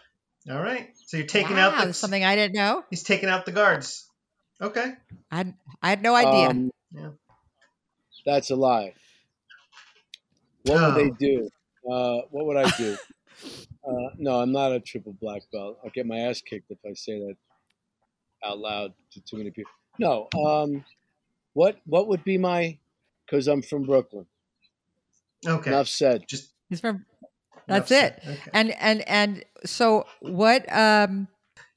All 0.51 0.61
right, 0.61 0.90
so 1.07 1.16
you're 1.18 1.26
taking 1.26 1.57
wow, 1.57 1.70
out 1.70 1.86
the, 1.86 1.95
something 1.95 2.24
I 2.24 2.34
didn't 2.34 2.57
know. 2.57 2.84
He's 2.90 3.05
taking 3.05 3.28
out 3.28 3.47
the 3.47 3.53
guards. 3.53 4.09
Okay. 4.61 4.93
I 5.30 5.36
had, 5.36 5.55
I 5.82 5.90
had 5.90 6.03
no 6.03 6.14
idea. 6.14 6.49
Um, 6.51 6.70
Yeah. 6.93 7.11
That's 8.26 8.51
a 8.51 8.57
lie. 8.57 8.95
What 10.64 10.80
would 10.80 10.95
they 10.95 11.11
Oh. 11.11 11.16
do? 11.18 11.51
Uh, 11.90 12.26
what 12.30 12.47
would 12.47 12.57
I 12.57 12.70
do? 12.76 12.97
uh, 13.88 14.11
no, 14.18 14.40
I'm 14.40 14.53
not 14.53 14.72
a 14.72 14.80
triple 14.80 15.12
black 15.20 15.43
belt. 15.53 15.78
I'll 15.84 15.90
get 15.90 16.07
my 16.07 16.18
ass 16.18 16.40
kicked 16.40 16.70
if 16.70 16.78
I 16.86 16.95
say 16.95 17.18
that 17.18 17.36
out 18.45 18.59
loud 18.59 18.93
to 19.12 19.20
too 19.20 19.38
many 19.38 19.51
people. 19.51 19.72
No. 19.99 20.28
Um, 20.38 20.84
what 21.55 21.78
What 21.86 22.09
would 22.09 22.24
be 22.24 22.38
my? 22.38 22.78
Because 23.26 23.49
I'm 23.49 23.62
from 23.62 23.84
Brooklyn. 23.84 24.26
Okay. 25.47 25.70
Enough 25.70 25.88
said. 25.88 26.28
Just 26.28 26.53
He's 26.68 26.80
from. 26.80 27.05
That's 27.67 27.91
it. 27.91 28.21
Okay. 28.27 28.51
And 28.53 28.71
and 28.73 29.09
and 29.09 29.45
so 29.65 30.07
what? 30.21 30.71
Um, 30.73 31.29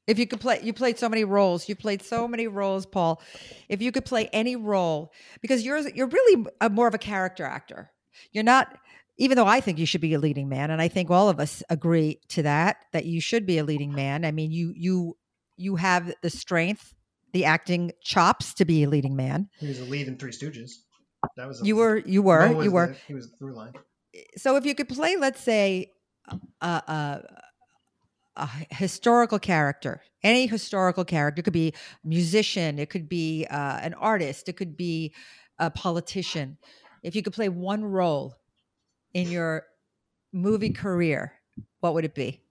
if 0.07 0.19
you 0.19 0.27
could 0.27 0.39
play, 0.39 0.59
you 0.61 0.71
played 0.73 0.99
so 0.99 1.09
many 1.09 1.23
roles. 1.23 1.67
You 1.67 1.75
played 1.75 2.03
so 2.03 2.27
many 2.27 2.47
roles, 2.47 2.85
Paul. 2.85 3.21
If 3.69 3.81
you 3.81 3.91
could 3.91 4.05
play 4.05 4.29
any 4.31 4.55
role, 4.55 5.11
because 5.41 5.63
you're 5.65 5.79
you're 5.89 6.07
really 6.07 6.45
a, 6.61 6.69
more 6.69 6.87
of 6.87 6.93
a 6.93 6.99
character 6.99 7.43
actor. 7.43 7.91
You're 8.31 8.43
not. 8.43 8.77
Even 9.17 9.37
though 9.37 9.47
I 9.47 9.61
think 9.61 9.79
you 9.79 9.85
should 9.85 10.01
be 10.01 10.13
a 10.13 10.19
leading 10.19 10.49
man, 10.49 10.71
and 10.71 10.81
I 10.81 10.89
think 10.89 11.09
all 11.09 11.29
of 11.29 11.39
us 11.39 11.63
agree 11.69 12.19
to 12.29 12.43
that, 12.43 12.77
that 12.91 13.05
you 13.05 13.21
should 13.21 13.45
be 13.45 13.57
a 13.57 13.63
leading 13.63 13.93
man. 13.95 14.25
I 14.25 14.31
mean, 14.31 14.51
you 14.51 14.73
you 14.75 15.17
you 15.57 15.77
have 15.77 16.13
the 16.21 16.29
strength, 16.29 16.93
the 17.31 17.45
acting 17.45 17.93
chops 18.03 18.53
to 18.55 18.65
be 18.65 18.83
a 18.83 18.89
leading 18.89 19.15
man. 19.15 19.49
He 19.57 19.67
was 19.67 19.79
a 19.79 19.85
lead 19.85 20.07
in 20.09 20.17
Three 20.17 20.31
Stooges. 20.31 20.71
That 21.37 21.47
was 21.47 21.61
a 21.61 21.65
You 21.65 21.77
were, 21.77 21.97
you 21.97 22.21
were, 22.21 22.61
you 22.61 22.71
were. 22.71 22.87
the- 22.87 22.97
he 23.07 23.13
was 23.13 23.29
the 23.31 23.37
through 23.37 23.55
line. 23.55 23.73
So 24.37 24.55
if 24.55 24.65
you 24.65 24.75
could 24.75 24.89
play 24.89 25.15
let's 25.17 25.41
say 25.41 25.91
a, 26.61 26.65
a, 26.65 27.21
a 28.37 28.49
historical 28.71 29.39
character 29.39 30.01
any 30.23 30.47
historical 30.47 31.05
character. 31.05 31.39
It 31.39 31.43
could 31.43 31.53
be 31.53 31.73
a 32.03 32.07
musician 32.07 32.79
it 32.79 32.89
could 32.89 33.07
be 33.07 33.45
uh, 33.49 33.79
an 33.81 33.93
artist 33.93 34.49
it 34.49 34.53
could 34.53 34.75
be 34.75 35.13
a 35.59 35.69
politician. 35.69 36.57
If 37.03 37.15
you 37.15 37.23
could 37.23 37.33
play 37.33 37.47
one 37.47 37.85
role 37.85 38.35
in 39.13 39.29
your 39.29 39.63
movie 40.33 40.71
career 40.71 41.33
what 41.79 41.93
would 41.93 42.03
it 42.03 42.15
be? 42.15 42.41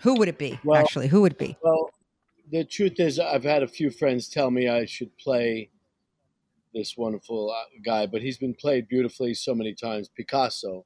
Who 0.00 0.14
would 0.14 0.28
it 0.28 0.38
be 0.38 0.58
Well- 0.64 0.80
actually? 0.80 1.08
Who 1.08 1.20
would 1.22 1.32
it 1.32 1.38
be? 1.38 1.56
Well, 1.62 1.90
the 2.50 2.64
truth 2.64 2.98
is, 3.00 3.18
I've 3.18 3.44
had 3.44 3.62
a 3.62 3.68
few 3.68 3.90
friends 3.90 4.28
tell 4.28 4.50
me 4.50 4.68
I 4.68 4.84
should 4.84 5.16
play 5.18 5.70
this 6.74 6.96
wonderful 6.96 7.50
uh, 7.50 7.64
guy, 7.84 8.06
but 8.06 8.22
he's 8.22 8.38
been 8.38 8.54
played 8.54 8.88
beautifully 8.88 9.34
so 9.34 9.54
many 9.54 9.74
times, 9.74 10.08
Picasso, 10.08 10.84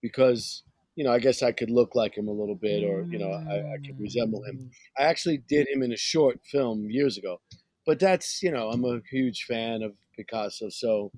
because 0.00 0.62
you 0.94 1.04
know 1.04 1.12
I 1.12 1.18
guess 1.18 1.42
I 1.42 1.52
could 1.52 1.70
look 1.70 1.94
like 1.94 2.16
him 2.16 2.28
a 2.28 2.32
little 2.32 2.54
bit, 2.54 2.84
or 2.84 3.02
you 3.04 3.18
know 3.18 3.30
I, 3.30 3.74
I 3.74 3.76
could 3.84 3.98
resemble 3.98 4.42
him. 4.44 4.70
I 4.98 5.04
actually 5.04 5.38
did 5.38 5.68
him 5.68 5.82
in 5.82 5.92
a 5.92 5.96
short 5.96 6.40
film 6.44 6.88
years 6.90 7.18
ago, 7.18 7.40
but 7.86 7.98
that's 7.98 8.42
you 8.42 8.50
know 8.50 8.68
I'm 8.70 8.84
a 8.84 9.00
huge 9.10 9.44
fan 9.44 9.82
of 9.82 9.92
Picasso, 10.16 10.68
so 10.68 11.10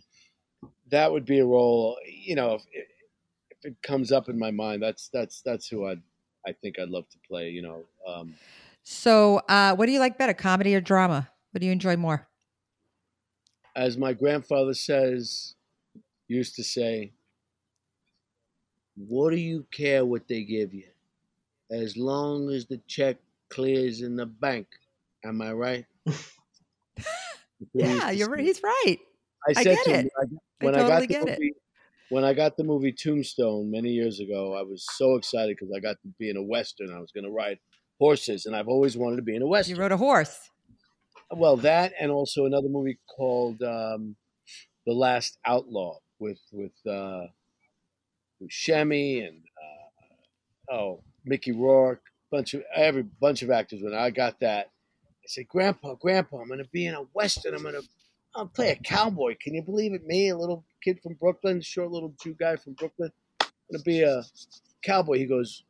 that 0.91 1.11
would 1.11 1.25
be 1.25 1.41
a 1.41 1.47
role. 1.47 1.97
You 2.07 2.37
know, 2.37 2.55
if, 2.55 2.65
if 2.73 3.65
it 3.65 3.83
comes 3.83 4.13
up 4.13 4.29
in 4.29 4.39
my 4.39 4.51
mind, 4.51 4.83
that's 4.83 5.09
that's 5.13 5.43
that's 5.43 5.69
who 5.69 5.87
I 5.87 5.97
I 6.47 6.53
think 6.53 6.79
I'd 6.79 6.89
love 6.89 7.09
to 7.11 7.19
play. 7.29 7.51
You 7.51 7.63
know. 7.63 7.85
Um, 8.07 8.35
so 8.83 9.39
uh, 9.49 9.75
what 9.75 9.87
do 9.87 9.93
you 9.93 9.99
like 9.99 10.19
better 10.19 10.35
comedy 10.35 10.75
or 10.75 10.81
drama 10.81 11.31
what 11.55 11.61
do 11.61 11.67
you 11.67 11.73
enjoy 11.73 11.97
more 11.97 12.29
as 13.77 13.97
my 13.97 14.13
grandfather 14.13 14.75
says, 14.75 15.55
used 16.29 16.57
to 16.57 16.65
say, 16.65 17.13
What 18.97 19.31
do 19.31 19.37
you 19.37 19.67
care 19.71 20.05
what 20.05 20.27
they 20.29 20.43
give 20.45 20.75
you? 20.75 20.89
As 21.71 21.97
long 21.97 22.51
as 22.51 22.67
the 22.67 22.79
check 22.87 23.19
clears 23.51 24.01
in 24.03 24.17
the 24.17 24.27
bank. 24.27 24.69
Am 25.25 25.41
I 25.43 25.53
right? 25.53 25.87
That's 26.07 27.69
what 27.73 27.85
he 27.87 27.93
used 27.93 28.07
yeah 28.07 28.11
you're 28.11 28.29
right 28.29 28.41
he's 28.45 28.63
right 28.63 28.99
I 29.49 29.55
I 29.57 29.65
said 29.65 29.65
get 29.65 29.85
to 29.85 29.93
it. 29.93 30.07
him, 30.07 30.11
I 30.19 30.25
when 30.61 30.75
I, 30.75 30.83
totally 30.83 31.07
got 31.07 31.09
the 31.09 31.15
get 31.15 31.29
it. 31.29 31.41
movie, 31.41 31.55
when 32.09 32.25
I 32.25 32.35
got 32.35 32.57
the 32.57 32.65
movie 32.65 32.93
Tombstone 32.93 33.71
many 33.71 33.91
years 33.91 34.21
ago, 34.21 34.55
I 34.55 34.63
was 34.63 34.85
so 34.97 35.17
excited 35.17 35.57
because 35.59 35.73
I 35.77 35.81
got 35.81 36.01
to 36.03 36.09
be 36.19 36.31
in 36.31 36.37
a 36.37 36.43
western. 36.43 36.93
I 36.93 37.01
was 37.01 37.13
going 37.13 37.25
to 37.25 37.31
ride 37.31 37.59
horses, 37.99 38.47
and 38.47 38.57
I've 38.57 38.69
always 38.69 38.97
wanted 38.97 39.17
to 39.17 39.23
be 39.23 39.37
in 39.37 39.43
a 39.43 39.47
Western. 39.47 39.77
You 39.77 39.83
rode 39.83 39.93
a 39.93 39.97
horse. 39.97 40.51
Well, 41.37 41.57
that 41.59 41.93
and 42.01 42.13
also 42.13 42.47
another 42.47 42.69
movie 42.69 42.99
called 43.09 43.61
um, 43.63 44.17
The 44.87 44.93
Last 44.93 45.39
Outlaw 45.45 45.99
with 46.21 46.39
with 46.53 46.73
uh, 46.87 47.27
with 48.41 48.51
Shemi 48.51 49.27
and 49.27 49.43
uh, 50.71 50.75
oh 50.75 51.03
Mickey 51.25 51.53
Rourke, 51.53 52.03
bunch 52.31 52.55
of 52.55 52.63
every 52.75 53.03
bunch 53.03 53.43
of 53.43 53.51
actors. 53.51 53.83
When 53.83 53.95
I 53.95 54.11
got 54.11 54.41
that, 54.41 54.71
I 55.07 55.27
said, 55.27 55.49
"Grandpa, 55.49 55.95
Grandpa, 55.95 56.39
I'm 56.39 56.49
going 56.49 56.63
to 56.63 56.71
be 56.71 56.87
in 56.87 56.95
a 56.95 57.03
western. 57.15 57.55
I'm 57.55 57.63
going 57.63 57.75
to 57.75 57.83
I'll 58.37 58.47
play 58.47 58.71
a 58.71 58.77
cowboy. 58.77 59.37
Can 59.41 59.55
you 59.55 59.63
believe 59.63 59.93
it? 59.93 60.07
Me, 60.07 60.29
a 60.29 60.37
little 60.37 60.65
kid 60.85 61.01
from 61.03 61.15
Brooklyn, 61.15 61.61
short 61.61 61.91
little 61.91 62.15
Jew 62.23 62.37
guy 62.39 62.57
from 62.57 62.75
Brooklyn, 62.75 63.11
going 63.41 63.79
to 63.79 63.85
be 63.85 64.03
a 64.03 64.23
cowboy." 64.85 65.19
He 65.19 65.27
goes, 65.27 65.65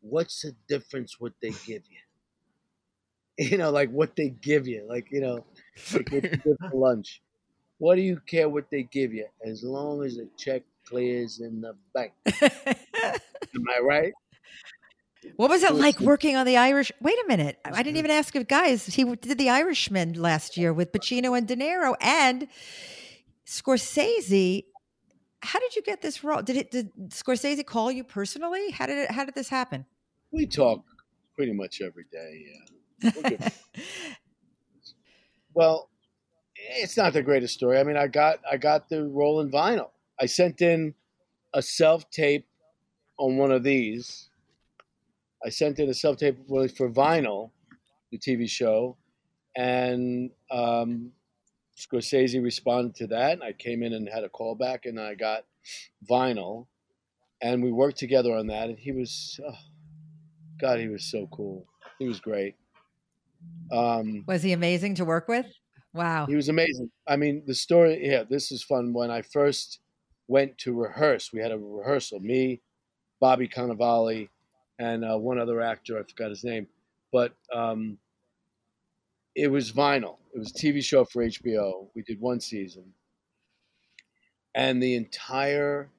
"What's 0.00 0.42
the 0.42 0.54
difference? 0.68 1.18
What 1.18 1.32
they 1.42 1.50
give 1.50 1.82
you?" 1.90 1.98
You 3.40 3.56
know, 3.56 3.70
like 3.70 3.90
what 3.90 4.16
they 4.16 4.28
give 4.28 4.68
you, 4.68 4.84
like 4.86 5.10
you 5.10 5.22
know, 5.22 5.44
like 5.94 6.12
what 6.12 6.24
you 6.24 6.56
for 6.58 6.70
lunch. 6.74 7.22
What 7.78 7.94
do 7.94 8.02
you 8.02 8.20
care 8.26 8.50
what 8.50 8.70
they 8.70 8.82
give 8.82 9.14
you, 9.14 9.26
as 9.42 9.62
long 9.62 10.04
as 10.04 10.16
the 10.16 10.28
check 10.36 10.62
clears 10.86 11.40
in 11.40 11.62
the 11.62 11.74
bank? 11.94 12.12
Am 12.42 13.64
I 13.66 13.80
right? 13.82 14.12
what 15.36 15.50
was 15.50 15.62
it 15.62 15.74
like 15.74 16.00
working 16.00 16.36
on 16.36 16.44
the 16.44 16.56
Irish? 16.56 16.92
Wait 17.00 17.18
a 17.24 17.28
minute. 17.28 17.58
I 17.64 17.70
didn't 17.70 17.86
mm-hmm. 17.86 17.96
even 17.98 18.10
ask 18.10 18.34
you 18.34 18.44
guys. 18.44 18.86
He 18.86 19.04
did 19.04 19.38
the 19.38 19.48
Irishman 19.48 20.14
last 20.14 20.56
year 20.56 20.72
with 20.72 20.92
Pacino 20.92 21.36
and 21.36 21.46
De 21.46 21.56
Niro 21.56 21.94
and 22.00 22.46
Scorsese. 23.46 24.64
How 25.42 25.58
did 25.58 25.76
you 25.76 25.82
get 25.82 26.02
this 26.02 26.22
role? 26.22 26.42
Did 26.42 26.56
it? 26.56 26.70
Did 26.70 26.92
Scorsese 27.08 27.64
call 27.64 27.90
you 27.90 28.04
personally? 28.04 28.70
How 28.70 28.84
did 28.86 28.98
it? 28.98 29.10
How 29.10 29.24
did 29.24 29.34
this 29.34 29.48
happen? 29.48 29.86
We 30.30 30.46
talk 30.46 30.84
pretty 31.34 31.52
much 31.52 31.80
every 31.80 32.04
day. 32.12 32.44
Yeah. 32.46 32.76
Well, 35.54 35.90
it's 36.56 36.96
not 36.96 37.12
the 37.12 37.22
greatest 37.22 37.54
story. 37.54 37.78
I 37.78 37.82
mean, 37.82 37.96
I 37.96 38.06
got 38.06 38.40
I 38.50 38.56
got 38.56 38.88
the 38.88 39.04
role 39.04 39.40
in 39.40 39.50
vinyl. 39.50 39.90
I 40.20 40.26
sent 40.26 40.60
in 40.60 40.94
a 41.52 41.62
self 41.62 42.10
tape 42.10 42.46
on 43.18 43.36
one 43.36 43.50
of 43.50 43.62
these. 43.62 44.28
I 45.44 45.48
sent 45.48 45.78
in 45.78 45.88
a 45.88 45.94
self 45.94 46.18
tape 46.18 46.38
for 46.48 46.90
vinyl, 46.90 47.50
the 48.12 48.18
TV 48.18 48.48
show, 48.48 48.96
and 49.56 50.30
um, 50.50 51.12
Scorsese 51.76 52.42
responded 52.42 52.94
to 52.96 53.06
that. 53.08 53.32
And 53.32 53.42
I 53.42 53.52
came 53.52 53.82
in 53.82 53.92
and 53.92 54.08
had 54.08 54.24
a 54.24 54.28
callback, 54.28 54.80
and 54.84 55.00
I 55.00 55.14
got 55.14 55.44
vinyl, 56.08 56.66
and 57.42 57.62
we 57.62 57.72
worked 57.72 57.98
together 57.98 58.34
on 58.34 58.46
that. 58.48 58.68
And 58.68 58.78
he 58.78 58.92
was, 58.92 59.40
oh, 59.46 59.58
God, 60.60 60.78
he 60.78 60.88
was 60.88 61.04
so 61.04 61.26
cool. 61.32 61.66
He 61.98 62.06
was 62.06 62.20
great. 62.20 62.54
Um, 63.72 64.24
Was 64.26 64.42
he 64.42 64.52
amazing 64.52 64.96
to 64.96 65.04
work 65.04 65.28
with? 65.28 65.46
Wow. 65.92 66.26
he 66.26 66.36
was 66.36 66.48
amazing. 66.48 66.90
I 67.08 67.16
mean, 67.16 67.42
the 67.46 67.54
story. 67.54 68.06
Yeah, 68.08 68.22
this 68.22 68.52
is 68.52 68.62
fun. 68.62 68.92
When 68.92 69.10
I 69.10 69.22
first 69.22 69.80
went 70.28 70.56
to 70.58 70.72
rehearse, 70.72 71.32
we 71.32 71.40
had 71.40 71.50
a 71.50 71.58
rehearsal. 71.58 72.20
Me, 72.20 72.60
Bobby 73.20 73.48
Cannavale, 73.48 74.28
and 74.78 75.04
uh, 75.04 75.18
one 75.18 75.38
other 75.38 75.60
actor. 75.60 75.98
I 75.98 76.02
forgot 76.04 76.30
his 76.30 76.44
name, 76.44 76.68
but 77.12 77.34
um, 77.52 77.98
it 79.34 79.48
was 79.48 79.72
vinyl. 79.72 80.18
It 80.32 80.38
was 80.38 80.50
a 80.50 80.54
TV 80.54 80.82
show 80.82 81.04
for 81.04 81.24
HBO. 81.24 81.88
We 81.94 82.02
did 82.02 82.20
one 82.20 82.40
season, 82.40 82.94
and 84.54 84.80
the 84.80 84.94
entire 84.94 85.90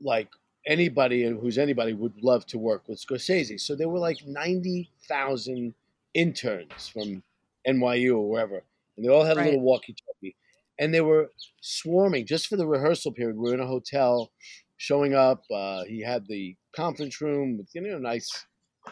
like 0.00 0.28
anybody 0.66 1.24
who's 1.24 1.58
anybody 1.58 1.92
would 1.92 2.22
love 2.22 2.46
to 2.46 2.58
work 2.58 2.88
with 2.88 3.04
Scorsese. 3.04 3.60
So 3.60 3.74
there 3.74 3.88
were 3.88 3.98
like 3.98 4.24
ninety 4.26 4.90
thousand 5.08 5.74
interns 6.14 6.88
from 6.88 7.22
NYU 7.66 8.16
or 8.16 8.28
wherever, 8.30 8.62
and 8.96 9.04
they 9.04 9.08
all 9.08 9.24
had 9.24 9.36
Right. 9.36 9.44
a 9.46 9.50
little 9.50 9.60
walkie-talkie, 9.60 10.36
and 10.78 10.92
they 10.94 11.00
were 11.00 11.30
swarming 11.60 12.26
just 12.26 12.46
for 12.46 12.56
the 12.56 12.66
rehearsal 12.66 13.12
period. 13.12 13.36
We 13.36 13.48
were 13.48 13.54
in 13.54 13.60
a 13.60 13.66
hotel, 13.66 14.30
showing 14.76 15.14
up. 15.14 15.42
Uh, 15.50 15.84
he 15.84 16.00
had 16.00 16.26
the 16.26 16.56
conference 16.74 17.20
room 17.20 17.58
with 17.58 17.68
you 17.74 17.80
know 17.82 17.98
nice 17.98 18.30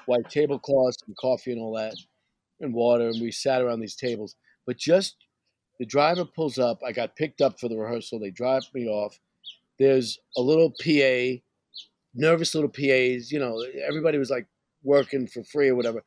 white 0.06 0.28
tablecloths 0.30 0.98
and 1.06 1.16
coffee 1.16 1.52
and 1.52 1.60
all 1.60 1.74
that, 1.74 1.94
and 2.60 2.72
water, 2.74 3.08
and 3.08 3.20
we 3.20 3.30
sat 3.30 3.62
around 3.62 3.80
these 3.80 3.96
tables. 3.96 4.36
But 4.66 4.78
just 4.78 5.16
the 5.78 5.86
driver 5.86 6.24
pulls 6.24 6.58
up. 6.58 6.80
I 6.86 6.92
got 6.92 7.16
picked 7.16 7.40
up 7.40 7.58
for 7.58 7.68
the 7.68 7.76
rehearsal. 7.76 8.18
They 8.18 8.30
drive 8.30 8.62
me 8.74 8.86
off. 8.86 9.18
There's 9.78 10.18
a 10.36 10.40
little 10.40 10.70
PA, 10.70 11.40
nervous 12.14 12.54
little 12.54 12.70
PAs. 12.70 13.30
You 13.30 13.38
know, 13.38 13.64
everybody 13.86 14.18
was 14.18 14.30
like 14.30 14.46
working 14.82 15.26
for 15.26 15.42
free 15.44 15.68
or 15.68 15.74
whatever. 15.74 16.02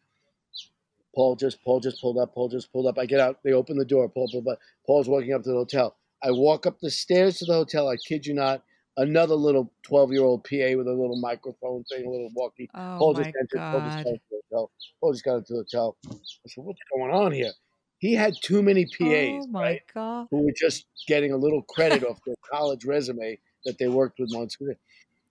Paul 1.15 1.35
just 1.35 1.63
Paul 1.63 1.79
just 1.79 2.01
pulled 2.01 2.17
up. 2.17 2.33
Paul 2.33 2.49
just 2.49 2.71
pulled 2.71 2.87
up. 2.87 2.99
I 2.99 3.05
get 3.05 3.19
out. 3.19 3.39
They 3.43 3.53
open 3.53 3.77
the 3.77 3.85
door. 3.85 4.09
Paul 4.09 4.27
pulled 4.31 4.47
up. 4.47 4.59
Paul's 4.85 5.07
walking 5.07 5.33
up 5.33 5.43
to 5.43 5.49
the 5.49 5.55
hotel. 5.55 5.95
I 6.23 6.31
walk 6.31 6.65
up 6.65 6.79
the 6.79 6.91
stairs 6.91 7.37
to 7.39 7.45
the 7.45 7.53
hotel. 7.53 7.87
I 7.87 7.95
kid 7.97 8.25
you 8.25 8.33
not. 8.33 8.63
Another 8.97 9.35
little 9.35 9.73
twelve-year-old 9.83 10.43
PA 10.45 10.77
with 10.77 10.87
a 10.87 10.93
little 10.93 11.19
microphone 11.19 11.83
thing, 11.85 12.05
a 12.05 12.09
little 12.09 12.31
walkie. 12.33 12.69
Oh 12.73 12.97
Paul 12.97 13.13
just 13.13 13.31
entered. 13.39 13.61
Paul 13.71 13.81
just 13.81 13.97
God. 13.97 14.03
got 14.03 14.09
into 14.11 14.23
the 14.31 14.41
hotel. 14.49 14.71
Paul 15.01 15.11
just 15.13 15.25
got 15.25 15.35
into 15.35 15.53
the 15.53 15.59
hotel. 15.59 15.97
I 16.07 16.13
said, 16.47 16.63
"What's 16.63 16.79
going 16.93 17.11
on 17.11 17.31
here?" 17.31 17.51
He 17.99 18.13
had 18.13 18.35
too 18.41 18.61
many 18.61 18.85
PAs, 18.85 18.99
Oh 18.99 19.47
right? 19.51 19.81
God. 19.93 20.27
Who 20.31 20.45
were 20.45 20.53
just 20.55 20.85
getting 21.07 21.31
a 21.31 21.37
little 21.37 21.61
credit 21.63 22.03
off 22.03 22.19
their 22.25 22.35
college 22.51 22.85
resume 22.85 23.39
that 23.65 23.77
they 23.77 23.87
worked 23.87 24.19
with 24.19 24.31
once. 24.33 24.57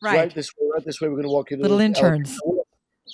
Right. 0.02 0.16
Right. 0.16 0.34
this 0.34 0.50
way, 0.58 0.68
right 0.74 0.84
this 0.84 1.00
way. 1.00 1.08
We're 1.08 1.14
going 1.14 1.24
to 1.24 1.30
walk 1.32 1.50
you 1.50 1.56
to 1.56 1.62
Little 1.62 1.78
the 1.78 1.84
interns. 1.84 2.38
elevator. 2.44 2.62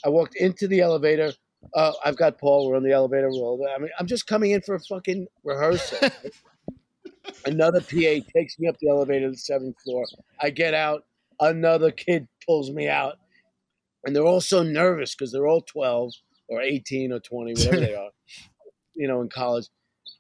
I 0.05 0.09
walked 0.09 0.37
into 0.37 0.67
the 0.67 0.81
elevator. 0.81 1.33
Uh, 1.75 1.93
I've 2.05 2.17
got 2.17 2.39
Paul. 2.39 2.69
We're 2.69 2.77
on 2.77 2.83
the 2.83 2.93
elevator. 2.93 3.29
We're 3.29 3.37
all 3.43 3.59
there. 3.59 3.75
I 3.75 3.79
mean, 3.79 3.91
I'm 3.99 4.07
just 4.07 4.27
coming 4.27 4.53
in 4.53 4.63
for 4.63 4.75
a 4.75 4.81
fucking 4.81 5.27
rehearsal. 5.45 6.09
Another 7.45 7.81
PA 7.81 8.21
takes 8.35 8.59
me 8.59 8.69
up 8.69 8.77
the 8.81 8.89
elevator 8.89 9.27
to 9.27 9.33
the 9.33 9.37
seventh 9.37 9.77
floor. 9.83 10.05
I 10.41 10.51
get 10.51 10.75
out. 10.75 11.05
Another 11.39 11.91
kid 11.91 12.29
pulls 12.47 12.71
me 12.71 12.89
out, 12.89 13.17
and 14.05 14.15
they're 14.15 14.25
all 14.25 14.41
so 14.43 14.63
nervous 14.63 15.15
because 15.15 15.33
they're 15.33 15.47
all 15.47 15.63
12 15.63 16.13
or 16.49 16.61
18 16.61 17.13
or 17.13 17.21
20, 17.21 17.53
whatever 17.53 17.81
they 17.81 17.95
are, 17.95 18.11
you 18.95 19.09
know, 19.09 19.23
in 19.23 19.29
college. 19.29 19.69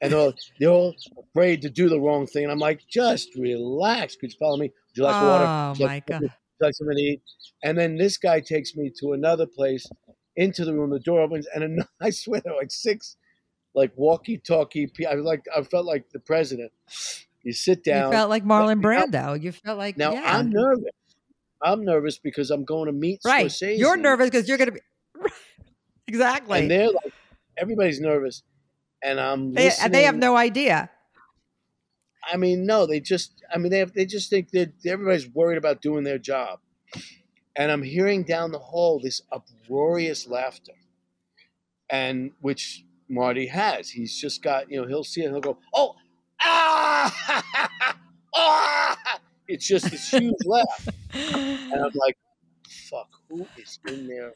And 0.00 0.12
they're 0.12 0.18
all, 0.20 0.34
they're 0.58 0.70
all 0.70 0.94
afraid 1.30 1.60
to 1.62 1.70
do 1.70 1.90
the 1.90 2.00
wrong 2.00 2.26
thing. 2.26 2.44
And 2.44 2.52
I'm 2.52 2.58
like, 2.58 2.80
just 2.88 3.34
relax. 3.36 4.16
Could 4.16 4.32
you 4.32 4.38
follow 4.38 4.56
me? 4.56 4.66
Would 4.68 4.96
you 4.96 5.02
like 5.04 5.22
water? 5.22 5.44
Oh 5.46 5.68
Would 5.70 5.78
you 5.78 5.86
my 5.86 5.94
like 5.94 6.06
God. 6.06 6.32
Like 6.60 6.74
something 6.74 6.96
to 6.96 7.02
eat? 7.02 7.22
And 7.62 7.78
then 7.78 7.96
this 7.96 8.18
guy 8.18 8.40
takes 8.40 8.76
me 8.76 8.90
to 9.00 9.12
another 9.12 9.46
place, 9.46 9.86
into 10.36 10.64
the 10.64 10.74
room. 10.74 10.90
The 10.90 10.98
door 10.98 11.20
opens, 11.20 11.46
and 11.54 11.64
an- 11.64 11.84
I 12.00 12.10
swear 12.10 12.40
there 12.40 12.52
were 12.52 12.58
like 12.58 12.70
six, 12.70 13.16
like 13.74 13.92
walkie-talkie. 13.96 14.90
I 15.08 15.14
was 15.14 15.24
like, 15.24 15.44
I 15.54 15.62
felt 15.62 15.86
like 15.86 16.10
the 16.10 16.20
president. 16.20 16.72
You 17.42 17.52
sit 17.52 17.84
down. 17.84 18.10
You 18.10 18.18
felt 18.18 18.30
like 18.30 18.44
Marlon 18.44 18.82
Brando. 18.82 19.40
You 19.40 19.52
felt 19.52 19.78
like 19.78 19.96
now 19.96 20.12
yeah. 20.12 20.36
I'm 20.36 20.50
nervous. 20.50 20.90
I'm 21.62 21.84
nervous 21.84 22.18
because 22.18 22.50
I'm 22.50 22.64
going 22.64 22.86
to 22.86 22.92
meet 22.92 23.20
right. 23.24 23.46
Scorsese. 23.46 23.78
You're 23.78 23.96
nervous 23.96 24.30
because 24.30 24.48
you're 24.48 24.58
going 24.58 24.72
to 24.72 24.74
be 24.74 24.80
exactly. 26.06 26.60
and 26.60 26.70
they're 26.70 26.88
like, 26.88 27.12
everybody's 27.56 28.00
nervous, 28.00 28.42
and 29.02 29.20
I'm. 29.20 29.52
They, 29.54 29.70
and 29.80 29.94
they 29.94 30.04
have 30.04 30.16
no 30.16 30.36
idea. 30.36 30.90
I 32.22 32.36
mean, 32.36 32.66
no, 32.66 32.86
they 32.86 33.00
just. 33.00 33.42
I 33.52 33.58
mean, 33.58 33.70
they 33.70 33.78
have. 33.78 33.92
They 33.92 34.06
just 34.06 34.30
think 34.30 34.50
that 34.50 34.72
everybody's 34.86 35.28
worried 35.28 35.58
about 35.58 35.82
doing 35.82 36.04
their 36.04 36.18
job, 36.18 36.60
and 37.56 37.70
I'm 37.70 37.82
hearing 37.82 38.24
down 38.24 38.52
the 38.52 38.58
hall 38.58 39.00
this 39.00 39.22
uproarious 39.32 40.26
laughter, 40.26 40.72
and 41.88 42.32
which 42.40 42.84
Marty 43.08 43.46
has. 43.46 43.90
He's 43.90 44.18
just 44.18 44.42
got. 44.42 44.70
You 44.70 44.82
know, 44.82 44.88
he'll 44.88 45.04
see 45.04 45.22
it. 45.22 45.30
He'll 45.30 45.40
go, 45.40 45.58
oh, 45.74 45.94
ah, 46.42 47.96
ah. 48.34 49.20
It's 49.48 49.66
just 49.66 49.90
this 49.90 50.10
huge 50.10 50.34
laugh, 50.44 50.88
and 51.12 51.74
I'm 51.74 51.90
like, 51.94 52.16
fuck, 52.68 53.08
who 53.28 53.46
is 53.56 53.80
in 53.88 54.06
there 54.06 54.32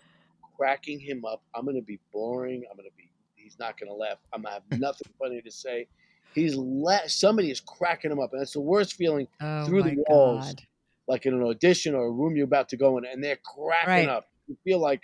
cracking 0.56 0.98
him 0.98 1.24
up? 1.24 1.42
I'm 1.54 1.64
gonna 1.64 1.82
be 1.82 2.00
boring. 2.12 2.64
I'm 2.70 2.76
gonna 2.76 2.88
be. 2.96 3.10
He's 3.36 3.56
not 3.58 3.78
gonna 3.78 3.92
laugh. 3.94 4.18
I'm 4.32 4.42
gonna 4.42 4.54
have 4.54 4.80
nothing 4.80 5.12
funny 5.18 5.40
to 5.42 5.50
say. 5.52 5.86
He's 6.34 6.56
let 6.56 7.10
somebody 7.10 7.50
is 7.50 7.60
cracking 7.60 8.10
him 8.10 8.20
up, 8.20 8.32
and 8.32 8.40
that's 8.40 8.52
the 8.52 8.60
worst 8.60 8.94
feeling. 8.94 9.28
Oh 9.40 9.66
Through 9.66 9.82
the 9.84 9.96
walls. 10.08 10.46
God. 10.48 10.62
Like 11.06 11.26
in 11.26 11.34
an 11.34 11.42
audition 11.42 11.94
or 11.94 12.06
a 12.06 12.10
room 12.10 12.34
you're 12.34 12.46
about 12.46 12.68
to 12.70 12.76
go 12.78 12.96
in, 12.98 13.04
and 13.04 13.22
they're 13.22 13.38
cracking 13.44 14.06
Right. 14.06 14.08
up. 14.08 14.26
You 14.46 14.56
feel 14.64 14.78
like, 14.78 15.02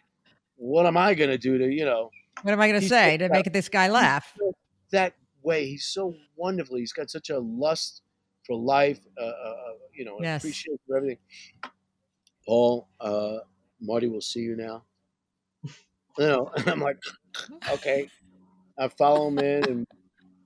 what 0.57 0.87
am 0.87 0.97
I 0.97 1.15
gonna 1.15 1.37
do 1.39 1.59
to 1.59 1.71
you 1.71 1.85
know 1.85 2.11
What 2.43 2.53
am 2.53 2.61
I 2.61 2.69
going 2.69 2.81
to 2.81 2.89
say 2.89 3.17
to 3.19 3.29
make 3.29 3.53
this 3.53 3.69
guy 3.69 3.89
laugh? 3.89 4.35
that 4.93 5.15
way? 5.43 5.67
He's 5.67 5.87
so 5.87 6.15
wonderful. 6.37 6.77
He's 6.77 6.93
got 6.93 7.11
such 7.11 7.29
a 7.31 7.39
lust 7.39 8.03
for 8.47 8.57
life. 8.57 8.99
Uh, 9.19 9.25
uh, 9.25 9.29
uh, 9.29 9.73
you 9.95 10.05
know, 10.07 10.17
Yes. 10.23 10.43
appreciation 10.43 10.79
for 10.87 10.97
everything. 10.97 11.19
Paul, 12.47 12.89
uh, 13.01 13.39
Marty 13.81 14.09
will 14.09 14.21
see 14.23 14.41
you 14.41 14.57
now. 14.57 14.85
You 16.19 16.27
know, 16.27 16.51
and 16.57 16.67
I'm 16.69 16.81
like, 16.81 16.97
okay. 17.73 18.09
I 18.79 18.89
follow 18.89 19.29
him 19.29 19.39
in, 19.39 19.65
and 19.69 19.87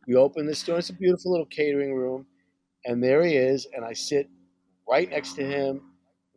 we 0.06 0.14
open 0.16 0.46
this 0.46 0.62
door. 0.62 0.78
It's 0.78 0.90
a 0.90 0.94
beautiful 0.94 1.30
little 1.32 1.46
catering 1.46 1.94
room, 1.94 2.26
and 2.84 3.02
there 3.02 3.24
he 3.24 3.36
is. 3.36 3.66
And 3.74 3.84
I 3.84 3.92
sit 3.92 4.28
right 4.88 5.08
next 5.08 5.34
to 5.34 5.44
him. 5.44 5.82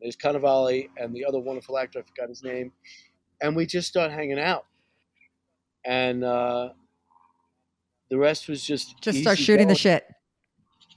There's 0.01 0.15
Cannavale 0.15 0.89
and 0.97 1.13
the 1.13 1.25
other 1.25 1.39
wonderful 1.39 1.77
actor. 1.77 1.99
I 1.99 2.03
forgot 2.03 2.29
his 2.29 2.43
name. 2.43 2.71
and 3.41 3.55
we 3.55 3.65
just 3.65 3.87
start 3.87 4.11
hanging 4.11 4.39
out, 4.39 4.65
and 5.85 6.23
uh, 6.23 6.69
the 8.09 8.17
rest 8.17 8.47
was 8.47 8.63
just 8.63 9.01
Just 9.01 9.19
start 9.21 9.37
shooting 9.37 9.67
the 9.67 9.75
shit. 9.75 10.05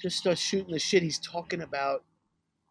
Just 0.00 0.18
start 0.18 0.38
shooting 0.38 0.72
the 0.72 0.78
shit. 0.78 1.02
He's 1.02 1.18
talking 1.18 1.60
about 1.62 2.04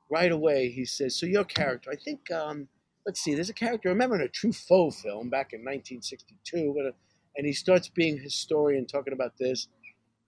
right 0.09 0.31
away. 0.31 0.69
He 0.69 0.85
says, 0.85 1.15
"So 1.19 1.25
your 1.25 1.43
character, 1.43 1.91
I 1.91 1.95
think." 1.95 2.31
Um, 2.31 2.67
let's 3.05 3.21
see. 3.21 3.33
There's 3.35 3.49
a 3.49 3.53
character. 3.53 3.89
I 3.89 3.91
remember 3.91 4.15
in 4.15 4.21
a 4.21 4.27
Truffaut 4.27 4.93
film 4.95 5.29
back 5.29 5.53
in 5.53 5.59
1962, 5.61 6.75
uh, 6.87 6.91
and 7.37 7.45
he 7.45 7.53
starts 7.53 7.89
being 7.89 8.17
historian 8.17 8.85
talking 8.85 9.13
about 9.13 9.37
this, 9.39 9.67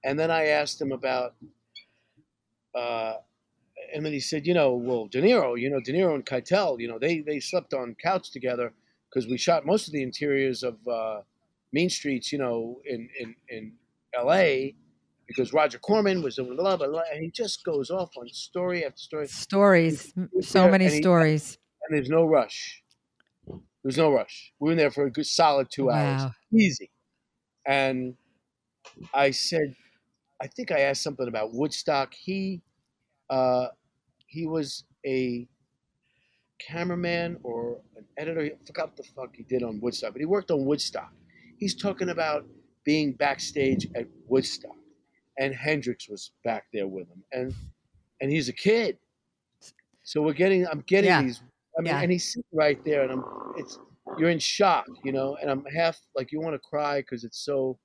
and 0.04 0.20
then 0.20 0.32
I 0.32 0.48
asked 0.48 0.82
him 0.82 0.92
about. 0.92 1.36
Uh, 2.74 3.16
and 3.94 4.06
then 4.06 4.14
he 4.14 4.20
said, 4.20 4.46
you 4.48 4.54
know, 4.54 4.74
well, 4.76 5.08
De 5.08 5.22
Niro, 5.22 5.60
you 5.60 5.70
know, 5.70 5.80
De 5.84 5.92
Niro 5.92 6.16
and 6.16 6.26
Keitel, 6.26 6.80
you 6.80 6.88
know, 6.88 6.98
they 7.00 7.20
they 7.20 7.40
slept 7.40 7.74
on 7.74 7.96
couch 8.02 8.32
together 8.32 8.74
because 9.10 9.30
we 9.30 9.38
shot 9.38 9.66
most 9.66 9.88
of 9.88 9.94
the 9.94 10.02
interiors 10.04 10.64
of 10.64 10.78
uh, 10.88 11.22
Mean 11.74 11.90
Streets, 11.90 12.32
you 12.32 12.38
know, 12.40 12.80
in 12.86 13.10
in 13.20 13.36
in 13.50 13.74
L.A. 14.18 14.76
because 15.28 15.52
Roger 15.52 15.80
Corman 15.80 16.22
was 16.22 16.36
doing 16.36 16.56
blah 16.56 16.78
blah 16.78 16.88
blah, 16.88 17.02
and 17.12 17.22
he 17.24 17.30
just 17.32 17.66
goes 17.66 17.90
off 17.90 18.12
on 18.18 18.30
story 18.30 18.86
after 18.86 18.98
story, 18.98 19.28
Stories. 19.28 20.14
So 20.42 20.70
many 20.70 20.86
and 20.86 20.94
he- 20.94 21.02
stories. 21.02 21.58
and 21.84 21.98
there's 21.98 22.10
no 22.10 22.26
rush. 22.26 22.82
There's 23.84 23.98
no 23.98 24.12
rush. 24.14 24.54
We 24.60 24.68
were 24.68 24.72
in 24.74 24.78
there 24.78 24.92
for 24.92 25.06
a 25.06 25.12
good 25.12 25.26
solid 25.26 25.68
two 25.72 25.90
hours, 25.90 26.32
easy. 26.54 26.92
And 27.66 28.16
I 29.14 29.32
said, 29.32 29.76
I 30.42 30.48
think 30.48 30.72
I 30.72 30.80
asked 30.82 31.04
something 31.04 31.28
about 31.28 31.54
Woodstock. 31.54 32.14
He, 32.14 32.62
uh, 33.30 33.68
he 34.26 34.48
was 34.48 34.86
a 35.06 35.48
cameraman 36.60 37.38
or 37.44 37.80
an 37.96 38.06
editor. 38.18 38.42
I 38.42 38.52
forgot 38.66 38.88
what 38.88 38.98
the 38.98 39.04
fuck 39.16 39.36
he 39.36 39.44
did 39.44 39.64
on 39.64 39.80
Woodstock, 39.82 40.14
but 40.14 40.20
he 40.20 40.26
worked 40.26 40.52
on 40.52 40.66
Woodstock. 40.66 41.12
He's 41.58 41.76
talking 41.76 42.10
about 42.10 42.46
being 42.84 43.14
backstage 43.14 43.88
at 43.96 44.08
Woodstock, 44.28 44.76
and 45.38 45.54
Hendrix 45.54 46.10
was 46.10 46.32
back 46.44 46.66
there 46.74 46.88
with 46.88 47.08
him, 47.08 47.24
and 47.32 47.54
and 48.20 48.32
he's 48.32 48.50
a 48.50 48.54
kid. 48.54 48.98
So 50.04 50.22
we're 50.22 50.34
getting, 50.34 50.66
I'm 50.68 50.82
getting 50.82 51.10
Yeah. 51.10 51.22
these. 51.22 51.42
I 51.78 51.82
mean, 51.82 51.94
Yeah. 51.94 52.02
and 52.02 52.12
he's 52.12 52.28
sitting 52.34 52.44
right 52.52 52.84
there, 52.84 53.04
and 53.04 53.12
I'm, 53.12 53.24
it's, 53.58 53.80
you're 54.18 54.30
in 54.30 54.40
shock, 54.40 54.86
you 55.04 55.12
know, 55.12 55.38
and 55.42 55.50
I'm 55.50 55.64
half 55.66 56.00
like 56.16 56.32
you 56.32 56.40
want 56.42 56.56
to 56.56 56.60
cry 56.60 57.02
because 57.02 57.24
it's 57.24 57.40
so 57.46 57.80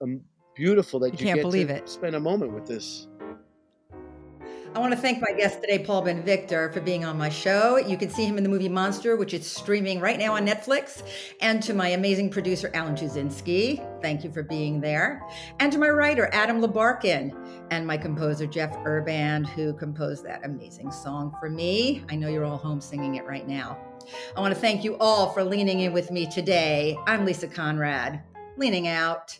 um, 0.00 0.20
beautiful 0.54 1.00
that 1.00 1.12
You 1.12 1.18
you, 1.18 1.26
can't 1.26 1.36
get 1.36 1.42
believe 1.42 1.68
to 1.68 1.76
it. 1.76 1.88
spend 1.88 2.14
a 2.14 2.20
moment 2.20 2.52
with 2.52 2.66
this. 2.66 3.08
I 4.74 4.78
want 4.78 4.94
to 4.94 4.98
thank 4.98 5.20
my 5.20 5.36
guest 5.36 5.60
today, 5.60 5.80
Paul 5.80 6.00
Ben 6.00 6.22
Victor, 6.22 6.72
for 6.72 6.80
being 6.80 7.04
on 7.04 7.18
my 7.18 7.28
show. 7.28 7.76
You 7.76 7.98
can 7.98 8.08
see 8.08 8.24
him 8.24 8.38
in 8.38 8.42
the 8.42 8.48
movie 8.48 8.70
Monster, 8.70 9.16
which 9.16 9.34
is 9.34 9.46
streaming 9.46 10.00
right 10.00 10.18
now 10.18 10.32
on 10.32 10.46
Netflix. 10.46 11.02
And 11.42 11.62
to 11.64 11.74
my 11.74 11.88
amazing 11.88 12.30
producer, 12.30 12.70
Alan 12.72 12.94
Tuzinski, 12.94 14.00
thank 14.00 14.24
you 14.24 14.32
for 14.32 14.42
being 14.42 14.80
there. 14.80 15.22
And 15.60 15.70
to 15.72 15.78
my 15.78 15.90
writer, 15.90 16.30
Adam 16.32 16.62
Labarkin, 16.62 17.36
and 17.70 17.86
my 17.86 17.98
composer, 17.98 18.46
Jeff 18.46 18.74
Urban, 18.86 19.44
who 19.44 19.74
composed 19.74 20.24
that 20.24 20.42
amazing 20.46 20.90
song 20.90 21.36
for 21.38 21.50
me. 21.50 22.02
I 22.08 22.16
know 22.16 22.28
you're 22.28 22.46
all 22.46 22.56
home 22.56 22.80
singing 22.80 23.16
it 23.16 23.26
right 23.26 23.46
now. 23.46 23.76
I 24.34 24.40
want 24.40 24.54
to 24.54 24.60
thank 24.60 24.84
you 24.84 24.96
all 25.00 25.28
for 25.34 25.44
leaning 25.44 25.80
in 25.80 25.92
with 25.92 26.10
me 26.10 26.24
today. 26.30 26.96
I'm 27.06 27.26
Lisa 27.26 27.46
Conrad, 27.46 28.22
leaning 28.56 28.88
out. 28.88 29.38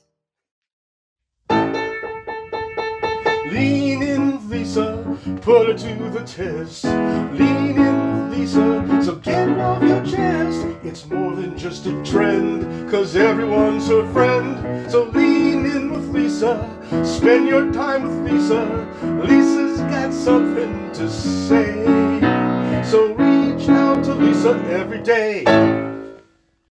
Lean 3.52 4.02
in, 4.02 4.48
Lisa, 4.48 5.04
put 5.42 5.68
her 5.68 5.74
to 5.74 6.08
the 6.08 6.24
test. 6.24 6.84
Lean 6.84 7.76
in, 7.76 8.30
Lisa, 8.30 9.02
so 9.04 9.16
get 9.16 9.46
it 9.46 9.58
off 9.58 9.82
your 9.82 10.02
chest. 10.06 10.66
It's 10.82 11.06
more 11.06 11.36
than 11.36 11.58
just 11.58 11.84
a 11.84 12.02
trend, 12.02 12.90
cause 12.90 13.14
everyone's 13.14 13.88
her 13.88 14.10
friend. 14.10 14.90
So 14.90 15.04
lean 15.04 15.66
in 15.66 15.92
with 15.92 16.08
Lisa, 16.08 16.66
spend 17.04 17.46
your 17.46 17.70
time 17.74 18.04
with 18.04 18.32
Lisa. 18.32 18.88
Lisa's 19.22 19.80
got 19.80 20.14
something 20.14 20.90
to 20.92 21.10
say. 21.10 21.84
So 22.82 23.12
reach 23.12 23.68
out 23.68 24.02
to 24.04 24.14
Lisa 24.14 24.52
every 24.70 25.02
day. 25.02 25.91